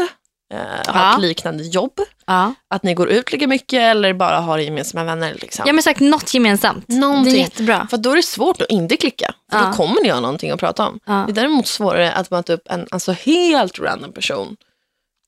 eh, 0.53 0.57
ha 0.57 0.83
Ja. 0.85 1.13
ett 1.15 1.21
liknande 1.21 1.63
jobb, 1.63 1.99
Ja. 2.27 2.53
att 2.69 2.83
ni 2.83 2.93
går 2.93 3.09
ut 3.09 3.31
lika 3.31 3.47
mycket 3.47 3.79
eller 3.79 4.13
bara 4.13 4.39
har 4.39 4.57
gemensamma 4.59 5.03
vänner. 5.03 5.33
Liksom. 5.41 5.63
ja 5.67 5.73
men 5.73 5.83
sagt 5.83 5.99
något 5.99 6.33
gemensamt. 6.33 6.87
Någonting. 6.87 7.33
Det 7.33 7.39
är 7.39 7.43
jättebra. 7.43 7.87
För 7.89 7.97
då 7.97 8.11
är 8.11 8.15
det 8.15 8.23
svårt 8.23 8.61
att 8.61 8.69
inte 8.69 8.97
klicka, 8.97 9.33
för 9.51 9.57
Ja. 9.59 9.65
då 9.65 9.73
kommer 9.73 10.03
ni 10.03 10.09
ha 10.09 10.19
någonting 10.19 10.51
att 10.51 10.59
prata 10.59 10.87
om. 10.87 10.99
Det 11.05 11.11
är 11.11 11.27
däremot 11.31 11.67
svårare 11.67 12.11
att 12.11 12.31
möta 12.31 12.53
upp 12.53 12.61
en 12.69 12.87
alltså, 12.91 13.11
helt 13.11 13.79
random 13.79 14.13
person. 14.13 14.57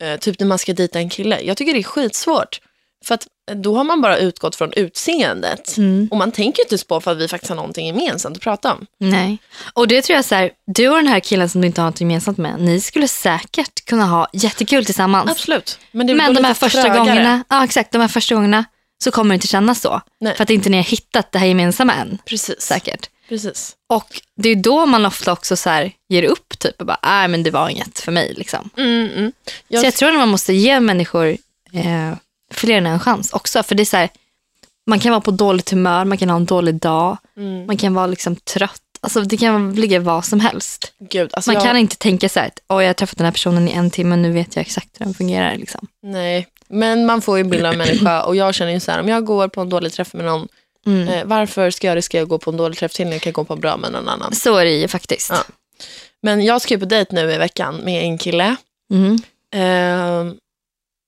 Eh, 0.03 0.19
typ 0.19 0.39
när 0.39 0.47
man 0.47 0.57
ska 0.59 0.73
dejta 0.73 0.99
en 0.99 1.09
kille. 1.09 1.41
Jag 1.41 1.57
tycker 1.57 1.73
det 1.73 1.79
är 1.79 1.83
skitsvårt. 1.83 2.59
För 3.05 3.15
att 3.15 3.27
då 3.55 3.75
har 3.77 3.83
man 3.83 4.01
bara 4.01 4.17
utgått 4.17 4.55
från 4.55 4.73
utseendet. 4.73 5.77
Mm. 5.77 6.07
Och 6.11 6.17
man 6.17 6.31
tänker 6.31 6.63
inte 6.71 6.85
på 6.85 7.01
för 7.01 7.11
att 7.11 7.17
vi 7.17 7.27
faktiskt 7.27 7.49
har 7.49 7.55
någonting 7.55 7.87
gemensamt 7.87 8.37
att 8.37 8.43
prata 8.43 8.73
om. 8.73 8.85
Nej. 8.97 9.37
Och 9.73 9.87
det 9.87 10.01
tror 10.01 10.15
jag 10.15 10.25
så 10.25 10.35
här, 10.35 10.51
du 10.65 10.89
och 10.89 10.95
den 10.95 11.07
här 11.07 11.19
killen 11.19 11.49
som 11.49 11.61
du 11.61 11.67
inte 11.67 11.81
har 11.81 11.89
något 11.89 12.01
gemensamt 12.01 12.37
med, 12.37 12.59
ni 12.59 12.81
skulle 12.81 13.07
säkert 13.07 13.85
kunna 13.85 14.05
ha 14.05 14.27
jättekul 14.33 14.85
tillsammans. 14.85 15.31
Absolut. 15.31 15.79
Men, 15.91 16.07
det 16.07 16.13
Men 16.15 16.33
de 16.33 16.43
här 16.43 16.53
första 16.53 16.81
trögare. 16.81 16.97
gångerna, 16.99 17.43
ja 17.49 17.63
exakt, 17.63 17.91
de 17.91 18.01
här 18.01 18.07
första 18.07 18.35
gångerna 18.35 18.65
så 19.03 19.11
kommer 19.11 19.29
det 19.29 19.35
inte 19.35 19.47
kännas 19.47 19.81
så. 19.81 20.01
Nej. 20.19 20.35
För 20.35 20.43
att 20.43 20.49
inte 20.49 20.69
ni 20.69 20.77
har 20.77 20.83
hittat 20.83 21.31
det 21.31 21.39
här 21.39 21.47
gemensamma 21.47 21.93
än. 21.93 22.17
Precis. 22.25 22.61
Säkert. 22.61 23.09
Precis. 23.29 23.75
Och 23.89 24.21
det 24.35 24.49
är 24.49 24.55
då 24.55 24.85
man 24.85 25.05
ofta 25.05 25.31
också 25.31 25.55
så 25.55 25.69
här 25.69 25.91
ger 26.09 26.23
upp 26.23 26.59
typ 26.59 26.81
och 26.81 26.87
bara, 26.87 26.99
nej 27.03 27.27
men 27.27 27.43
det 27.43 27.51
var 27.51 27.69
inget 27.69 27.99
för 27.99 28.11
mig 28.11 28.33
liksom. 28.37 28.69
Mm, 28.77 29.09
mm. 29.15 29.31
Jag, 29.67 29.79
Så 29.81 29.87
jag 29.87 29.93
tror 29.93 30.09
att 30.09 30.17
man 30.17 30.29
måste 30.29 30.53
ge 30.53 30.79
människor 30.79 31.37
eh, 31.73 32.13
fler 32.51 32.77
än 32.77 32.85
en 32.85 32.99
chans 32.99 33.33
också. 33.33 33.63
För 33.63 33.75
det 33.75 33.83
är 33.83 33.85
så 33.85 33.97
här, 33.97 34.09
man 34.87 34.99
kan 34.99 35.11
vara 35.11 35.21
på 35.21 35.31
dåligt 35.31 35.69
humör, 35.69 36.05
man 36.05 36.17
kan 36.17 36.29
ha 36.29 36.35
en 36.35 36.45
dålig 36.45 36.75
dag, 36.75 37.17
mm, 37.37 37.65
man 37.65 37.77
kan 37.77 37.93
vara 37.93 38.07
liksom 38.07 38.35
trött. 38.35 38.81
Alltså 39.03 39.21
det 39.21 39.37
kan 39.37 39.73
ligga 39.75 39.99
vad 39.99 40.25
som 40.25 40.39
helst. 40.39 40.93
gud, 41.09 41.29
alltså 41.33 41.49
Man 41.51 41.55
jag, 41.55 41.63
kan 41.63 41.77
inte 41.77 41.95
tänka 41.97 42.29
så 42.29 42.39
här, 42.39 42.47
att, 42.47 42.59
"Oj, 42.69 42.83
jag 42.83 42.89
har 42.89 42.93
träffat 42.93 43.17
den 43.17 43.25
här 43.25 43.31
personen 43.31 43.67
i 43.69 43.71
en 43.71 43.89
timme, 43.91 44.15
nu 44.15 44.31
vet 44.31 44.55
jag 44.55 44.61
exakt 44.61 44.89
hur 44.99 45.05
den 45.05 45.13
fungerar. 45.13 45.55
Liksom. 45.55 45.87
Nej, 46.03 46.47
men 46.67 47.05
man 47.05 47.21
får 47.21 47.37
ju 47.37 47.41
en 47.41 47.49
bild 47.49 47.65
av 47.65 47.71
en 47.71 47.77
människa 47.77 48.23
och 48.23 48.35
jag 48.35 48.55
känner 48.55 48.71
ju 48.71 48.79
så 48.79 48.91
här, 48.91 48.99
om 48.99 49.07
jag 49.09 49.25
går 49.25 49.47
på 49.47 49.61
en 49.61 49.69
dålig 49.69 49.93
träff 49.93 50.13
med 50.13 50.25
någon, 50.25 50.47
Mm. 50.85 51.07
eh, 51.07 51.25
varför 51.25 51.71
ska 51.71 51.87
jag 51.87 51.95
riskera 51.97 52.23
att 52.23 52.29
gå 52.29 52.37
på 52.39 52.49
en 52.51 52.57
dålig 52.57 52.77
träff 52.77 52.93
till 52.93 53.05
när 53.05 53.13
jag 53.13 53.21
kan 53.21 53.33
gå 53.33 53.43
på 53.43 53.53
en 53.53 53.59
bra 53.59 53.77
med 53.77 53.91
någon 53.91 54.07
annan? 54.09 54.35
Så 54.35 54.57
är 54.57 54.65
det 54.65 54.71
ju 54.71 54.87
faktiskt. 54.87 55.29
Ja. 55.29 55.43
Men 56.21 56.41
jag 56.45 56.61
ska 56.61 56.73
ju 56.73 56.79
på 56.79 56.85
dejt 56.85 57.15
nu 57.15 57.31
i 57.33 57.37
veckan 57.37 57.75
med 57.75 58.03
en 58.03 58.17
kille. 58.17 58.55
Mm. 58.93 59.17
Ehm, 59.55 60.35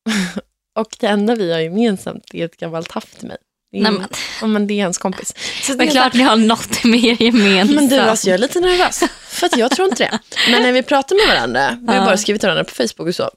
och 0.75 0.95
det 0.99 1.07
enda 1.07 1.35
vi 1.35 1.53
har 1.53 1.59
gemensamt 1.59 2.23
är 2.33 2.45
ett 2.45 2.57
gammalt 2.57 2.91
haft 2.91 3.19
till 3.19 3.27
mig. 3.27 3.37
Nej, 3.71 3.91
men, 3.91 4.07
ja, 4.41 4.47
men 4.47 4.67
det 4.67 4.79
är 4.79 4.83
hans 4.83 4.97
kompis. 4.97 5.33
Så 5.61 5.73
det 5.73 5.83
är 5.83 5.91
klart 5.91 6.13
ni 6.13 6.23
har 6.23 6.35
något 6.35 6.83
mer 6.83 7.21
gemensamt. 7.21 7.75
Men 7.75 7.89
du, 7.89 7.99
alltså, 7.99 8.27
jag 8.27 8.33
är 8.33 8.37
lite 8.37 8.59
nervös. 8.59 9.03
För 9.27 9.45
att 9.45 9.57
jag 9.57 9.71
tror 9.71 9.87
inte 9.89 10.03
det. 10.03 10.19
Men 10.51 10.61
när 10.61 10.71
vi 10.71 10.83
pratar 10.83 11.15
med 11.15 11.35
varandra, 11.35 11.77
vi 11.81 11.97
har 11.97 12.05
bara 12.05 12.17
skrivit 12.17 12.43
varandra 12.43 12.63
på 12.63 12.71
Facebook 12.71 13.07
och 13.07 13.15
så, 13.15 13.31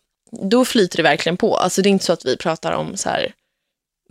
då 0.51 0.65
flyter 0.65 0.97
det 0.97 1.03
verkligen 1.03 1.37
på. 1.37 1.57
Alltså 1.57 1.83
det 1.83 1.89
är 1.89 1.91
inte 1.91 2.05
så 2.05 2.13
att 2.13 2.25
vi 2.25 2.37
pratar 2.37 2.73
om 2.73 2.97
så 2.97 3.09
här, 3.09 3.33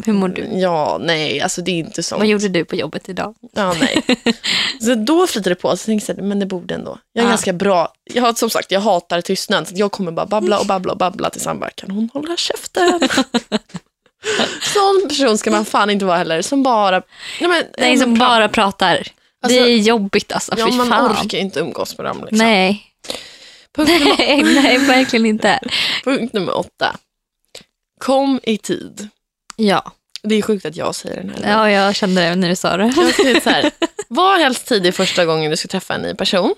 Hur 0.06 0.14
mår 0.14 0.28
du? 0.28 0.42
ja, 0.54 0.98
nej, 1.02 1.42
alltså 1.42 1.62
det 1.62 1.72
är 1.72 1.80
inte 1.80 2.04
sånt. 2.04 2.20
Vad 2.20 2.28
gjorde 2.28 2.48
du 2.48 2.66
på 2.66 2.76
jobbet 2.76 3.10
idag? 3.10 3.36
Ja, 3.54 3.74
nej. 3.80 4.04
Så 4.82 4.96
då 4.96 5.28
flyter 5.28 5.50
det 5.50 5.56
på, 5.56 5.78
så 5.78 5.92
jag 5.92 6.02
så 6.02 6.14
här, 6.14 6.22
men 6.22 6.40
det 6.40 6.46
borde 6.46 6.76
ändå. 6.76 6.98
Jag 7.14 7.22
är 7.22 7.26
Ja. 7.26 7.30
ganska 7.30 7.54
bra, 7.54 7.94
jag 8.04 8.24
har 8.24 8.34
som 8.34 8.50
sagt, 8.50 8.72
jag 8.72 8.80
hatar 8.82 9.22
tystnad, 9.22 9.68
så 9.68 9.74
jag 9.78 9.92
kommer 9.92 10.12
bara 10.12 10.26
babbla 10.26 10.60
och 10.60 10.66
babbla 10.66 10.92
och 10.92 10.98
babbla 10.98 11.30
tills 11.30 11.46
han 11.46 11.60
bara, 11.60 11.70
kan 11.70 11.92
hon 11.92 12.10
hålla 12.14 12.38
käften? 12.38 13.00
Sån 14.74 15.10
person 15.10 15.38
ska 15.38 15.52
man 15.52 15.66
fan 15.66 15.90
inte 15.90 16.06
vara 16.06 16.18
heller, 16.18 16.42
som 16.42 16.64
bara... 16.64 17.02
Nej, 17.42 17.50
men, 17.50 17.64
Nej, 17.78 17.98
som 17.98 18.14
bara 18.18 18.50
pratar. 18.50 18.96
Alltså, 19.42 19.60
det 19.60 19.72
är 19.72 19.78
jobbigt 19.78 20.32
alltså, 20.32 20.54
Ja, 20.58 20.68
man 20.68 20.88
fan. 20.90 21.12
orkar 21.12 21.38
inte 21.38 21.60
umgås 21.60 21.98
med 21.98 22.06
dem. 22.06 22.18
Liksom. 22.20 22.38
Nej. 22.38 22.84
Nej, 23.78 24.44
nej, 24.64 24.78
verkligen 24.78 25.26
inte. 25.26 25.60
punkt 26.04 26.34
nummer 26.34 26.58
åtta. 26.58 26.96
Kom 28.00 28.40
i 28.44 28.58
tid. 28.58 29.10
Ja. 29.56 29.92
Det 30.24 30.36
är 30.36 30.42
sjukt 30.42 30.66
att 30.66 30.76
jag 30.76 30.96
säger 30.96 31.16
den 31.16 31.30
här. 31.44 31.52
ja, 31.52 31.72
jag 31.72 31.96
kände 31.96 32.22
det 32.22 32.36
när 32.36 32.50
du 32.50 32.56
sa 32.56 32.78
det. 32.78 32.94
Jag 33.24 33.44
så 33.44 33.50
här, 33.50 33.72
var 34.08 34.40
helst 34.40 34.68
tidig 34.68 34.96
första 34.96 35.26
gången 35.26 35.52
du 35.52 35.58
ska 35.58 35.68
träffa 35.68 35.94
en 35.96 36.02
ny 36.02 36.14
person. 36.14 36.56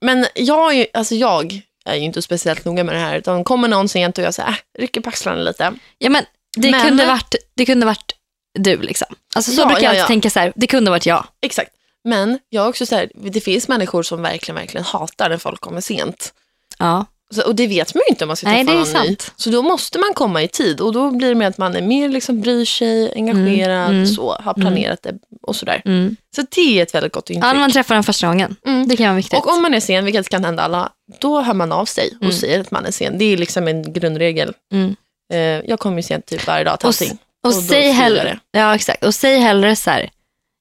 Men 0.00 0.26
jag 0.34 0.70
är, 0.72 0.76
ju- 0.78 0.86
alltså 0.94 1.14
jag 1.14 1.60
är 1.84 1.94
ju 1.94 2.00
inte 2.00 2.22
speciellt 2.22 2.64
noga 2.64 2.84
med 2.84 2.94
det 2.94 3.00
här, 3.00 3.16
utan 3.18 3.44
kommer 3.44 3.68
någon 3.68 3.88
sent 3.88 4.18
och 4.18 4.24
jag 4.24 4.34
säger, 4.34 4.48
äh, 4.48 4.54
rycker 4.78 5.00
på 5.00 5.08
axlarna 5.08 5.42
lite. 5.42 5.72
Ja, 5.98 6.10
men 6.10 6.24
det, 6.56 6.70
Men- 6.70 6.86
Kunde 6.88 7.06
varit, 7.06 7.34
det 7.54 7.66
kunde 7.66 7.86
varit 7.86 8.12
du. 8.58 8.76
liksom. 8.76 9.08
Alltså, 9.34 9.50
så 9.52 9.60
Ja, 9.60 9.66
brukar 9.66 9.82
ja, 9.82 9.84
jag 9.84 9.90
alltid 9.90 10.02
ja. 10.02 10.06
tänka 10.06 10.30
så 10.30 10.40
här, 10.40 10.52
det 10.56 10.66
kunde 10.66 10.90
varit 10.90 11.06
jag. 11.06 11.26
Exakt. 11.42 11.70
Men 12.04 12.38
jag 12.48 12.68
också 12.68 12.86
så 12.86 12.94
här, 12.96 13.10
det 13.14 13.40
finns 13.40 13.68
människor 13.68 14.02
som 14.02 14.22
verkligen, 14.22 14.56
verkligen 14.56 14.84
hatar 14.84 15.28
när 15.30 15.38
folk 15.38 15.60
kommer 15.60 15.80
sent. 15.80 16.34
Ja. 16.78 17.06
Och 17.42 17.54
det 17.54 17.66
vet 17.66 17.94
man 17.94 18.02
ju 18.06 18.10
inte 18.12 18.24
om 18.24 18.28
man 18.28 18.36
ska 18.36 18.46
Nej, 18.48 18.64
träffa 18.64 18.78
någon 18.78 18.82
ny. 18.88 18.92
sant. 19.08 19.32
Så 19.36 19.50
då 19.50 19.62
måste 19.62 19.98
man 19.98 20.14
komma 20.14 20.42
i 20.42 20.48
tid 20.48 20.80
och 20.80 20.92
då 20.92 21.10
blir 21.10 21.28
det 21.28 21.34
med 21.34 21.48
att 21.48 21.58
man 21.58 21.76
är 21.76 21.82
mer 21.82 22.08
liksom 22.08 22.40
bryr 22.40 22.64
sig, 22.64 23.12
engagerad, 23.16 23.84
Mm, 23.84 23.94
mm, 23.94 24.06
så, 24.06 24.32
har 24.40 24.54
planerat 24.54 25.02
det 25.02 25.14
och 25.42 25.56
sådär. 25.56 25.82
Mm. 25.84 26.16
Så 26.36 26.42
det 26.54 26.78
är 26.78 26.82
ett 26.82 26.94
väldigt 26.94 27.12
gott 27.12 27.30
intryck. 27.30 27.44
ja, 27.44 27.52
när 27.52 27.60
man 27.60 27.72
träffar 27.72 27.94
den 27.94 28.04
första 28.04 28.26
gången. 28.26 28.56
Mm. 28.66 28.88
Det 28.88 28.96
kan 28.96 29.06
vara 29.06 29.16
viktigt. 29.16 29.38
Och 29.38 29.48
om 29.54 29.62
man 29.62 29.74
är 29.74 29.80
sen, 29.80 30.04
vilket 30.04 30.28
kan 30.28 30.44
hända 30.44 30.62
alla, 30.62 30.92
då 31.20 31.40
hör 31.40 31.54
man 31.54 31.72
av 31.72 31.84
sig 31.84 32.10
och 32.16 32.22
Mm. 32.22 32.34
säger 32.36 32.60
att 32.60 32.70
man 32.70 32.84
är 32.86 32.90
sen. 32.90 33.18
Det 33.18 33.24
är 33.24 33.36
liksom 33.36 33.68
en 33.68 33.92
grundregel. 33.92 34.52
Mm. 34.72 34.96
Eh, 35.32 35.38
jag 35.70 35.78
kommer 35.78 35.96
ju 35.96 36.02
sent 36.02 36.26
typ 36.26 36.46
varje 36.46 36.64
dag 36.64 36.80
till 36.80 36.86
Och 36.86 36.94
allting. 37.00 37.18
Och, 37.44 37.48
Och 37.50 37.54
då 37.54 37.60
säg 37.62 37.90
hellre, 37.90 38.38
ja, 38.52 38.74
exakt. 38.74 39.04
och 39.04 39.14
säg 39.14 39.38
hellre 39.38 39.76
så 39.76 39.90
här, 39.90 40.10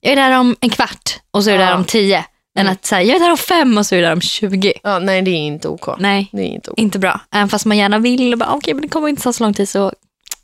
jag 0.02 0.12
är 0.12 0.16
där 0.16 0.40
om 0.40 0.56
en 0.62 0.70
kvart 0.70 1.20
och 1.32 1.44
så 1.44 1.50
är 1.50 1.54
Ja. 1.54 1.60
där 1.66 1.76
om 1.76 1.86
tio. 1.86 2.26
Än 2.56 2.62
Mm. 2.62 2.74
att 2.74 2.86
säga, 2.86 3.02
jag 3.04 3.16
är 3.16 3.20
där 3.20 3.32
om 3.32 3.38
fem 3.38 3.78
och 3.78 3.86
så 3.86 3.96
är 3.96 4.00
jag 4.00 4.08
där 4.10 4.14
om 4.14 4.22
20. 4.22 4.74
Ja, 4.84 5.00
nej, 5.00 5.22
det 5.22 5.32
är 5.32 5.36
inte 5.38 5.68
OK. 5.68 5.88
Nej, 6.00 6.30
Det 6.32 6.42
är 6.42 6.46
inte 6.46 6.72
OK. 6.72 6.78
inte 6.80 7.00
bra. 7.00 7.20
Även 7.32 7.50
fast 7.50 7.66
man 7.66 7.78
gärna 7.78 8.00
vill, 8.00 8.34
och 8.34 8.40
bara, 8.40 8.50
okej 8.54 8.74
men 8.74 8.82
det 8.82 8.88
kommer 8.88 9.08
inte 9.08 9.22
ta 9.22 9.34
så 9.34 9.44
lång 9.44 9.54
tid 9.54 9.70
så 9.70 9.94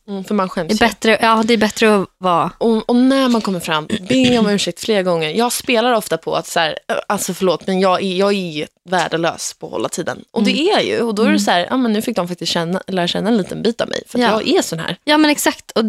Mm, 0.07 0.23
för 0.23 0.35
man 0.35 0.45
det 0.47 0.49
skäms 0.49 0.69
är 0.71 0.73
ju. 0.73 0.79
bättre, 0.89 1.17
ja, 1.21 1.43
det 1.45 1.53
är 1.53 1.57
bättre 1.57 1.95
att 2.01 2.07
vara, 2.17 2.51
Och, 2.57 2.89
och 2.89 2.95
när 2.95 3.29
man 3.29 3.41
kommer 3.41 3.59
fram, 3.59 3.87
be 4.09 4.39
om 4.39 4.49
ursäkt 4.49 4.79
flera 4.79 5.03
gånger. 5.03 5.29
Jag 5.29 5.51
spelar 5.53 5.93
ofta 5.93 6.17
på 6.17 6.35
att 6.35 6.47
så 6.47 6.59
här, 6.59 6.69
eh, 6.89 6.95
alltså 7.07 7.33
förlåt, 7.33 7.67
men 7.67 7.79
jag 7.79 8.03
är, 8.03 8.15
jag 8.17 8.33
är 8.33 8.67
värdelös 8.89 9.55
på 9.59 9.65
att 9.65 9.71
hålla 9.71 9.89
tiden. 9.89 10.23
Och 10.31 10.43
det 10.43 10.59
är 10.59 10.71
jag 10.71 10.83
ju. 10.85 11.01
Och 11.01 11.15
då 11.15 11.23
är 11.23 11.31
det 11.31 11.39
så 11.39 11.51
här, 11.51 11.67
ja 11.69 11.77
men 11.77 11.93
nu 11.93 12.01
fick 12.01 12.15
de 12.15 12.27
faktiskt 12.27 12.51
känna, 12.51 12.81
lära 12.87 13.07
känna 13.07 13.29
en 13.29 13.37
liten 13.37 13.61
bit 13.61 13.81
av 13.81 13.89
mig. 13.89 14.03
För 14.07 14.19
att 14.19 14.23
Ja. 14.23 14.29
jag 14.31 14.47
är 14.57 14.61
sån 14.61 14.79
här. 14.79 14.97
ja 15.03 15.17
men 15.17 15.31
exakt. 15.31 15.71
Och, 15.71 15.83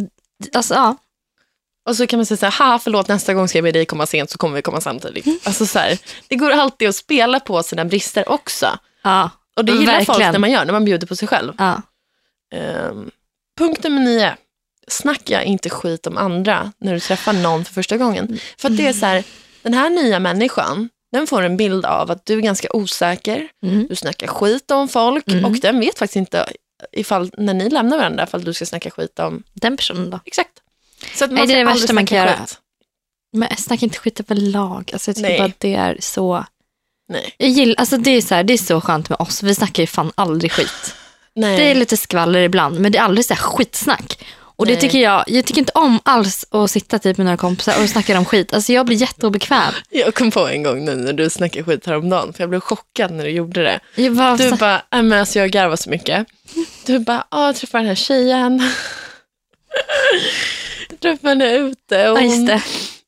alltså, 0.53 0.75
ja. 0.75 0.97
Och 1.91 1.97
så 1.97 2.07
kan 2.07 2.19
man 2.19 2.27
säga 2.27 2.37
så 2.37 2.47
här, 2.47 2.71
ha 2.73 2.79
förlåt 2.79 3.09
nästa 3.09 3.35
gång 3.35 3.49
ska 3.49 3.59
jag 3.59 3.63
be 3.65 3.73
dig 3.73 3.87
komma 3.87 4.07
sent 4.07 4.31
så 4.31 4.39
kommer 4.39 4.57
vi 4.57 4.63
komma 4.63 4.81
samtidigt. 4.81 5.47
Alltså 5.47 5.67
så 5.67 5.79
här, 5.79 5.99
det 6.29 6.37
går 6.37 6.51
alltid 6.51 6.89
att 6.89 6.97
spela 6.97 7.41
på 7.41 7.63
sina 7.63 7.85
brister 7.85 8.29
också. 8.29 8.79
Ja, 9.03 9.31
Och 9.57 9.65
det 9.65 9.73
gillar 9.73 9.95
folk 9.97 10.09
Verkligen. 10.09 10.33
när 10.33 10.39
man 10.39 10.51
gör, 10.51 10.65
när 10.65 10.73
man 10.73 10.85
bjuder 10.85 11.07
på 11.07 11.17
sig 11.17 11.29
själv. 11.29 11.53
ja. 11.59 11.83
Um, 12.91 13.11
punkt 13.59 13.85
nummer 13.85 14.01
nio. 14.03 14.37
Snacka 14.89 15.43
inte 15.43 15.71
skit 15.71 16.07
om 16.07 16.17
andra 16.17 16.73
när 16.79 16.93
du 16.95 17.01
träffar 17.01 17.33
någon 17.33 17.65
för 17.65 17.73
första 17.75 17.97
gången. 17.97 18.39
För 18.59 18.69
att 18.71 18.77
det 18.77 18.87
är 18.87 18.93
så 18.93 19.07
här, 19.07 19.25
den 19.63 19.75
här 19.75 19.91
nya 19.91 20.19
människan, 20.19 20.89
den 21.13 21.27
får 21.27 21.43
en 21.43 21.57
bild 21.57 21.87
av 21.87 22.11
att 22.11 22.27
du 22.27 22.35
är 22.37 22.41
ganska 22.41 22.69
osäker, 22.73 23.49
Mm. 23.63 23.87
du 23.89 23.97
snackar 23.97 24.27
skit 24.27 24.71
om 24.71 24.89
folk 24.89 25.29
Mm. 25.29 25.45
och 25.45 25.53
den 25.53 25.81
vet 25.81 25.99
faktiskt 25.99 26.17
inte 26.17 26.47
ifall, 26.93 27.31
när 27.37 27.55
ni 27.55 27.71
lämnar 27.71 27.97
varandra, 27.99 28.25
ifall 28.25 28.45
du 28.45 28.53
ska 28.53 28.67
snacka 28.67 28.91
skit 28.91 29.19
om... 29.19 29.43
Den 29.55 29.77
personen 29.77 30.11
då. 30.11 30.21
Exakt. 30.25 30.51
Så 31.15 31.25
att 31.25 31.31
man 31.31 31.35
Nej, 31.35 31.47
det 31.47 31.53
är 31.53 31.59
det 31.59 31.65
värsta 31.65 31.93
man 31.93 32.07
kan 32.07 32.19
göra. 32.19 32.37
skit. 32.37 32.59
Men 33.33 33.57
snacka 33.57 33.85
inte 33.87 33.99
skit 33.99 34.21
överlag. 34.21 34.91
Alltså, 34.93 35.09
jag 35.09 35.17
tycker 35.17 35.29
Nej. 35.29 35.39
bara 35.39 35.47
att 35.49 35.61
det 35.61 35.75
är 35.75 35.97
så, 36.01 36.45
Nej. 37.09 37.35
jag 37.39 37.49
gillar, 37.49 37.75
alltså, 37.79 37.97
det, 37.97 38.11
är 38.11 38.21
så 38.21 38.35
här, 38.35 38.45
det 38.45 38.53
är 38.53 38.59
så 38.59 38.81
skönt 38.81 39.09
med 39.09 39.21
oss, 39.21 39.43
vi 39.43 39.55
snackar 39.55 39.83
ju 39.83 39.87
fan 39.87 40.13
aldrig 40.15 40.53
skit. 40.53 40.95
Nej. 41.35 41.57
Det 41.57 41.63
är 41.71 41.75
lite 41.75 41.97
skvaller 41.97 42.41
ibland, 42.41 42.81
men 42.81 42.93
det 42.93 42.99
är 42.99 43.03
aldrig 43.03 43.25
så 43.25 43.35
här 43.35 43.41
skitsnack. 43.41 44.25
Och 44.61 44.67
det 44.67 44.73
Nej. 44.73 44.81
tycker 44.81 44.99
jag, 44.99 45.25
jag 45.27 45.45
tycker 45.45 45.59
inte 45.61 45.73
om 45.75 46.01
alls 46.03 46.47
att 46.51 46.71
sitta 46.71 46.99
typ 46.99 47.17
med 47.17 47.25
några 47.25 47.37
kompisar 47.37 47.83
och 47.83 47.89
snacka 47.89 48.19
om 48.19 48.25
skit. 48.25 48.55
Alltså 48.55 48.73
jag 48.73 48.87
blir 48.87 48.97
jätteobekväm. 48.97 49.73
Jag 49.91 50.15
kom 50.15 50.31
på 50.31 50.49
en 50.49 50.63
gång 50.63 50.85
nu 50.85 50.95
när 50.95 51.13
du 51.13 51.31
snackade 51.31 51.65
skit 51.65 51.87
häromdagen, 51.87 52.33
för 52.33 52.43
jag 52.43 52.51
blev 52.51 52.61
chockad 52.61 53.11
när 53.11 53.25
du 53.25 53.31
gjorde 53.31 53.63
det. 53.63 53.81
Jag 53.95 54.17
bara, 54.17 54.37
Du 54.37 54.51
bara, 54.53 54.77
äh, 54.77 55.03
men 55.03 55.13
alltså 55.13 55.39
jag 55.39 55.51
garvar 55.51 55.77
så 55.77 55.91
mycket. 55.91 56.27
Du 56.87 56.99
bara, 56.99 57.25
jag 57.31 57.57
träffade 57.57 57.83
den 57.83 57.89
här 57.89 57.95
tjejen. 57.95 58.63
Jag 60.91 61.01
träffade 61.01 61.29
henne 61.45 61.53
ute 61.57 62.09
och 62.11 62.19
ja, 62.19 62.23
hon, 62.23 62.45
det. 62.47 62.63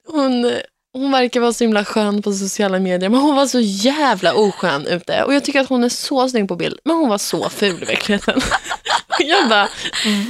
hon, 0.08 0.52
hon 0.92 1.12
verkar 1.12 1.40
vara 1.40 1.52
så 1.52 1.64
himla 1.64 1.84
skön 1.84 2.22
på 2.22 2.32
sociala 2.32 2.78
medier, 2.78 3.10
men 3.10 3.20
hon 3.20 3.36
var 3.36 3.46
så 3.46 3.60
jävla 3.60 4.34
oskön 4.34 4.86
ute. 4.86 5.22
Och 5.24 5.34
jag 5.34 5.44
tycker 5.44 5.60
att 5.60 5.68
hon 5.68 5.84
är 5.84 5.88
så 5.88 6.28
snygg 6.28 6.48
på 6.48 6.56
bild, 6.56 6.78
men 6.84 6.96
hon 6.96 7.08
var 7.08 7.18
så 7.18 7.48
ful 7.50 7.82
i 7.82 7.84
verkligheten. 7.84 8.40
Jag 9.20 9.48
bara, 9.48 9.68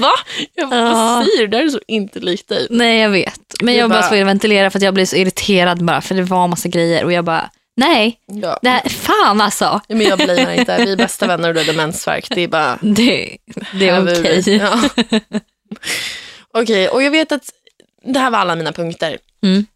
va? 0.00 0.12
Jag 0.54 0.68
bara, 0.70 0.80
Ja. 0.80 0.92
vad 0.94 1.24
säger 1.26 1.38
du? 1.40 1.46
Det 1.46 1.56
här 1.56 1.64
är 1.64 1.68
så 1.68 1.80
inte 1.86 2.20
likt 2.20 2.48
dig. 2.48 2.66
Nej 2.70 3.00
jag 3.00 3.10
vet. 3.10 3.40
Men 3.62 3.74
Du 3.74 3.80
jag 3.80 3.90
bara 3.90 4.00
bara- 4.00 4.08
tvungen 4.08 4.26
ventilera 4.26 4.70
för 4.70 4.78
att 4.78 4.82
jag 4.82 4.94
blev 4.94 5.06
så 5.06 5.16
irriterad 5.16 5.84
bara 5.84 6.00
för 6.00 6.14
det 6.14 6.22
var 6.22 6.48
massa 6.48 6.68
grejer 6.68 7.04
och 7.04 7.12
jag 7.12 7.24
bara, 7.24 7.50
nej, 7.76 8.18
Ja. 8.26 8.58
det 8.62 8.68
här, 8.68 8.88
fan 8.88 9.40
alltså. 9.40 9.64
Ja, 9.88 9.94
Men 9.96 10.06
jag 10.06 10.18
blamear 10.18 10.52
inte, 10.52 10.84
vi 10.84 10.92
är 10.92 10.96
bästa 10.96 11.26
vänner 11.36 11.48
och 11.48 11.54
du 11.54 11.60
har 11.60 11.66
demensvärk. 11.66 12.26
Det 12.34 12.40
är 12.40 12.48
bara 12.48 12.78
Det, 12.82 13.36
det 13.74 13.88
är 13.88 14.20
okej. 14.20 14.42
Ja. 14.56 14.80
Okej, 16.52 16.88
och 16.88 17.02
jag 17.02 17.10
vet 17.10 17.32
att 17.32 17.50
det 18.04 18.18
här 18.18 18.30
var 18.30 18.38
alla 18.38 18.56
mina 18.56 18.72
punkter. 18.72 19.18
Mm. 19.42 19.66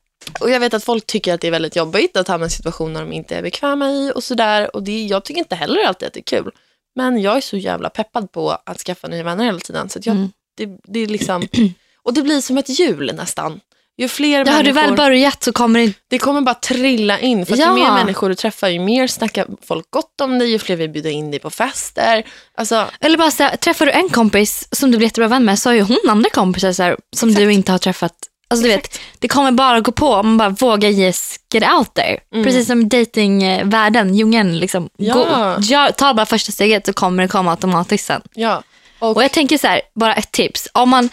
Och 0.40 0.50
jag 0.50 0.60
vet 0.60 0.74
att 0.74 0.84
folk 0.84 1.06
tycker 1.06 1.34
att 1.34 1.40
det 1.40 1.46
är 1.46 1.50
väldigt 1.50 1.76
jobbigt 1.76 2.16
att 2.16 2.28
hamna 2.28 2.46
i 2.46 2.50
situationer 2.50 3.00
de 3.00 3.12
inte 3.12 3.36
är 3.36 3.42
bekväma 3.42 3.90
i 3.90 4.12
och 4.14 4.24
sådär. 4.24 4.76
Och 4.76 4.82
det, 4.82 5.06
jag 5.06 5.24
tycker 5.24 5.38
inte 5.38 5.54
heller 5.54 5.84
alltid 5.84 6.06
att 6.08 6.14
det 6.14 6.20
är 6.20 6.38
kul. 6.42 6.50
Men 6.94 7.20
jag 7.22 7.36
är 7.36 7.40
så 7.40 7.56
jävla 7.56 7.90
peppad 7.90 8.32
på 8.32 8.50
att 8.50 8.78
skaffa 8.78 9.08
nya 9.08 9.22
vänner 9.22 9.44
hela 9.44 9.58
tiden. 9.58 9.88
Så 9.88 9.98
jag, 10.02 10.16
Mm. 10.16 10.28
det, 10.56 10.78
det 10.84 11.00
är 11.00 11.06
liksom, 11.06 11.48
och 12.02 12.14
det 12.14 12.22
blir 12.22 12.40
som 12.40 12.58
ett 12.58 12.78
hjul 12.78 13.12
nästan. 13.14 13.60
Ju 13.98 14.08
fler 14.08 14.44
Ja, 14.46 14.52
har 14.52 14.62
du 14.62 14.72
väl 14.72 14.94
börjat 14.96 15.42
så 15.44 15.52
kommer 15.52 15.80
det 15.80 15.92
det 16.10 16.18
kommer 16.18 16.40
bara 16.40 16.54
trilla 16.54 17.18
in. 17.20 17.46
För 17.46 17.52
att 17.52 17.58
Ja. 17.58 17.66
ju 17.78 17.84
mer 17.84 17.92
människor 17.92 18.28
du 18.28 18.34
träffar, 18.34 18.68
ju 18.68 18.78
mer 18.80 19.06
snackar 19.06 19.46
folk 19.66 19.90
gott 19.90 20.20
om 20.20 20.38
dig, 20.38 20.50
ju 20.50 20.58
fler 20.58 20.76
vill 20.76 20.90
bjuda 20.90 21.10
in 21.10 21.30
dig 21.30 21.40
på 21.40 21.50
fester. 21.50 22.24
Alltså, 22.58 22.86
Eller 23.00 23.18
bara 23.18 23.30
så 23.30 23.42
här, 23.42 23.56
träffar 23.56 23.86
du 23.86 23.92
en 23.92 24.08
kompis 24.08 24.68
som 24.72 24.90
du 24.90 24.96
blir 24.98 25.06
jättebra 25.06 25.28
vän 25.28 25.44
med 25.44 25.58
så 25.58 25.68
har 25.68 25.74
ju 25.74 25.82
hon 25.82 25.98
andra 26.08 26.30
kompisar 26.30 26.72
så 26.72 26.82
här, 26.82 26.96
som 27.16 27.28
Exakt. 27.28 27.44
du 27.46 27.52
inte 27.52 27.72
har 27.72 27.78
träffat. 27.78 28.12
Alltså, 28.48 28.62
du 28.62 28.68
vet, 28.68 29.00
det 29.18 29.28
kommer 29.28 29.52
bara 29.52 29.80
gå 29.80 29.92
på 29.92 30.08
om 30.12 30.26
man 30.26 30.36
bara 30.36 30.48
vågar 30.48 30.88
ge 30.88 31.12
get 31.54 31.64
out 31.78 31.94
there. 31.94 32.18
Mm. 32.34 32.44
Precis 32.44 32.66
som 32.66 32.88
datingvärlden, 32.88 34.14
djungeln. 34.14 34.58
Liksom. 34.58 34.88
Ja. 34.98 35.14
Gå, 35.14 35.26
gör, 35.62 35.90
ta 35.90 36.14
bara 36.14 36.26
första 36.26 36.52
steget 36.52 36.86
så 36.86 36.92
kommer 36.92 37.22
det 37.22 37.28
komma 37.28 37.50
automatiskt 37.50 38.06
sen. 38.06 38.22
ja. 38.34 38.62
Och, 38.98 39.16
Och 39.16 39.24
jag 39.24 39.32
tänker 39.32 39.58
så 39.58 39.66
här, 39.66 39.80
bara 39.94 40.14
ett 40.14 40.32
tips. 40.32 40.68
Om 40.72 40.88
man 40.90 41.08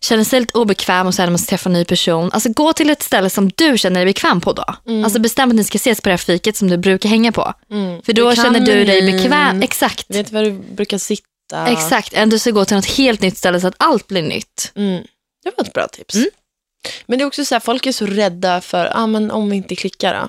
känner 0.00 0.24
sig 0.24 0.40
lite 0.40 0.58
obekväm 0.58 1.06
och 1.06 1.14
så 1.14 1.22
här, 1.22 1.30
man 1.30 1.38
ska 1.38 1.50
träffa 1.50 1.68
en 1.68 1.72
ny 1.72 1.84
person. 1.84 2.30
Alltså 2.32 2.48
gå 2.52 2.72
till 2.72 2.90
ett 2.90 3.02
ställe 3.02 3.30
som 3.30 3.50
du 3.56 3.78
känner 3.78 4.00
dig 4.00 4.06
bekväm 4.06 4.40
på 4.40 4.52
då. 4.52 4.64
Alltså 5.04 5.18
bestäm 5.18 5.48
att 5.50 5.54
ni 5.56 5.64
ska 5.64 5.76
ses 5.76 6.00
på 6.00 6.08
det 6.08 6.12
här 6.12 6.16
fiket 6.18 6.56
som 6.56 6.68
du 6.70 6.76
brukar 6.76 7.08
hänga 7.08 7.32
på. 7.32 7.52
mm, 7.70 8.02
För 8.02 8.12
då 8.12 8.30
du 8.30 8.36
känner 8.36 8.60
du 8.60 8.84
dig 8.84 9.12
bekväm. 9.12 9.62
Exakt. 9.62 10.06
Vet 10.08 10.32
var 10.32 10.42
du 10.44 10.50
brukar 10.52 10.98
sitta. 10.98 11.66
Exakt, 11.66 12.12
än 12.14 12.28
du 12.30 12.38
ska 12.38 12.50
gå 12.50 12.64
till 12.64 12.76
något 12.76 12.86
helt 12.86 13.20
nytt 13.20 13.38
ställe 13.38 13.60
så 13.60 13.66
att 13.66 13.74
allt 13.76 14.06
blir 14.08 14.22
nytt. 14.22 14.72
Mm. 14.74 15.02
Det 15.44 15.52
var 15.56 15.64
ett 15.64 15.72
bra 15.72 15.86
tips. 15.88 16.14
Mm. 16.14 16.28
Men 17.06 17.18
det 17.18 17.24
är 17.24 17.26
också 17.26 17.44
så 17.44 17.54
här, 17.54 17.60
folk 17.60 17.86
är 17.86 17.92
så 17.92 18.06
rädda 18.06 18.60
för, 18.60 18.92
ah, 18.94 19.06
men 19.06 19.30
om 19.30 19.50
vi 19.50 19.56
inte 19.56 19.76
klickar 19.76 20.14
då? 20.20 20.28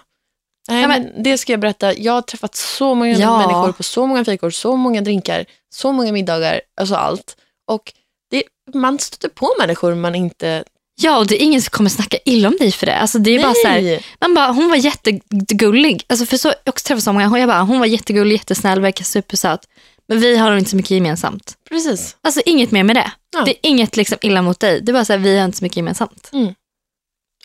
Nej, 0.69 0.87
men 0.87 1.23
det 1.23 1.37
ska 1.37 1.53
jag 1.53 1.59
berätta. 1.59 1.93
Jag 1.97 2.13
har 2.13 2.21
träffat 2.21 2.55
så 2.55 2.95
många 2.95 3.11
Ja. 3.17 3.37
människor 3.37 3.71
på 3.71 3.83
så 3.83 4.05
många 4.07 4.25
fikor, 4.25 4.49
så 4.49 4.75
många 4.75 5.01
drinkar, 5.01 5.45
så 5.73 5.91
många 5.91 6.11
middagar, 6.11 6.61
alltså 6.81 6.95
allt. 6.95 7.37
Och 7.67 7.93
det, 8.31 8.43
man 8.73 8.99
stöter 8.99 9.29
på 9.29 9.55
människor 9.59 9.95
man 9.95 10.15
inte... 10.15 10.63
Ja, 11.01 11.17
och 11.17 11.27
det 11.27 11.41
är 11.41 11.45
ingen 11.45 11.61
som 11.61 11.69
kommer 11.69 11.89
snacka 11.89 12.17
illa 12.25 12.47
om 12.47 12.55
dig 12.59 12.71
för 12.71 12.85
det. 12.85 12.95
Alltså, 12.95 13.19
det 13.19 13.31
är 13.31 13.41
bara 13.41 13.53
så 13.53 13.67
här, 13.67 14.05
man 14.21 14.33
bara, 14.33 14.47
hon 14.51 14.69
var 14.69 14.75
jättegullig. 14.75 16.03
Alltså, 16.07 16.25
för 16.25 16.37
så, 16.37 16.47
jag 16.47 16.73
också 16.73 16.87
träffat 16.87 17.03
så 17.03 17.13
många. 17.13 17.27
Hon, 17.27 17.39
jag 17.39 17.49
bara, 17.49 17.61
hon 17.61 17.79
var 17.79 17.85
jättegullig, 17.85 18.35
jättesnäll, 18.35 18.81
verkar 18.81 19.03
supersöt. 19.03 19.67
Men 20.07 20.19
vi 20.19 20.37
har 20.37 20.57
inte 20.57 20.69
så 20.69 20.75
mycket 20.75 20.91
gemensamt. 20.91 21.57
Precis. 21.69 22.17
Alltså 22.21 22.41
inget 22.45 22.71
mer 22.71 22.83
med 22.83 22.95
det. 22.95 23.11
Ja. 23.33 23.41
Det 23.45 23.51
är 23.51 23.57
inget 23.61 23.97
liksom 23.97 24.17
illa 24.21 24.41
mot 24.41 24.59
dig. 24.59 24.81
Det 24.81 24.91
är 24.91 24.93
bara 24.93 25.05
så 25.05 25.13
här, 25.13 25.19
vi 25.19 25.37
har 25.37 25.45
inte 25.45 25.57
så 25.57 25.63
mycket 25.65 25.77
gemensamt. 25.77 26.29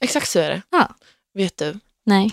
Exakt 0.00 0.28
så 0.30 0.38
är 0.38 0.48
det. 0.50 0.62
Ja. 0.70 0.94
Vet 1.34 1.56
du, 1.56 1.78
Nej. 2.06 2.32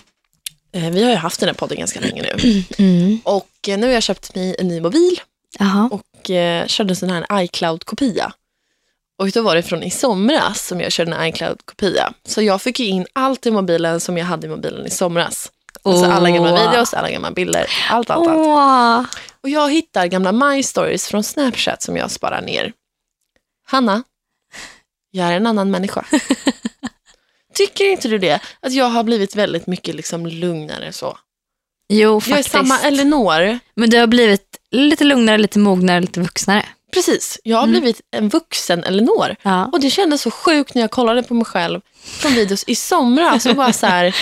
eh, 0.72 0.90
vi 0.90 1.02
har 1.02 1.10
ju 1.10 1.16
haft 1.16 1.40
den 1.40 1.48
här 1.48 1.54
podden 1.54 1.78
ganska 1.78 2.00
länge 2.00 2.22
nu. 2.22 2.62
Mm. 2.78 3.20
Och 3.24 3.68
eh, 3.68 3.78
nu 3.78 3.86
har 3.86 3.92
jag 3.94 4.02
köpt 4.02 4.34
mig 4.34 4.56
en 4.58 4.68
ny 4.68 4.80
mobil 4.80 5.20
Jaha. 5.58 5.88
och 5.92 6.30
eh, 6.30 6.66
körde 6.66 6.92
en 6.92 6.96
sån 6.96 7.10
här 7.10 7.26
iCloud-kopia. 7.42 8.32
Och 9.18 9.30
då 9.30 9.42
var 9.42 9.54
det 9.56 9.62
från 9.62 9.82
i 9.82 9.90
somras 9.90 10.66
som 10.66 10.80
jag 10.80 10.92
körde 10.92 11.16
en 11.16 11.26
iCloud-kopia. 11.28 12.12
Så 12.26 12.42
jag 12.42 12.62
fick 12.62 12.80
ju 12.80 12.86
in 12.86 13.06
allt 13.12 13.46
i 13.46 13.50
mobilen 13.50 14.00
som 14.00 14.18
jag 14.18 14.24
hade 14.26 14.46
i 14.46 14.50
mobilen 14.50 14.86
i 14.86 14.90
somras. 14.90 15.52
Alltså 15.82 16.04
alla 16.06 16.30
gamla 16.30 16.68
videos, 16.70 16.94
alla 16.94 17.10
gamla 17.10 17.30
bilder, 17.30 17.66
allt, 17.90 18.10
allt, 18.10 18.28
allt. 18.28 19.08
Och 19.42 19.48
jag 19.48 19.70
hittar 19.72 20.06
gamla 20.06 20.32
My 20.32 20.62
Stories 20.62 21.06
från 21.08 21.24
Snapchat 21.24 21.82
som 21.82 21.96
jag 21.96 22.10
sparar 22.10 22.42
ner. 22.42 22.72
Hanna, 23.66 24.02
jag 25.10 25.26
är 25.28 25.32
en 25.32 25.46
annan 25.46 25.70
människa. 25.70 26.04
Tycker 27.54 27.84
inte 27.84 28.08
du 28.08 28.18
det? 28.18 28.40
Att 28.60 28.72
jag 28.72 28.84
har 28.86 29.02
blivit 29.02 29.36
väldigt 29.36 29.66
mycket 29.66 29.94
liksom 29.94 30.26
lugnare 30.26 30.92
så. 30.92 31.18
Jo, 31.88 31.98
Jag 32.10 32.16
är 32.16 32.20
faktiskt. 32.20 32.50
samma 32.50 32.80
Elinor. 32.80 33.58
Men 33.74 33.90
du 33.90 33.98
har 33.98 34.06
blivit 34.06 34.55
lite 34.70 35.04
lugnare, 35.04 35.38
lite 35.38 35.58
mognare, 35.58 36.00
lite 36.00 36.20
vuxnare. 36.20 36.66
Precis, 36.92 37.38
jag 37.42 37.56
har 37.56 37.64
Mm. 37.64 37.80
blivit 37.80 38.00
en 38.16 38.28
vuxen 38.28 38.84
Elinor. 38.84 39.36
Ja. 39.42 39.66
Och 39.66 39.80
det 39.80 39.90
kändes 39.90 40.22
så 40.22 40.30
sjukt 40.30 40.74
när 40.74 40.82
jag 40.82 40.90
kollade 40.90 41.22
på 41.22 41.34
mig 41.34 41.44
själv 41.44 41.80
från 42.02 42.34
videos 42.34 42.64
i 42.66 42.74
somras 42.74 43.46
och 43.46 43.56
bara 43.56 43.72
så 43.72 43.86
här, 43.86 44.16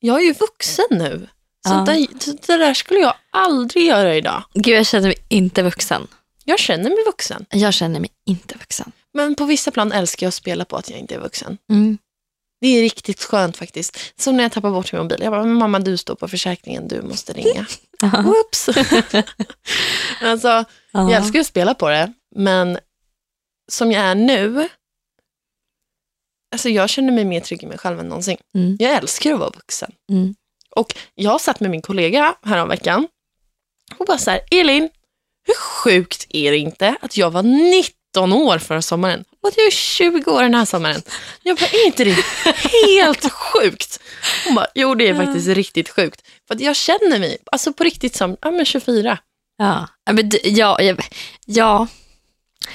jag 0.00 0.20
är 0.20 0.24
ju 0.24 0.32
vuxen 0.32 0.84
nu. 0.90 1.28
Så 1.68 1.72
Ja. 1.74 1.84
det, 1.86 2.06
det 2.46 2.56
där 2.56 2.74
skulle 2.74 3.00
jag 3.00 3.14
aldrig 3.32 3.86
göra 3.86 4.14
idag. 4.16 4.42
Gud, 4.54 4.74
jag 4.78 4.86
känner 4.86 5.08
mig 5.08 5.16
inte 5.28 5.62
vuxen. 5.62 6.06
Jag 6.44 6.58
känner 6.58 6.90
mig 6.90 6.98
vuxen. 7.06 7.46
Jag 7.50 7.74
känner 7.74 8.00
mig 8.00 8.10
inte 8.26 8.54
vuxen. 8.58 8.92
Men 9.14 9.34
på 9.34 9.44
vissa 9.44 9.70
plan 9.70 9.92
älskar 9.92 10.24
jag 10.26 10.28
att 10.28 10.34
spela 10.34 10.64
på 10.64 10.76
att 10.76 10.90
jag 10.90 10.98
inte 10.98 11.14
är 11.14 11.18
vuxen. 11.18 11.58
Mm. 11.70 11.98
Det 12.60 12.66
är 12.66 12.82
riktigt 12.82 13.24
skönt 13.24 13.56
faktiskt. 13.56 13.98
Som 14.16 14.36
när 14.36 14.44
jag 14.44 14.52
tappar 14.52 14.70
bort 14.70 14.92
min 14.92 15.02
mobil. 15.02 15.18
Jag 15.22 15.32
bara, 15.32 15.44
mamma 15.44 15.78
du 15.78 15.96
står 15.96 16.14
på 16.14 16.28
försäkringen, 16.28 16.88
du 16.88 17.02
måste 17.02 17.32
ringa. 17.32 17.66
Whoops. 18.02 18.68
alltså, 20.20 20.64
jag 20.92 21.12
älskar 21.12 21.40
att 21.40 21.46
spela 21.46 21.74
på 21.74 21.88
det, 21.88 22.12
men 22.34 22.78
som 23.72 23.92
jag 23.92 24.02
är 24.02 24.14
nu, 24.14 24.68
alltså 26.52 26.68
jag 26.68 26.90
känner 26.90 27.12
mig 27.12 27.24
mer 27.24 27.40
trygg 27.40 27.62
i 27.62 27.66
mig 27.66 27.78
själv 27.78 28.00
än 28.00 28.08
någonsin. 28.08 28.36
Mm. 28.54 28.76
Jag 28.80 28.92
älskar 28.92 29.32
att 29.32 29.38
vara 29.38 29.50
vuxen. 29.50 29.92
Mm. 30.10 30.34
Och 30.70 30.94
jag 31.14 31.40
satt 31.40 31.60
med 31.60 31.70
min 31.70 31.82
kollega 31.82 32.34
häromveckan 32.42 33.08
och 33.98 34.06
bara 34.06 34.18
så 34.18 34.30
här, 34.30 34.40
Elin, 34.50 34.88
hur 35.46 35.54
sjukt 35.54 36.26
är 36.28 36.50
det 36.50 36.58
inte 36.58 36.96
att 37.00 37.16
jag 37.16 37.30
var 37.30 37.42
19 37.42 38.32
år 38.32 38.58
förra 38.58 38.82
sommaren 38.82 39.24
och 39.46 39.52
jag 39.56 39.66
är 39.66 39.70
20 39.70 40.30
år 40.30 40.42
den 40.42 40.54
här 40.54 40.64
sommaren? 40.64 41.02
Jag 41.42 41.56
bara, 41.56 41.66
är 41.66 41.86
inte 41.86 42.04
det 42.04 42.16
helt 42.86 43.32
sjukt? 43.32 44.00
Hon 44.44 44.54
bara, 44.54 44.66
jo 44.74 44.94
det 44.94 45.08
är 45.08 45.14
faktiskt 45.14 45.48
riktigt 45.48 45.88
sjukt. 45.88 46.22
För 46.48 46.54
att 46.54 46.60
jag 46.60 46.76
känner 46.76 47.18
mig, 47.18 47.38
alltså 47.52 47.72
på 47.72 47.84
riktigt 47.84 48.16
som, 48.16 48.36
ja 48.40 48.50
men 48.50 48.64
24. 48.64 49.18
Ja, 49.58 49.88
men, 50.12 50.30
ja, 50.44 50.78
ja. 51.46 51.88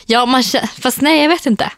ja 0.06 0.26
man, 0.26 0.44
fast 0.82 1.02
nej 1.02 1.22
jag 1.22 1.30
vet 1.30 1.46
inte. 1.46 1.72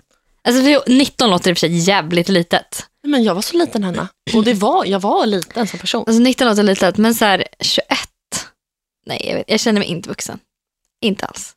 Alltså, 0.44 0.64
för 0.64 0.92
19 0.92 1.30
låter 1.30 1.50
i 1.50 1.54
och 1.54 1.58
för 1.58 1.68
sig 1.68 1.78
jävligt 1.78 2.30
litet. 2.30 2.86
Men 3.08 3.24
jag 3.24 3.36
var 3.36 3.42
så 3.42 3.58
liten 3.58 3.84
Hanna. 3.84 4.08
Och 4.34 4.44
det 4.44 4.54
var, 4.54 4.86
jag 4.86 5.00
var 5.00 5.26
liten 5.26 5.68
som 5.68 5.80
person. 5.80 6.04
Alltså 6.08 6.22
19 6.22 6.48
låter 6.48 6.64
litet, 6.64 6.98
men 6.98 7.16
så 7.16 7.26
här 7.26 7.48
21. 7.60 7.88
Nej, 9.06 9.26
jag, 9.28 9.36
vet, 9.36 9.46
jag 9.48 9.60
känner 9.60 9.80
mig 9.80 9.88
inte 9.90 10.10
vuxen. 10.10 10.40
Inte 11.02 11.26
alls. 11.26 11.54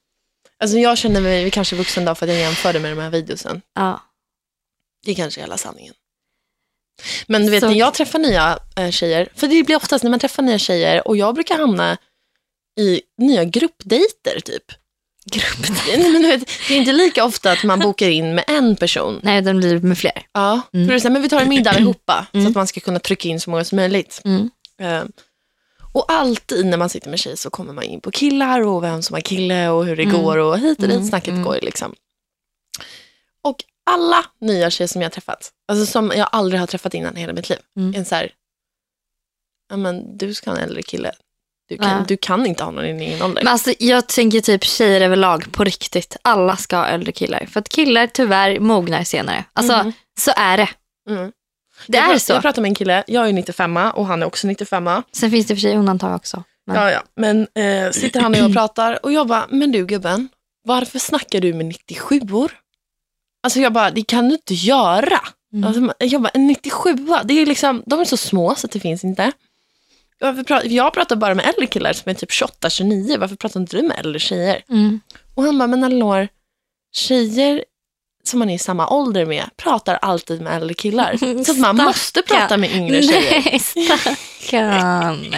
Alltså 0.63 0.79
jag 0.79 0.99
känner 0.99 1.21
mig 1.21 1.51
kanske 1.51 1.77
vuxen 1.77 2.05
då 2.05 2.15
för 2.15 2.27
att 2.27 2.33
jag 2.33 2.41
jämförde 2.43 2.81
med 2.81 2.93
de 2.97 2.99
här 3.03 3.11
videosen. 3.11 3.63
Ja. 3.75 4.01
Det 5.05 5.11
är 5.11 5.15
kanske 5.15 5.41
hela 5.41 5.57
sanningen. 5.59 5.95
Men 7.27 7.45
du 7.45 7.51
vet, 7.51 7.61
Så- 7.61 7.69
när 7.69 7.75
jag 7.77 7.95
träffar 7.95 8.19
nya 8.19 8.59
eh, 8.77 8.91
tjejer, 8.91 9.29
för 9.35 9.47
det 9.49 9.63
blir 9.63 9.77
oftast 9.77 10.05
när 10.05 10.11
man 10.11 10.21
träffar 10.21 10.43
nya 10.43 10.59
tjejer 10.59 11.09
och 11.09 11.17
jag 11.17 11.35
brukar 11.35 11.59
hamna 11.59 11.97
i 12.81 13.01
nya 13.19 13.45
gruppdejter 13.45 14.41
typ. 14.45 14.65
Nej, 15.89 16.13
men 16.13 16.23
du 16.23 16.29
vet, 16.29 16.49
det 16.69 16.75
är 16.75 16.79
inte 16.79 16.93
lika 16.93 17.25
ofta 17.25 17.53
att 17.53 17.65
man 17.65 17.79
bokar 17.81 18.09
in 18.09 18.35
med 18.35 18.45
en 18.49 18.77
person. 18.77 19.21
Nej, 19.23 19.43
den 19.43 19.59
blir 19.59 19.79
med 19.81 19.99
fler. 19.99 20.27
Ja, 20.33 20.61
Mm. 20.73 20.87
för 20.87 20.93
det 20.93 20.97
är 20.99 21.01
så 21.01 21.09
här, 21.09 21.13
men 21.13 21.23
vi 21.23 21.29
tar 21.29 21.41
en 21.41 21.49
middag 21.49 21.71
allihopa 21.71 22.27
så 22.33 22.39
Mm. 22.39 22.51
att 22.51 22.55
man 22.55 22.67
ska 22.67 22.81
kunna 22.81 22.99
trycka 22.99 23.29
in 23.29 23.41
så 23.41 23.51
många 23.51 23.65
som 23.65 23.77
möjligt. 23.77 24.21
Mm. 24.25 24.51
Eh, 24.81 25.05
och 25.97 26.13
alltid 26.13 26.67
när 26.67 26.77
man 26.77 26.89
sitter 26.89 27.11
med 27.11 27.19
tjej 27.19 27.37
så 27.37 27.51
kommer 27.51 27.73
man 27.73 27.85
in 27.85 28.01
på 28.01 28.11
killar 28.11 28.61
och 28.61 28.83
vem 28.83 29.03
som 29.03 29.15
har 29.15 29.21
kille 29.21 29.69
och 29.69 29.87
hur 29.87 29.97
det 29.97 30.03
Mm. 30.03 30.23
går 30.23 30.37
och 30.37 30.59
hit 30.59 30.83
och 30.83 30.89
dit 30.89 30.97
Mm, 30.97 31.09
snacket 31.09 31.29
mm. 31.33 31.43
går 31.45 31.59
liksom. 31.63 31.95
Och 33.43 33.65
alla 33.91 34.25
nya 34.41 34.71
tjejer 34.71 34.89
som 34.89 35.03
jag 35.03 35.07
har 35.07 35.13
träffat, 35.13 35.51
alltså 35.69 35.87
som 35.93 36.13
jag 36.17 36.29
aldrig 36.33 36.61
har 36.61 36.67
träffat 36.67 36.95
innan 36.95 37.17
i 37.17 37.21
hela 37.21 37.33
mitt 37.33 37.49
liv, 37.49 37.59
Mm. 37.77 37.95
en 37.95 38.05
så 38.05 38.15
här, 38.15 38.33
ja 39.71 39.77
men 39.77 40.17
du 40.19 40.35
ska 40.35 40.51
ha 40.51 40.57
en 40.59 40.63
äldre 40.65 40.83
kille. 40.83 41.13
Du 41.69 41.79
kan, 41.79 41.89
Ja. 41.91 42.05
du 42.09 42.17
kan 42.17 42.47
inte 42.47 42.65
ha 42.65 42.71
någon 42.71 42.85
i 42.85 43.11
din 43.11 43.23
ålder. 43.23 43.43
Men 43.45 43.53
alltså, 43.53 43.73
jag 43.79 44.09
tänker 44.09 44.41
typ 44.41 44.65
tjejer 44.65 45.01
överlag 45.01 45.53
på 45.53 45.65
riktigt. 45.65 46.17
Alla 46.23 46.57
ska 46.57 46.77
ha 46.77 46.87
äldre 46.87 47.13
killar. 47.13 47.47
För 47.47 47.61
att 47.61 47.69
killar 47.69 48.07
tyvärr 48.07 48.61
mognar 48.61 49.05
senare. 49.05 49.45
Alltså, 49.53 49.77
Mhm. 49.77 49.93
så 50.21 50.31
är 50.37 50.57
det. 50.57 50.69
Mm. 51.11 51.33
Det 51.87 51.99
jag, 51.99 52.15
är 52.15 52.19
så. 52.19 52.33
Jag 52.33 52.43
pratar 52.43 52.63
med 52.63 52.69
en 52.69 52.75
kille, 52.75 53.05
jag 53.07 53.29
är 53.29 53.33
95 53.33 53.77
och 53.77 54.07
han 54.07 54.23
är 54.23 54.27
också 54.27 54.47
95. 54.47 54.89
Sen 55.13 55.31
finns 55.31 55.47
det 55.47 55.55
för 55.55 55.61
sig 55.61 55.77
undantag 55.77 56.17
också. 56.17 56.45
Men, 56.67 56.77
Ja, 56.77 56.91
ja. 56.91 57.03
Men 57.17 57.47
eh, 57.55 57.91
sitter 57.91 58.21
han 58.21 58.33
och 58.33 58.39
jag 58.39 58.47
och 58.47 58.53
pratar 58.53 59.05
och 59.05 59.13
jag 59.13 59.27
bara, 59.27 59.47
men 59.49 59.73
du 59.73 59.87
gubben, 59.87 60.29
varför 60.65 60.99
snackar 60.99 61.41
du 61.41 61.55
med 61.55 61.67
97or? 61.67 62.51
Alltså 63.43 63.61
jag 63.61 63.73
bara, 63.73 63.91
det 63.91 64.03
kan 64.03 64.29
du 64.29 64.35
inte 64.35 64.55
göra. 64.55 65.21
Mm. 65.53 65.65
Alltså, 65.65 66.07
jag 66.07 66.23
bara, 66.23 66.29
en 66.29 66.47
97 66.47 66.95
det 67.25 67.35
är 67.35 67.47
liksom, 67.47 67.83
de 67.87 68.01
är 68.01 68.05
så 68.05 68.17
små 68.17 68.55
så 68.55 68.67
att 68.67 68.73
det 68.73 68.81
finns 68.81 69.05
inte. 69.05 69.33
Jag 70.65 70.93
pratar 70.93 71.17
bara 71.17 71.35
med 71.35 71.47
äldre 71.47 71.67
killar 71.67 71.93
som 71.93 72.11
är 72.11 72.15
typ 72.15 72.33
28, 72.33 72.71
29, 72.71 73.17
varför 73.19 73.37
pratar 73.37 73.61
inte 73.61 73.77
du 73.77 73.83
med 73.83 73.99
äldre 73.99 74.19
tjejer? 74.19 74.63
Mm. 74.69 75.01
Och 75.35 75.43
han 75.43 75.59
bara, 75.59 75.67
men 75.67 75.85
Elinor, 75.85 76.29
tjejer 76.93 77.65
som 78.29 78.39
man 78.39 78.51
är 78.51 78.55
i 78.55 78.59
samma 78.59 78.89
ålder 78.89 79.27
med 79.27 79.45
pratar 79.57 79.99
alltid 80.03 80.41
med 80.41 80.57
äldre 80.57 80.75
killar. 80.75 81.17
Så 81.45 81.53
att 81.53 81.59
man 81.59 81.77
Stackarn. 81.77 81.77
måste 81.87 82.23
prata 82.23 82.57
med 82.57 82.73
yngre 82.75 83.03
tjejer. 83.03 83.43
Nej, 83.45 83.61
stackarn. 84.41 85.35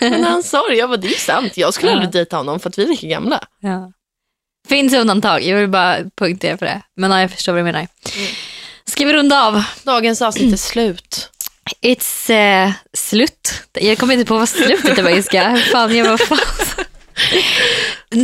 Men 0.00 0.24
han 0.24 0.42
sa 0.42 0.68
det, 0.68 0.74
jag 0.76 0.88
bara, 0.88 0.96
det 0.96 1.08
är 1.08 1.18
sant. 1.18 1.56
Jag 1.56 1.74
skulle 1.74 1.90
Ja. 1.90 1.96
aldrig 1.96 2.12
dejta 2.12 2.36
honom 2.36 2.60
för 2.60 2.68
att 2.70 2.78
vi 2.78 2.82
är 2.82 2.88
lika 2.88 3.06
gamla. 3.06 3.40
Ja. 3.60 3.92
Finns 4.68 4.94
undantag, 4.94 5.42
jag 5.42 5.56
vill 5.56 5.68
bara 5.68 5.96
punktera 6.18 6.58
för 6.58 6.66
det. 6.66 6.82
Men 6.96 7.10
ja, 7.10 7.20
jag 7.20 7.30
förstår 7.30 7.52
vad 7.52 7.60
du 7.60 7.64
menar. 7.64 7.78
Mm. 8.16 8.28
Ska 8.84 9.04
vi 9.04 9.12
runda 9.12 9.42
av? 9.46 9.62
Dagens 9.82 10.22
avsnitt 10.22 10.52
är 10.52 10.56
slut. 10.56 11.30
It's 11.82 12.30
eh, 12.30 12.72
slut. 12.92 13.62
Jag 13.72 13.98
kommer 13.98 14.14
inte 14.14 14.26
på 14.26 14.38
vad 14.38 14.48
slutet 14.48 14.98
är 14.98 15.02
på 15.02 15.08
engelska. 15.10 15.60
Fan, 15.72 15.96
jag 15.96 16.08
var 16.10 16.16
fan. 16.18 16.38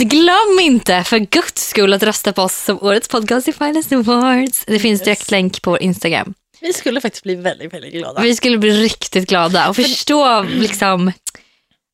Glöm 0.00 0.58
inte 0.60 1.04
för 1.04 1.18
guds 1.18 1.68
skull 1.68 1.92
att 1.92 2.02
rösta 2.02 2.32
på 2.32 2.42
oss 2.42 2.64
som 2.64 2.82
årets 2.82 3.08
podcast 3.08 3.48
i 3.48 3.52
Finest 3.52 3.92
Awards. 3.92 4.64
Det 4.66 4.78
finns 4.78 5.02
direkt 5.02 5.30
länk 5.30 5.62
på 5.62 5.70
vår 5.70 5.82
Instagram. 5.82 6.34
Vi 6.60 6.72
skulle 6.72 7.00
faktiskt 7.00 7.22
bli 7.24 7.34
väldigt, 7.34 7.74
väldigt 7.74 7.92
glada. 7.92 8.20
Vi 8.20 8.36
skulle 8.36 8.58
bli 8.58 8.70
riktigt 8.70 9.28
glada 9.28 9.68
och 9.68 9.76
förstå 9.76 10.42
liksom, 10.42 11.12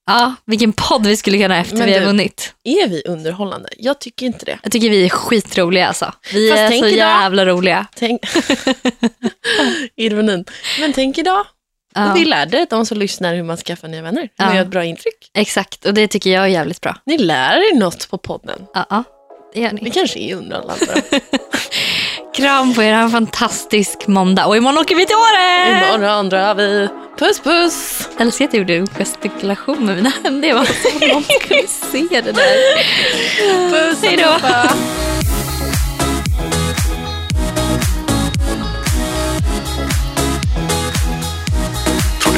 ja, 0.06 0.34
vilken 0.44 0.72
podd 0.72 1.06
vi 1.06 1.16
skulle 1.16 1.38
kunna 1.38 1.58
efter 1.60 1.76
Men 1.76 1.86
vi 1.86 1.92
har 1.92 2.00
du- 2.00 2.06
vunnit. 2.06 2.54
Är 2.64 2.88
vi 2.88 3.02
underhållande? 3.06 3.68
Jag 3.76 3.98
tycker 3.98 4.26
inte 4.26 4.44
det. 4.44 4.58
Jag 4.62 4.72
tycker 4.72 4.90
vi 4.90 5.04
är 5.04 5.08
skitroliga 5.08 5.88
alltså. 5.88 6.12
Vi 6.32 6.50
Fast 6.50 6.60
är 6.60 6.68
så 6.68 6.74
idag- 6.74 6.90
jävla 6.96 7.46
roliga. 7.46 7.86
Tänk... 7.96 8.20
Ironin. 9.96 10.44
Men 10.80 10.92
tänk 10.92 11.18
idag. 11.18 11.44
Ja, 12.06 12.12
Vi 12.14 12.24
lärde 12.24 12.66
de 12.70 12.86
som 12.86 12.98
lyssnar 12.98 13.34
hur 13.34 13.42
man 13.42 13.56
skaffar 13.56 13.88
nya 13.88 14.02
vänner. 14.02 14.20
Hur 14.20 14.44
man 14.44 14.48
Ja. 14.48 14.54
gör 14.54 14.62
ett 14.62 14.68
bra 14.70 14.84
intryck. 14.84 15.30
exakt, 15.34 15.84
och 15.84 15.94
det 15.94 16.08
tycker 16.08 16.30
jag 16.30 16.42
är 16.44 16.48
jävligt 16.48 16.80
bra. 16.80 16.96
Ni 17.06 17.18
lär 17.18 17.56
er 17.56 17.78
något 17.78 18.10
på 18.10 18.18
podden. 18.18 18.66
Ja, 18.74 18.86
ja 18.90 19.04
det 19.54 19.60
gör 19.60 19.70
Det 19.70 19.82
ni. 19.82 19.90
kanske 19.90 20.18
är 20.18 20.36
då. 20.36 20.74
Kram 22.36 22.74
på 22.74 22.82
er, 22.82 22.92
ha 22.94 23.02
en 23.02 23.10
fantastisk 23.10 24.06
måndag. 24.06 24.46
Och 24.46 24.56
imorgon 24.56 24.78
åker 24.78 24.94
vi 24.94 25.06
till 25.06 25.16
Åre! 25.16 25.70
Imorgon 25.98 26.28
drar 26.28 26.54
vi. 26.54 26.88
Puss 27.18 27.40
puss! 27.40 28.08
Jag 28.12 28.20
älskar 28.26 28.44
att 28.44 28.52
jag 28.54 28.58
gjorde 28.58 28.74
en 28.76 28.86
gestikulation 28.86 29.86
med 29.86 29.96
mina 29.96 30.12
händer. 30.24 30.48
Det 30.48 30.54
var 30.54 30.64
som 30.64 31.02
om 31.02 31.08
någon 31.12 31.22
skulle 31.22 31.66
se 31.68 32.20
det 32.20 32.32
där. 32.32 33.70
Puss 33.70 34.02
Hej 34.02 34.16
då. 34.16 34.34